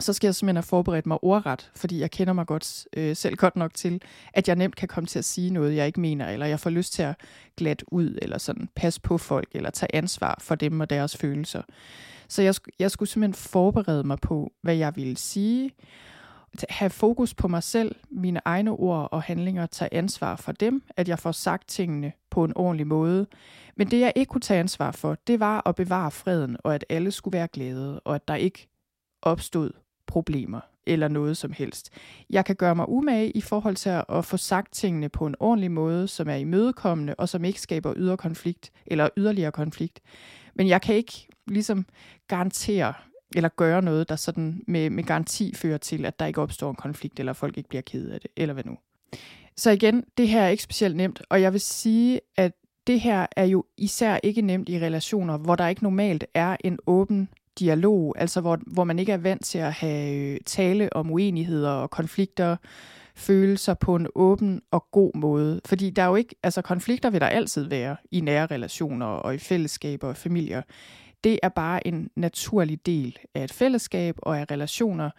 Så 0.00 0.12
skal 0.12 0.26
jeg 0.26 0.34
simpelthen 0.34 0.56
have 0.56 0.62
forberedt 0.62 1.06
mig 1.06 1.18
ordret, 1.22 1.70
fordi 1.76 2.00
jeg 2.00 2.10
kender 2.10 2.32
mig 2.32 2.46
godt 2.46 2.86
øh, 2.96 3.16
selv 3.16 3.36
godt 3.36 3.56
nok 3.56 3.74
til, 3.74 4.02
at 4.32 4.48
jeg 4.48 4.56
nemt 4.56 4.76
kan 4.76 4.88
komme 4.88 5.06
til 5.06 5.18
at 5.18 5.24
sige 5.24 5.50
noget, 5.50 5.76
jeg 5.76 5.86
ikke 5.86 6.00
mener, 6.00 6.28
eller 6.28 6.46
jeg 6.46 6.60
får 6.60 6.70
lyst 6.70 6.92
til 6.92 7.02
at 7.02 7.16
glat 7.56 7.84
ud, 7.92 8.18
eller 8.22 8.38
sådan 8.38 8.68
passe 8.76 9.00
på 9.00 9.18
folk, 9.18 9.48
eller 9.52 9.70
tage 9.70 9.94
ansvar 9.94 10.38
for 10.40 10.54
dem 10.54 10.80
og 10.80 10.90
deres 10.90 11.16
følelser. 11.16 11.62
Så 12.28 12.42
jeg, 12.42 12.54
jeg 12.78 12.90
skulle 12.90 13.08
simpelthen 13.08 13.34
forberede 13.34 14.04
mig 14.04 14.18
på, 14.18 14.52
hvad 14.62 14.74
jeg 14.74 14.96
ville 14.96 15.16
sige, 15.16 15.70
have 16.68 16.90
fokus 16.90 17.34
på 17.34 17.48
mig 17.48 17.62
selv, 17.62 17.96
mine 18.10 18.40
egne 18.44 18.70
ord 18.70 19.08
og 19.12 19.22
handlinger, 19.22 19.66
tage 19.66 19.94
ansvar 19.94 20.36
for 20.36 20.52
dem, 20.52 20.82
at 20.96 21.08
jeg 21.08 21.18
får 21.18 21.32
sagt 21.32 21.68
tingene 21.68 22.12
på 22.30 22.44
en 22.44 22.56
ordentlig 22.56 22.86
måde. 22.86 23.26
Men 23.76 23.90
det 23.90 24.00
jeg 24.00 24.12
ikke 24.16 24.30
kunne 24.30 24.40
tage 24.40 24.60
ansvar 24.60 24.90
for, 24.90 25.16
det 25.26 25.40
var 25.40 25.68
at 25.68 25.74
bevare 25.74 26.10
freden, 26.10 26.56
og 26.64 26.74
at 26.74 26.84
alle 26.88 27.10
skulle 27.10 27.38
være 27.38 27.48
glade, 27.48 28.00
og 28.00 28.14
at 28.14 28.28
der 28.28 28.34
ikke 28.34 28.68
opstod 29.22 29.70
problemer 30.06 30.60
eller 30.86 31.08
noget 31.08 31.36
som 31.36 31.52
helst. 31.52 31.90
Jeg 32.30 32.44
kan 32.44 32.56
gøre 32.56 32.74
mig 32.74 32.88
umage 32.88 33.30
i 33.30 33.40
forhold 33.40 33.76
til 33.76 34.02
at 34.08 34.24
få 34.24 34.36
sagt 34.36 34.74
tingene 34.74 35.08
på 35.08 35.26
en 35.26 35.34
ordentlig 35.40 35.70
måde, 35.70 36.08
som 36.08 36.28
er 36.28 36.34
imødekommende 36.34 37.14
og 37.14 37.28
som 37.28 37.44
ikke 37.44 37.60
skaber 37.60 37.92
ydre 37.96 38.16
konflikt 38.16 38.72
eller 38.86 39.08
yderligere 39.16 39.52
konflikt. 39.52 40.00
Men 40.54 40.68
jeg 40.68 40.82
kan 40.82 40.94
ikke 40.94 41.28
ligesom 41.46 41.86
garantere 42.28 42.94
eller 43.36 43.48
gøre 43.48 43.82
noget, 43.82 44.08
der 44.08 44.16
sådan 44.16 44.62
med, 44.66 44.90
med 44.90 45.04
garanti 45.04 45.54
fører 45.54 45.78
til, 45.78 46.04
at 46.06 46.18
der 46.18 46.26
ikke 46.26 46.40
opstår 46.40 46.70
en 46.70 46.76
konflikt, 46.76 47.18
eller 47.18 47.32
folk 47.32 47.56
ikke 47.56 47.68
bliver 47.68 47.82
ked 47.82 48.10
af 48.10 48.20
det, 48.20 48.30
eller 48.36 48.52
hvad 48.54 48.64
nu. 48.64 48.76
Så 49.56 49.70
igen, 49.70 50.04
det 50.18 50.28
her 50.28 50.42
er 50.42 50.48
ikke 50.48 50.62
specielt 50.62 50.96
nemt, 50.96 51.22
og 51.28 51.42
jeg 51.42 51.52
vil 51.52 51.60
sige, 51.60 52.20
at 52.36 52.52
det 52.86 53.00
her 53.00 53.26
er 53.36 53.44
jo 53.44 53.64
især 53.76 54.18
ikke 54.22 54.42
nemt 54.42 54.68
i 54.68 54.78
relationer, 54.78 55.38
hvor 55.38 55.56
der 55.56 55.68
ikke 55.68 55.82
normalt 55.82 56.24
er 56.34 56.56
en 56.64 56.78
åben 56.86 57.28
dialog, 57.58 58.14
altså 58.18 58.40
hvor, 58.40 58.58
hvor 58.66 58.84
man 58.84 58.98
ikke 58.98 59.12
er 59.12 59.16
vant 59.16 59.44
til 59.44 59.58
at 59.58 59.72
have 59.72 60.16
øh, 60.16 60.40
tale 60.46 60.92
om 60.92 61.10
uenigheder 61.10 61.70
og 61.70 61.90
konflikter, 61.90 62.56
følelser 63.14 63.74
på 63.74 63.96
en 63.96 64.06
åben 64.14 64.60
og 64.70 64.86
god 64.90 65.10
måde. 65.14 65.60
Fordi 65.64 65.90
der 65.90 66.02
er 66.02 66.06
jo 66.06 66.14
ikke, 66.14 66.34
altså 66.42 66.62
konflikter 66.62 67.10
vil 67.10 67.20
der 67.20 67.26
altid 67.26 67.64
være 67.64 67.96
i 68.10 68.20
nære 68.20 68.46
relationer 68.46 69.06
og 69.06 69.34
i 69.34 69.38
fællesskaber 69.38 70.08
og 70.08 70.16
familier. 70.16 70.62
Det 71.24 71.38
er 71.42 71.48
bare 71.48 71.86
en 71.86 72.10
naturlig 72.16 72.86
del 72.86 73.18
af 73.34 73.44
et 73.44 73.52
fællesskab 73.52 74.14
og 74.18 74.38
af 74.40 74.50
relationer. 74.50 75.10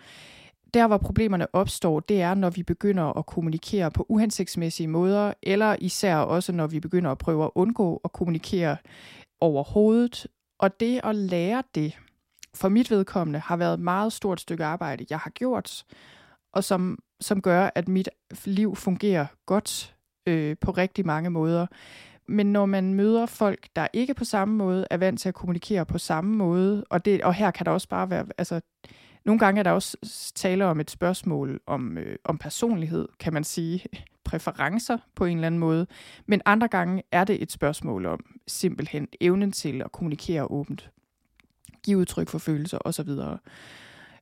der, 0.73 0.87
hvor 0.87 0.97
problemerne 0.97 1.55
opstår, 1.55 1.99
det 1.99 2.21
er, 2.21 2.33
når 2.33 2.49
vi 2.49 2.63
begynder 2.63 3.17
at 3.17 3.25
kommunikere 3.25 3.91
på 3.91 4.05
uhensigtsmæssige 4.09 4.87
måder, 4.87 5.33
eller 5.43 5.75
især 5.79 6.15
også, 6.15 6.51
når 6.51 6.67
vi 6.67 6.79
begynder 6.79 7.11
at 7.11 7.17
prøve 7.17 7.43
at 7.43 7.51
undgå 7.55 8.01
at 8.03 8.11
kommunikere 8.11 8.77
overhovedet. 9.41 10.27
Og 10.59 10.79
det 10.79 11.01
at 11.03 11.15
lære 11.15 11.63
det, 11.75 11.97
for 12.55 12.69
mit 12.69 12.91
vedkommende, 12.91 13.39
har 13.39 13.57
været 13.57 13.73
et 13.73 13.79
meget 13.79 14.13
stort 14.13 14.41
stykke 14.41 14.65
arbejde, 14.65 15.05
jeg 15.09 15.19
har 15.19 15.29
gjort, 15.29 15.83
og 16.53 16.63
som, 16.63 16.99
som 17.21 17.41
gør, 17.41 17.69
at 17.75 17.87
mit 17.87 18.09
liv 18.45 18.75
fungerer 18.75 19.25
godt 19.45 19.95
øh, 20.27 20.55
på 20.61 20.71
rigtig 20.71 21.05
mange 21.05 21.29
måder. 21.29 21.67
Men 22.27 22.45
når 22.53 22.65
man 22.65 22.93
møder 22.93 23.25
folk, 23.25 23.67
der 23.75 23.87
ikke 23.93 24.13
på 24.13 24.25
samme 24.25 24.55
måde 24.55 24.87
er 24.89 24.97
vant 24.97 25.19
til 25.19 25.29
at 25.29 25.35
kommunikere 25.35 25.85
på 25.85 25.97
samme 25.97 26.35
måde, 26.35 26.85
og, 26.89 27.05
det, 27.05 27.23
og 27.23 27.33
her 27.33 27.51
kan 27.51 27.65
der 27.65 27.71
også 27.71 27.89
bare 27.89 28.09
være, 28.09 28.25
altså 28.37 28.61
nogle 29.25 29.39
gange 29.39 29.59
er 29.59 29.63
der 29.63 29.71
også 29.71 29.97
tale 30.35 30.65
om 30.65 30.79
et 30.79 30.91
spørgsmål 30.91 31.59
om, 31.67 31.97
øh, 31.97 32.15
om 32.23 32.37
personlighed, 32.37 33.07
kan 33.19 33.33
man 33.33 33.43
sige, 33.43 33.85
præferencer 34.23 34.97
på 35.15 35.25
en 35.25 35.37
eller 35.37 35.47
anden 35.47 35.59
måde, 35.59 35.87
men 36.25 36.41
andre 36.45 36.67
gange 36.67 37.03
er 37.11 37.23
det 37.23 37.41
et 37.41 37.51
spørgsmål 37.51 38.05
om 38.05 38.19
simpelthen 38.47 39.07
evnen 39.21 39.51
til 39.51 39.81
at 39.81 39.91
kommunikere 39.91 40.51
åbent, 40.51 40.91
give 41.83 41.97
udtryk 41.97 42.29
for 42.29 42.37
følelser 42.37 42.77
osv. 42.85 43.09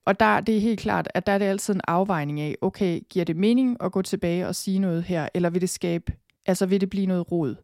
Og 0.06 0.20
der 0.20 0.42
det 0.42 0.58
er 0.58 0.62
helt 0.62 0.80
klart, 0.80 1.08
at 1.14 1.26
der 1.26 1.32
er 1.32 1.38
det 1.38 1.46
altid 1.46 1.76
en 1.76 1.82
afvejning 1.88 2.42
af, 2.42 2.56
okay, 2.62 3.00
giver 3.10 3.26
det 3.26 3.36
mening 3.36 3.78
at 3.80 3.92
gå 3.92 4.02
tilbage 4.02 4.48
og 4.48 4.56
sige 4.56 4.80
noget 4.80 5.04
her, 5.04 5.30
eller 5.34 5.50
vil 5.50 5.62
det 5.62 5.70
skabe, 5.70 6.14
altså 6.46 6.66
vil 6.66 6.82
det 6.82 6.90
blive 6.90 7.06
noget 7.06 7.32
rod? 7.32 7.56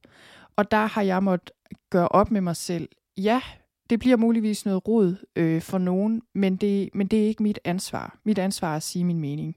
Og 0.55 0.71
der 0.71 0.85
har 0.85 1.01
jeg 1.01 1.23
måttet 1.23 1.51
gøre 1.89 2.07
op 2.07 2.31
med 2.31 2.41
mig 2.41 2.55
selv, 2.55 2.89
ja, 3.17 3.41
det 3.89 3.99
bliver 3.99 4.17
muligvis 4.17 4.65
noget 4.65 4.87
rod 4.87 5.15
øh, 5.35 5.61
for 5.61 5.77
nogen, 5.77 6.21
men 6.35 6.55
det, 6.55 6.89
men 6.93 7.07
det 7.07 7.23
er 7.23 7.27
ikke 7.27 7.43
mit 7.43 7.59
ansvar. 7.63 8.19
Mit 8.23 8.39
ansvar 8.39 8.71
er 8.71 8.75
at 8.75 8.83
sige 8.83 9.05
min 9.05 9.19
mening. 9.19 9.55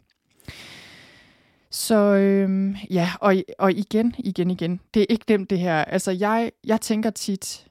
Så 1.70 1.94
øh, 1.94 2.76
ja, 2.90 3.10
og, 3.20 3.34
og 3.58 3.72
igen, 3.72 4.14
igen, 4.18 4.50
igen. 4.50 4.80
Det 4.94 5.02
er 5.02 5.06
ikke 5.08 5.24
nemt 5.28 5.50
det 5.50 5.58
her. 5.58 5.84
Altså 5.84 6.10
jeg, 6.10 6.52
jeg 6.64 6.80
tænker 6.80 7.10
tit, 7.10 7.66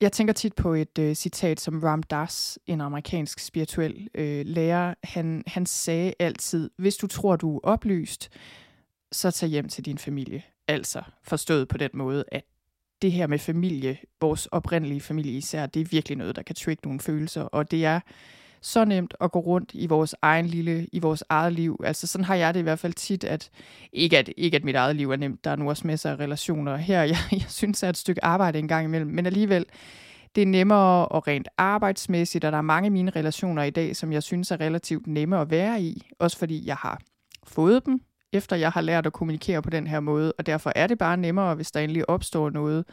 jeg 0.00 0.12
tænker 0.12 0.34
tit 0.34 0.54
på 0.54 0.74
et 0.74 0.98
øh, 0.98 1.14
citat 1.14 1.60
som 1.60 1.80
Ram 1.80 2.02
Dass, 2.02 2.58
en 2.66 2.80
amerikansk 2.80 3.38
spirituel 3.38 4.08
øh, 4.14 4.46
lærer. 4.46 4.94
Han, 5.04 5.42
han 5.46 5.66
sagde 5.66 6.14
altid, 6.18 6.70
hvis 6.78 6.96
du 6.96 7.06
tror, 7.06 7.36
du 7.36 7.56
er 7.56 7.60
oplyst, 7.62 8.30
så 9.12 9.30
tag 9.30 9.48
hjem 9.48 9.68
til 9.68 9.84
din 9.84 9.98
familie. 9.98 10.42
Altså 10.68 11.02
forstået 11.22 11.68
på 11.68 11.78
den 11.78 11.90
måde, 11.94 12.24
at 12.32 12.44
det 13.02 13.12
her 13.12 13.26
med 13.26 13.38
familie, 13.38 13.98
vores 14.20 14.46
oprindelige 14.46 15.00
familie 15.00 15.32
især, 15.32 15.66
det 15.66 15.80
er 15.80 15.84
virkelig 15.90 16.18
noget, 16.18 16.36
der 16.36 16.42
kan 16.42 16.54
trigge 16.54 16.80
nogle 16.84 17.00
følelser, 17.00 17.42
og 17.42 17.70
det 17.70 17.84
er 17.84 18.00
så 18.60 18.84
nemt 18.84 19.14
at 19.20 19.32
gå 19.32 19.38
rundt 19.38 19.70
i 19.74 19.86
vores 19.86 20.14
egen 20.22 20.46
lille, 20.46 20.86
i 20.92 20.98
vores 20.98 21.24
eget 21.28 21.52
liv. 21.52 21.80
Altså 21.84 22.06
sådan 22.06 22.24
har 22.24 22.34
jeg 22.34 22.54
det 22.54 22.60
i 22.60 22.62
hvert 22.62 22.78
fald 22.78 22.92
tit, 22.92 23.24
at 23.24 23.50
ikke 23.92 24.18
at, 24.18 24.30
ikke 24.36 24.56
at 24.56 24.64
mit 24.64 24.76
eget 24.76 24.96
liv 24.96 25.10
er 25.10 25.16
nemt, 25.16 25.44
der 25.44 25.50
er 25.50 25.56
nu 25.56 25.68
også 25.68 25.86
masser 25.86 26.10
af 26.10 26.16
relationer 26.16 26.76
her. 26.76 27.02
Jeg, 27.12 27.18
jeg 27.32 27.44
synes, 27.48 27.82
at 27.82 27.90
et 27.90 27.96
stykke 27.96 28.24
arbejde 28.24 28.58
en 28.58 28.68
gang 28.68 28.84
imellem, 28.84 29.10
men 29.10 29.26
alligevel, 29.26 29.66
det 30.34 30.42
er 30.42 30.46
nemmere 30.46 31.08
og 31.08 31.26
rent 31.26 31.48
arbejdsmæssigt, 31.58 32.44
og 32.44 32.52
der 32.52 32.58
er 32.58 32.62
mange 32.62 32.86
af 32.86 32.92
mine 32.92 33.10
relationer 33.10 33.62
i 33.62 33.70
dag, 33.70 33.96
som 33.96 34.12
jeg 34.12 34.22
synes 34.22 34.50
er 34.50 34.60
relativt 34.60 35.06
nemme 35.06 35.38
at 35.38 35.50
være 35.50 35.82
i, 35.82 36.10
også 36.18 36.38
fordi 36.38 36.66
jeg 36.66 36.76
har 36.76 37.00
fået 37.44 37.86
dem, 37.86 38.00
efter 38.32 38.56
jeg 38.56 38.70
har 38.70 38.80
lært 38.80 39.06
at 39.06 39.12
kommunikere 39.12 39.62
på 39.62 39.70
den 39.70 39.86
her 39.86 40.00
måde, 40.00 40.32
og 40.38 40.46
derfor 40.46 40.72
er 40.76 40.86
det 40.86 40.98
bare 40.98 41.16
nemmere, 41.16 41.54
hvis 41.54 41.70
der 41.70 41.80
endelig 41.80 42.10
opstår 42.10 42.50
noget. 42.50 42.84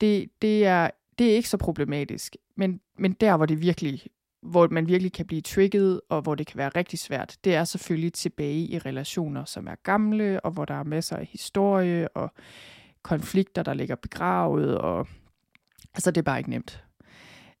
Det, 0.00 0.28
det, 0.42 0.66
er, 0.66 0.90
det 1.18 1.30
er 1.30 1.36
ikke 1.36 1.48
så 1.48 1.56
problematisk, 1.56 2.36
men, 2.56 2.80
men 2.98 3.12
der, 3.12 3.36
hvor 3.36 3.46
det 3.46 3.60
virkelig 3.60 4.06
hvor 4.44 4.68
man 4.70 4.88
virkelig 4.88 5.12
kan 5.12 5.26
blive 5.26 5.40
trigget, 5.40 6.00
og 6.08 6.22
hvor 6.22 6.34
det 6.34 6.46
kan 6.46 6.58
være 6.58 6.68
rigtig 6.68 6.98
svært, 6.98 7.36
det 7.44 7.54
er 7.54 7.64
selvfølgelig 7.64 8.12
tilbage 8.12 8.66
i 8.66 8.78
relationer, 8.78 9.44
som 9.44 9.66
er 9.66 9.74
gamle, 9.82 10.40
og 10.40 10.50
hvor 10.50 10.64
der 10.64 10.74
er 10.74 10.82
masser 10.82 11.16
af 11.16 11.26
historie, 11.26 12.08
og 12.08 12.32
konflikter, 13.02 13.62
der 13.62 13.74
ligger 13.74 13.94
begravet, 13.94 14.78
og 14.78 15.06
altså 15.94 16.10
det 16.10 16.18
er 16.18 16.22
bare 16.22 16.38
ikke 16.38 16.50
nemt 16.50 16.84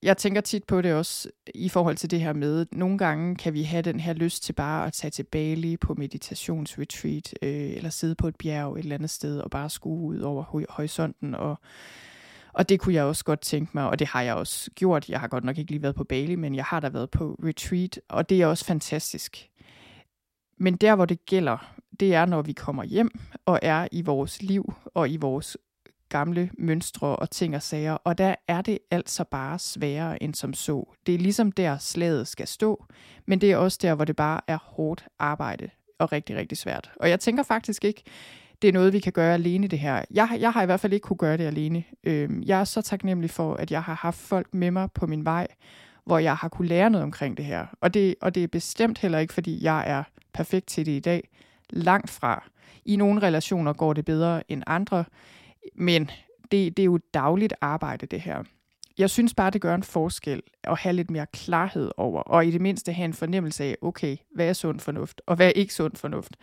jeg 0.04 0.16
tænker 0.16 0.40
tit 0.40 0.64
på 0.64 0.80
det 0.80 0.94
også 0.94 1.30
i 1.54 1.68
forhold 1.68 1.96
til 1.96 2.10
det 2.10 2.20
her 2.20 2.32
med, 2.32 2.66
nogle 2.72 2.98
gange 2.98 3.36
kan 3.36 3.54
vi 3.54 3.62
have 3.62 3.82
den 3.82 4.00
her 4.00 4.12
lyst 4.12 4.42
til 4.42 4.52
bare 4.52 4.86
at 4.86 4.92
tage 4.92 5.10
til 5.10 5.22
Bali 5.22 5.76
på 5.76 5.94
meditationsretreat, 5.94 7.34
øh, 7.42 7.70
eller 7.76 7.90
sidde 7.90 8.14
på 8.14 8.28
et 8.28 8.36
bjerg 8.36 8.72
et 8.72 8.78
eller 8.78 8.94
andet 8.94 9.10
sted 9.10 9.38
og 9.38 9.50
bare 9.50 9.70
skue 9.70 10.00
ud 10.00 10.20
over 10.20 10.66
horisonten. 10.70 11.34
Og, 11.34 11.58
og 12.52 12.68
det 12.68 12.80
kunne 12.80 12.94
jeg 12.94 13.04
også 13.04 13.24
godt 13.24 13.40
tænke 13.40 13.70
mig, 13.74 13.88
og 13.88 13.98
det 13.98 14.06
har 14.06 14.22
jeg 14.22 14.34
også 14.34 14.70
gjort. 14.70 15.08
Jeg 15.08 15.20
har 15.20 15.28
godt 15.28 15.44
nok 15.44 15.58
ikke 15.58 15.70
lige 15.70 15.82
været 15.82 15.94
på 15.94 16.04
Bali, 16.04 16.34
men 16.34 16.54
jeg 16.54 16.64
har 16.64 16.80
da 16.80 16.88
været 16.88 17.10
på 17.10 17.36
retreat, 17.44 18.00
og 18.08 18.28
det 18.28 18.42
er 18.42 18.46
også 18.46 18.64
fantastisk. 18.64 19.50
Men 20.58 20.76
der, 20.76 20.96
hvor 20.96 21.04
det 21.04 21.26
gælder, 21.26 21.74
det 22.00 22.14
er, 22.14 22.26
når 22.26 22.42
vi 22.42 22.52
kommer 22.52 22.84
hjem 22.84 23.10
og 23.46 23.58
er 23.62 23.88
i 23.92 24.02
vores 24.02 24.42
liv 24.42 24.74
og 24.94 25.10
i 25.10 25.16
vores 25.16 25.56
gamle 26.14 26.50
mønstre 26.58 27.16
og 27.16 27.30
ting 27.30 27.56
og 27.56 27.62
sager, 27.62 27.92
og 27.92 28.18
der 28.18 28.34
er 28.48 28.62
det 28.62 28.78
altså 28.90 29.24
bare 29.24 29.58
sværere 29.58 30.22
end 30.22 30.34
som 30.34 30.54
så. 30.54 30.94
Det 31.06 31.14
er 31.14 31.18
ligesom 31.18 31.52
der 31.52 31.78
slaget 31.78 32.28
skal 32.28 32.46
stå, 32.46 32.84
men 33.26 33.40
det 33.40 33.52
er 33.52 33.56
også 33.56 33.78
der, 33.82 33.94
hvor 33.94 34.04
det 34.04 34.16
bare 34.16 34.40
er 34.46 34.58
hårdt 34.62 35.04
arbejde 35.18 35.70
og 35.98 36.12
rigtig, 36.12 36.36
rigtig 36.36 36.58
svært. 36.58 36.90
Og 36.96 37.10
jeg 37.10 37.20
tænker 37.20 37.42
faktisk 37.42 37.84
ikke, 37.84 38.02
det 38.62 38.68
er 38.68 38.72
noget, 38.72 38.92
vi 38.92 38.98
kan 38.98 39.12
gøre 39.12 39.34
alene 39.34 39.66
det 39.66 39.78
her. 39.78 40.04
Jeg, 40.10 40.36
jeg 40.40 40.52
har 40.52 40.62
i 40.62 40.66
hvert 40.66 40.80
fald 40.80 40.92
ikke 40.92 41.04
kunne 41.04 41.16
gøre 41.16 41.36
det 41.36 41.44
alene. 41.44 41.84
Øhm, 42.04 42.42
jeg 42.42 42.60
er 42.60 42.64
så 42.64 42.82
taknemmelig 42.82 43.30
for, 43.30 43.54
at 43.54 43.70
jeg 43.70 43.82
har 43.82 43.94
haft 43.94 44.18
folk 44.18 44.54
med 44.54 44.70
mig 44.70 44.88
på 44.92 45.06
min 45.06 45.24
vej, 45.24 45.46
hvor 46.04 46.18
jeg 46.18 46.36
har 46.36 46.48
kunne 46.48 46.68
lære 46.68 46.90
noget 46.90 47.04
omkring 47.04 47.36
det 47.36 47.44
her. 47.44 47.66
Og 47.80 47.94
det, 47.94 48.14
og 48.20 48.34
det 48.34 48.42
er 48.42 48.48
bestemt 48.48 48.98
heller 48.98 49.18
ikke, 49.18 49.34
fordi 49.34 49.64
jeg 49.64 49.84
er 49.86 50.02
perfekt 50.32 50.66
til 50.66 50.86
det 50.86 50.92
i 50.92 51.00
dag. 51.00 51.28
Langt 51.70 52.10
fra. 52.10 52.44
I 52.84 52.96
nogle 52.96 53.22
relationer 53.22 53.72
går 53.72 53.92
det 53.92 54.04
bedre 54.04 54.52
end 54.52 54.62
andre. 54.66 55.04
Men 55.74 56.10
det, 56.50 56.76
det 56.76 56.78
er 56.78 56.84
jo 56.84 56.98
dagligt 57.14 57.54
arbejde, 57.60 58.06
det 58.06 58.20
her. 58.20 58.42
Jeg 58.98 59.10
synes 59.10 59.34
bare, 59.34 59.50
det 59.50 59.60
gør 59.60 59.74
en 59.74 59.82
forskel 59.82 60.42
at 60.64 60.78
have 60.78 60.92
lidt 60.92 61.10
mere 61.10 61.26
klarhed 61.32 61.90
over, 61.96 62.22
og 62.22 62.46
i 62.46 62.50
det 62.50 62.60
mindste 62.60 62.92
have 62.92 63.04
en 63.04 63.14
fornemmelse 63.14 63.64
af, 63.64 63.76
okay, 63.82 64.16
hvad 64.34 64.48
er 64.48 64.52
sund 64.52 64.80
fornuft, 64.80 65.22
og 65.26 65.36
hvad 65.36 65.46
er 65.46 65.50
ikke 65.50 65.74
sund 65.74 65.96
fornuft. 65.96 66.36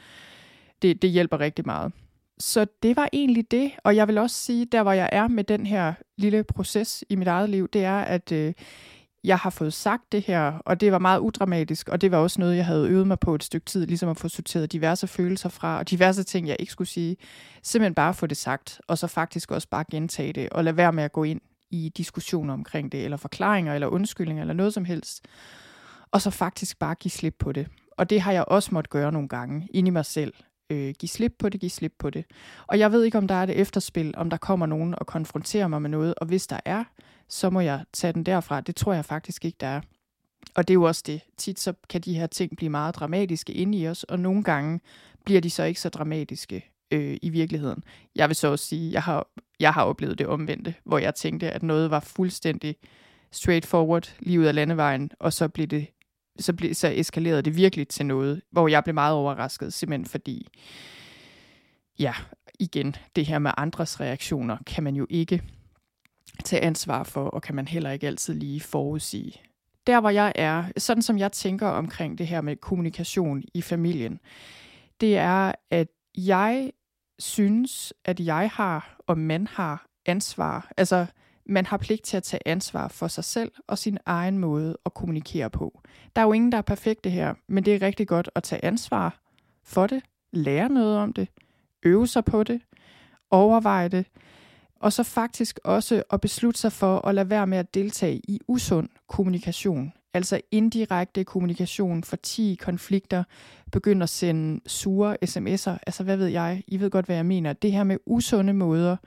Det, 0.81 1.01
det 1.01 1.09
hjælper 1.09 1.39
rigtig 1.39 1.65
meget. 1.65 1.91
Så 2.39 2.65
det 2.83 2.95
var 2.95 3.09
egentlig 3.13 3.51
det, 3.51 3.71
og 3.83 3.95
jeg 3.95 4.07
vil 4.07 4.17
også 4.17 4.35
sige, 4.35 4.65
der 4.65 4.83
hvor 4.83 4.91
jeg 4.91 5.09
er 5.11 5.27
med 5.27 5.43
den 5.43 5.65
her 5.65 5.93
lille 6.17 6.43
proces 6.43 7.03
i 7.09 7.15
mit 7.15 7.27
eget 7.27 7.49
liv, 7.49 7.67
det 7.67 7.83
er, 7.83 7.99
at 7.99 8.31
øh, 8.31 8.53
jeg 9.23 9.37
har 9.37 9.49
fået 9.49 9.73
sagt 9.73 10.11
det 10.11 10.21
her, 10.21 10.53
og 10.65 10.81
det 10.81 10.91
var 10.91 10.99
meget 10.99 11.19
udramatisk, 11.19 11.89
og 11.89 12.01
det 12.01 12.11
var 12.11 12.17
også 12.17 12.41
noget, 12.41 12.57
jeg 12.57 12.65
havde 12.65 12.89
øvet 12.89 13.07
mig 13.07 13.19
på 13.19 13.35
et 13.35 13.43
stykke 13.43 13.65
tid, 13.65 13.87
ligesom 13.87 14.09
at 14.09 14.17
få 14.17 14.27
sorteret 14.27 14.71
diverse 14.71 15.07
følelser 15.07 15.49
fra, 15.49 15.77
og 15.77 15.89
diverse 15.89 16.23
ting, 16.23 16.47
jeg 16.47 16.55
ikke 16.59 16.71
skulle 16.71 16.87
sige. 16.87 17.17
Simpelthen 17.63 17.95
bare 17.95 18.13
få 18.13 18.27
det 18.27 18.37
sagt, 18.37 18.81
og 18.87 18.97
så 18.97 19.07
faktisk 19.07 19.51
også 19.51 19.67
bare 19.69 19.85
gentage 19.91 20.33
det, 20.33 20.49
og 20.49 20.63
lade 20.63 20.77
være 20.77 20.93
med 20.93 21.03
at 21.03 21.11
gå 21.11 21.23
ind 21.23 21.41
i 21.71 21.91
diskussioner 21.97 22.53
omkring 22.53 22.91
det, 22.91 23.03
eller 23.03 23.17
forklaringer, 23.17 23.73
eller 23.73 23.87
undskyldninger, 23.87 24.43
eller 24.43 24.53
noget 24.53 24.73
som 24.73 24.85
helst. 24.85 25.25
Og 26.11 26.21
så 26.21 26.29
faktisk 26.29 26.79
bare 26.79 26.95
give 26.95 27.11
slip 27.11 27.35
på 27.39 27.51
det. 27.51 27.67
Og 27.97 28.09
det 28.09 28.21
har 28.21 28.31
jeg 28.31 28.45
også 28.47 28.69
måttet 28.73 28.89
gøre 28.89 29.11
nogle 29.11 29.27
gange, 29.27 29.67
ind 29.73 29.87
i 29.87 29.91
mig 29.91 30.05
selv. 30.05 30.33
Øh, 30.71 30.93
give 30.99 31.09
slip 31.09 31.35
på 31.39 31.49
det, 31.49 31.61
give 31.61 31.69
slip 31.69 31.93
på 31.99 32.09
det. 32.09 32.25
Og 32.67 32.79
jeg 32.79 32.91
ved 32.91 33.03
ikke, 33.03 33.17
om 33.17 33.27
der 33.27 33.35
er 33.35 33.45
det 33.45 33.55
efterspil, 33.55 34.13
om 34.17 34.29
der 34.29 34.37
kommer 34.37 34.65
nogen 34.65 34.95
og 34.97 35.07
konfronterer 35.07 35.67
mig 35.67 35.81
med 35.81 35.89
noget, 35.89 36.15
og 36.15 36.27
hvis 36.27 36.47
der 36.47 36.59
er, 36.65 36.83
så 37.29 37.49
må 37.49 37.59
jeg 37.59 37.85
tage 37.93 38.13
den 38.13 38.23
derfra. 38.23 38.61
Det 38.61 38.75
tror 38.75 38.93
jeg 38.93 39.05
faktisk 39.05 39.45
ikke, 39.45 39.57
der 39.59 39.67
er. 39.67 39.81
Og 40.55 40.67
det 40.67 40.73
er 40.73 40.75
jo 40.75 40.83
også 40.83 41.03
det. 41.05 41.21
Tit 41.37 41.59
så 41.59 41.73
kan 41.89 42.01
de 42.01 42.13
her 42.13 42.27
ting 42.27 42.57
blive 42.57 42.69
meget 42.69 42.95
dramatiske 42.95 43.53
inde 43.53 43.77
i 43.77 43.87
os, 43.87 44.03
og 44.03 44.19
nogle 44.19 44.43
gange 44.43 44.79
bliver 45.25 45.41
de 45.41 45.49
så 45.49 45.63
ikke 45.63 45.81
så 45.81 45.89
dramatiske 45.89 46.71
øh, 46.91 47.17
i 47.21 47.29
virkeligheden. 47.29 47.83
Jeg 48.15 48.29
vil 48.29 48.35
så 48.35 48.47
også 48.47 48.65
sige, 48.65 48.91
jeg 48.91 49.03
har, 49.03 49.27
jeg 49.59 49.73
har 49.73 49.83
oplevet 49.83 50.17
det 50.17 50.27
omvendte, 50.27 50.75
hvor 50.83 50.97
jeg 50.97 51.15
tænkte, 51.15 51.51
at 51.51 51.63
noget 51.63 51.91
var 51.91 51.99
fuldstændig 51.99 52.75
straightforward 53.31 54.15
lige 54.19 54.39
ud 54.39 54.45
af 54.45 54.55
landevejen, 54.55 55.11
og 55.19 55.33
så 55.33 55.47
blev 55.47 55.67
det 55.67 55.87
så, 56.39 56.53
blev, 56.53 56.73
så 56.73 56.93
eskalerede 56.95 57.41
det 57.41 57.55
virkelig 57.55 57.87
til 57.87 58.05
noget, 58.05 58.41
hvor 58.51 58.67
jeg 58.67 58.83
blev 58.83 58.93
meget 58.93 59.15
overrasket, 59.15 59.73
simpelthen 59.73 60.05
fordi, 60.05 60.47
ja, 61.99 62.13
igen, 62.59 62.95
det 63.15 63.25
her 63.25 63.39
med 63.39 63.51
andres 63.57 63.99
reaktioner 63.99 64.57
kan 64.67 64.83
man 64.83 64.95
jo 64.95 65.07
ikke 65.09 65.41
tage 66.43 66.61
ansvar 66.61 67.03
for, 67.03 67.23
og 67.23 67.41
kan 67.41 67.55
man 67.55 67.67
heller 67.67 67.91
ikke 67.91 68.07
altid 68.07 68.33
lige 68.33 68.59
forudsige. 68.59 69.41
Der 69.87 69.99
hvor 69.99 70.09
jeg 70.09 70.31
er, 70.35 70.63
sådan 70.77 71.01
som 71.01 71.17
jeg 71.17 71.31
tænker 71.31 71.67
omkring 71.67 72.17
det 72.17 72.27
her 72.27 72.41
med 72.41 72.55
kommunikation 72.55 73.43
i 73.53 73.61
familien, 73.61 74.19
det 75.01 75.17
er, 75.17 75.51
at 75.71 75.87
jeg 76.17 76.71
synes, 77.19 77.93
at 78.05 78.19
jeg 78.19 78.49
har, 78.53 78.97
og 79.07 79.17
man 79.17 79.47
har 79.47 79.85
ansvar. 80.05 80.71
Altså, 80.77 81.05
man 81.45 81.65
har 81.65 81.77
pligt 81.77 82.03
til 82.03 82.17
at 82.17 82.23
tage 82.23 82.47
ansvar 82.47 82.87
for 82.87 83.07
sig 83.07 83.23
selv 83.23 83.51
og 83.67 83.77
sin 83.77 83.97
egen 84.05 84.37
måde 84.37 84.77
at 84.85 84.93
kommunikere 84.93 85.49
på. 85.49 85.81
Der 86.15 86.21
er 86.21 86.25
jo 86.25 86.33
ingen, 86.33 86.51
der 86.51 86.57
er 86.57 86.61
perfekte 86.61 87.09
her, 87.09 87.33
men 87.47 87.65
det 87.65 87.75
er 87.75 87.81
rigtig 87.81 88.07
godt 88.07 88.29
at 88.35 88.43
tage 88.43 88.65
ansvar 88.65 89.19
for 89.63 89.87
det, 89.87 90.03
lære 90.31 90.69
noget 90.69 90.97
om 90.97 91.13
det, 91.13 91.27
øve 91.83 92.07
sig 92.07 92.25
på 92.25 92.43
det, 92.43 92.61
overveje 93.29 93.87
det, 93.87 94.05
og 94.79 94.93
så 94.93 95.03
faktisk 95.03 95.59
også 95.63 96.03
at 96.11 96.21
beslutte 96.21 96.59
sig 96.59 96.71
for 96.71 97.07
at 97.07 97.15
lade 97.15 97.29
være 97.29 97.47
med 97.47 97.57
at 97.57 97.73
deltage 97.73 98.21
i 98.23 98.39
usund 98.47 98.89
kommunikation. 99.07 99.93
altså 100.13 100.41
indirekte 100.51 101.23
kommunikation, 101.23 102.03
for 102.03 102.15
10 102.15 102.57
konflikter, 102.61 103.23
begynder 103.71 104.03
at 104.03 104.09
sende 104.09 104.61
sure 104.67 105.17
sms'er, 105.25 105.77
altså 105.87 106.03
hvad 106.03 106.17
ved 106.17 106.27
jeg, 106.27 106.63
I 106.67 106.79
ved 106.79 106.89
godt, 106.89 107.05
hvad 107.05 107.15
jeg 107.15 107.25
mener. 107.25 107.53
Det 107.53 107.71
her 107.71 107.83
med 107.83 107.97
usunde 108.05 108.53
måder, 108.53 108.97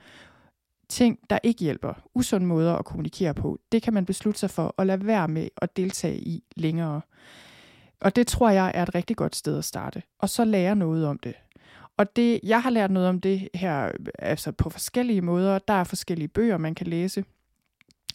ting, 0.89 1.19
der 1.29 1.39
ikke 1.43 1.63
hjælper, 1.63 1.93
usunde 2.13 2.45
måder 2.47 2.75
at 2.75 2.85
kommunikere 2.85 3.33
på, 3.33 3.59
det 3.71 3.83
kan 3.83 3.93
man 3.93 4.05
beslutte 4.05 4.39
sig 4.39 4.49
for 4.49 4.75
at 4.77 4.87
lade 4.87 5.05
være 5.05 5.27
med 5.27 5.47
at 5.57 5.77
deltage 5.77 6.17
i 6.17 6.43
længere. 6.55 7.01
Og 8.01 8.15
det 8.15 8.27
tror 8.27 8.49
jeg 8.49 8.71
er 8.75 8.83
et 8.83 8.95
rigtig 8.95 9.17
godt 9.17 9.35
sted 9.35 9.57
at 9.57 9.65
starte. 9.65 10.03
Og 10.19 10.29
så 10.29 10.45
lære 10.45 10.75
noget 10.75 11.07
om 11.07 11.19
det. 11.19 11.33
Og 11.97 12.15
det, 12.15 12.39
jeg 12.43 12.61
har 12.61 12.69
lært 12.69 12.91
noget 12.91 13.09
om 13.09 13.21
det 13.21 13.49
her, 13.53 13.91
altså 14.19 14.51
på 14.51 14.69
forskellige 14.69 15.21
måder. 15.21 15.59
Der 15.59 15.73
er 15.73 15.83
forskellige 15.83 16.27
bøger, 16.27 16.57
man 16.57 16.75
kan 16.75 16.87
læse 16.87 17.23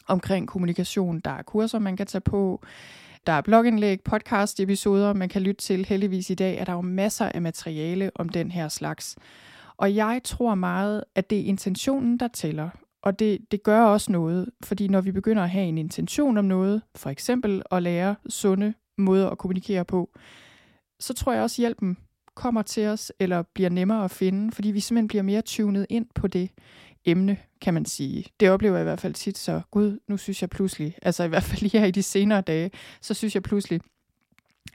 omkring 0.07 0.47
kommunikation. 0.47 1.19
Der 1.19 1.31
er 1.31 1.41
kurser, 1.41 1.79
man 1.79 1.97
kan 1.97 2.07
tage 2.07 2.21
på. 2.21 2.61
Der 3.27 3.33
er 3.33 3.41
blogindlæg, 3.41 4.01
podcast-episoder, 4.03 5.13
man 5.13 5.29
kan 5.29 5.41
lytte 5.41 5.61
til. 5.61 5.85
Heldigvis 5.85 6.29
i 6.29 6.35
dag 6.35 6.57
er 6.57 6.65
der 6.65 6.73
jo 6.73 6.81
masser 6.81 7.25
af 7.25 7.41
materiale 7.41 8.11
om 8.15 8.29
den 8.29 8.51
her 8.51 8.67
slags. 8.67 9.15
Og 9.81 9.95
jeg 9.95 10.21
tror 10.23 10.55
meget, 10.55 11.03
at 11.15 11.29
det 11.29 11.39
er 11.39 11.43
intentionen, 11.43 12.17
der 12.17 12.27
tæller. 12.27 12.69
Og 13.03 13.19
det, 13.19 13.51
det 13.51 13.63
gør 13.63 13.81
også 13.83 14.11
noget, 14.11 14.49
fordi 14.63 14.87
når 14.87 15.01
vi 15.01 15.11
begynder 15.11 15.43
at 15.43 15.49
have 15.49 15.65
en 15.65 15.77
intention 15.77 16.37
om 16.37 16.45
noget, 16.45 16.81
for 16.95 17.09
eksempel 17.09 17.61
at 17.71 17.83
lære 17.83 18.15
sunde 18.29 18.73
måder 18.97 19.29
at 19.29 19.37
kommunikere 19.37 19.85
på, 19.85 20.09
så 20.99 21.13
tror 21.13 21.33
jeg 21.33 21.43
også, 21.43 21.53
at 21.55 21.57
hjælpen 21.57 21.97
kommer 22.35 22.61
til 22.61 22.87
os, 22.87 23.11
eller 23.19 23.43
bliver 23.53 23.69
nemmere 23.69 24.03
at 24.03 24.11
finde, 24.11 24.51
fordi 24.51 24.71
vi 24.71 24.79
simpelthen 24.79 25.07
bliver 25.07 25.23
mere 25.23 25.41
tunet 25.41 25.85
ind 25.89 26.05
på 26.15 26.27
det 26.27 26.49
emne, 27.05 27.37
kan 27.61 27.73
man 27.73 27.85
sige. 27.85 28.25
Det 28.39 28.49
oplever 28.49 28.75
jeg 28.75 28.83
i 28.83 28.89
hvert 28.89 29.01
fald 29.01 29.13
tit, 29.13 29.37
så 29.37 29.61
gud, 29.71 29.99
nu 30.07 30.17
synes 30.17 30.41
jeg 30.41 30.49
pludselig, 30.49 30.95
altså 31.01 31.23
i 31.23 31.27
hvert 31.27 31.43
fald 31.43 31.61
lige 31.61 31.79
her 31.79 31.87
i 31.87 31.91
de 31.91 32.03
senere 32.03 32.41
dage, 32.41 32.71
så 33.01 33.13
synes 33.13 33.35
jeg 33.35 33.43
pludselig, 33.43 33.81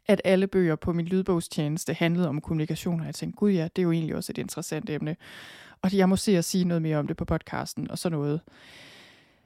at 0.07 0.20
alle 0.24 0.47
bøger 0.47 0.76
på 0.76 0.93
min 0.93 1.07
lydbogstjeneste 1.07 1.95
handlede 1.95 2.28
om 2.28 2.41
kommunikation, 2.41 3.01
og 3.01 3.07
jeg 3.07 3.14
tænkte, 3.14 3.37
gud 3.37 3.51
ja, 3.51 3.68
det 3.76 3.82
er 3.82 3.84
jo 3.84 3.93
egentlig 3.93 4.16
også 4.16 4.32
et 4.32 4.39
interessant 4.39 4.91
emne. 4.91 5.16
Og 5.82 5.97
jeg 5.97 6.09
må 6.09 6.16
se 6.16 6.39
at 6.39 6.45
sige 6.45 6.64
noget 6.64 6.82
mere 6.82 6.99
om 6.99 7.07
det 7.07 7.16
på 7.16 7.24
podcasten 7.24 7.91
og 7.91 7.99
sådan 7.99 8.18
noget. 8.18 8.41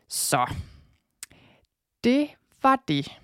Så, 0.08 0.50
det 2.04 2.28
var 2.62 2.82
det. 2.88 3.18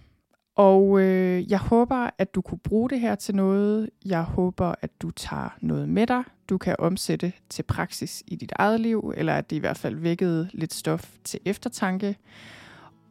Og 0.57 1.01
øh, 1.01 1.51
jeg 1.51 1.59
håber, 1.59 2.11
at 2.19 2.35
du 2.35 2.41
kunne 2.41 2.59
bruge 2.59 2.91
det 2.91 3.01
her 3.01 3.15
til 3.15 3.35
noget. 3.35 3.91
Jeg 4.05 4.23
håber, 4.23 4.75
at 4.83 4.91
du 5.03 5.11
tager 5.11 5.57
noget 5.61 5.89
med 5.89 6.07
dig, 6.07 6.23
du 6.49 6.59
kan 6.59 6.77
omsætte 6.79 7.33
til 7.49 7.63
praksis 7.63 8.23
i 8.27 8.37
dit 8.37 8.53
eget 8.57 8.81
liv, 8.81 9.13
eller 9.17 9.35
at 9.35 9.51
det 9.51 9.57
i 9.57 9.59
hvert 9.59 9.79
fald 9.79 9.95
vækkede 9.95 10.51
lidt 10.53 10.75
stof 10.75 11.11
til 11.25 11.41
eftertanke. 11.45 12.17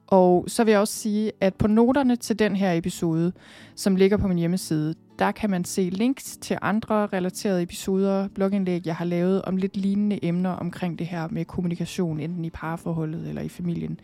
Og 0.08 0.45
så 0.47 0.64
vil 0.64 0.72
jeg 0.72 0.80
også 0.80 0.93
sige, 0.93 1.32
at 1.41 1.56
på 1.56 1.68
noterne 1.68 2.16
til 2.16 2.39
den 2.39 2.56
her 2.56 2.74
episode, 2.74 3.32
som 3.76 3.95
ligger 3.95 4.18
på 4.18 4.28
min 4.28 4.38
hjemmeside, 4.38 4.95
der 5.20 5.32
kan 5.32 5.49
man 5.49 5.66
se 5.66 5.89
links 5.89 6.38
til 6.38 6.58
andre 6.62 7.08
relaterede 7.08 7.64
episoder, 7.64 8.28
blogindlæg, 8.28 8.86
jeg 8.86 8.95
har 8.95 9.06
lavet 9.06 9.41
om 9.41 9.58
lidt 9.58 9.78
lignende 9.78 10.26
emner 10.26 10.49
omkring 10.49 10.99
det 10.99 11.08
her 11.08 11.28
med 11.28 11.45
kommunikation, 11.45 12.20
enten 12.20 12.45
i 12.45 12.49
parforholdet 12.49 13.28
eller 13.30 13.41
i 13.41 13.49
familien 13.49 13.99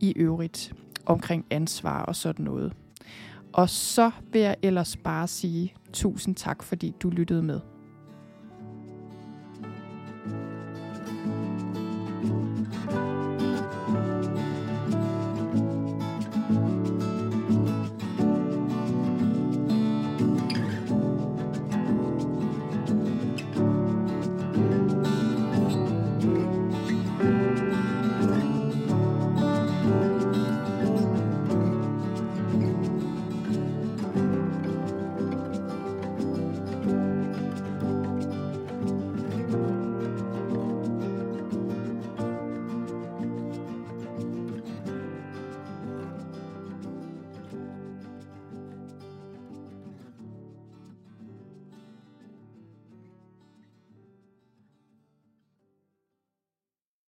i 0.00 0.12
øvrigt 0.16 0.72
omkring 1.06 1.46
ansvar 1.50 2.02
og 2.02 2.16
sådan 2.16 2.44
noget. 2.44 2.72
Og 3.52 3.70
så 3.70 4.10
vil 4.32 4.40
jeg 4.40 4.56
ellers 4.62 4.96
bare 4.96 5.28
sige 5.28 5.74
tusind 5.92 6.34
tak, 6.34 6.62
fordi 6.62 6.94
du 7.02 7.10
lyttede 7.10 7.42
med. 7.42 7.60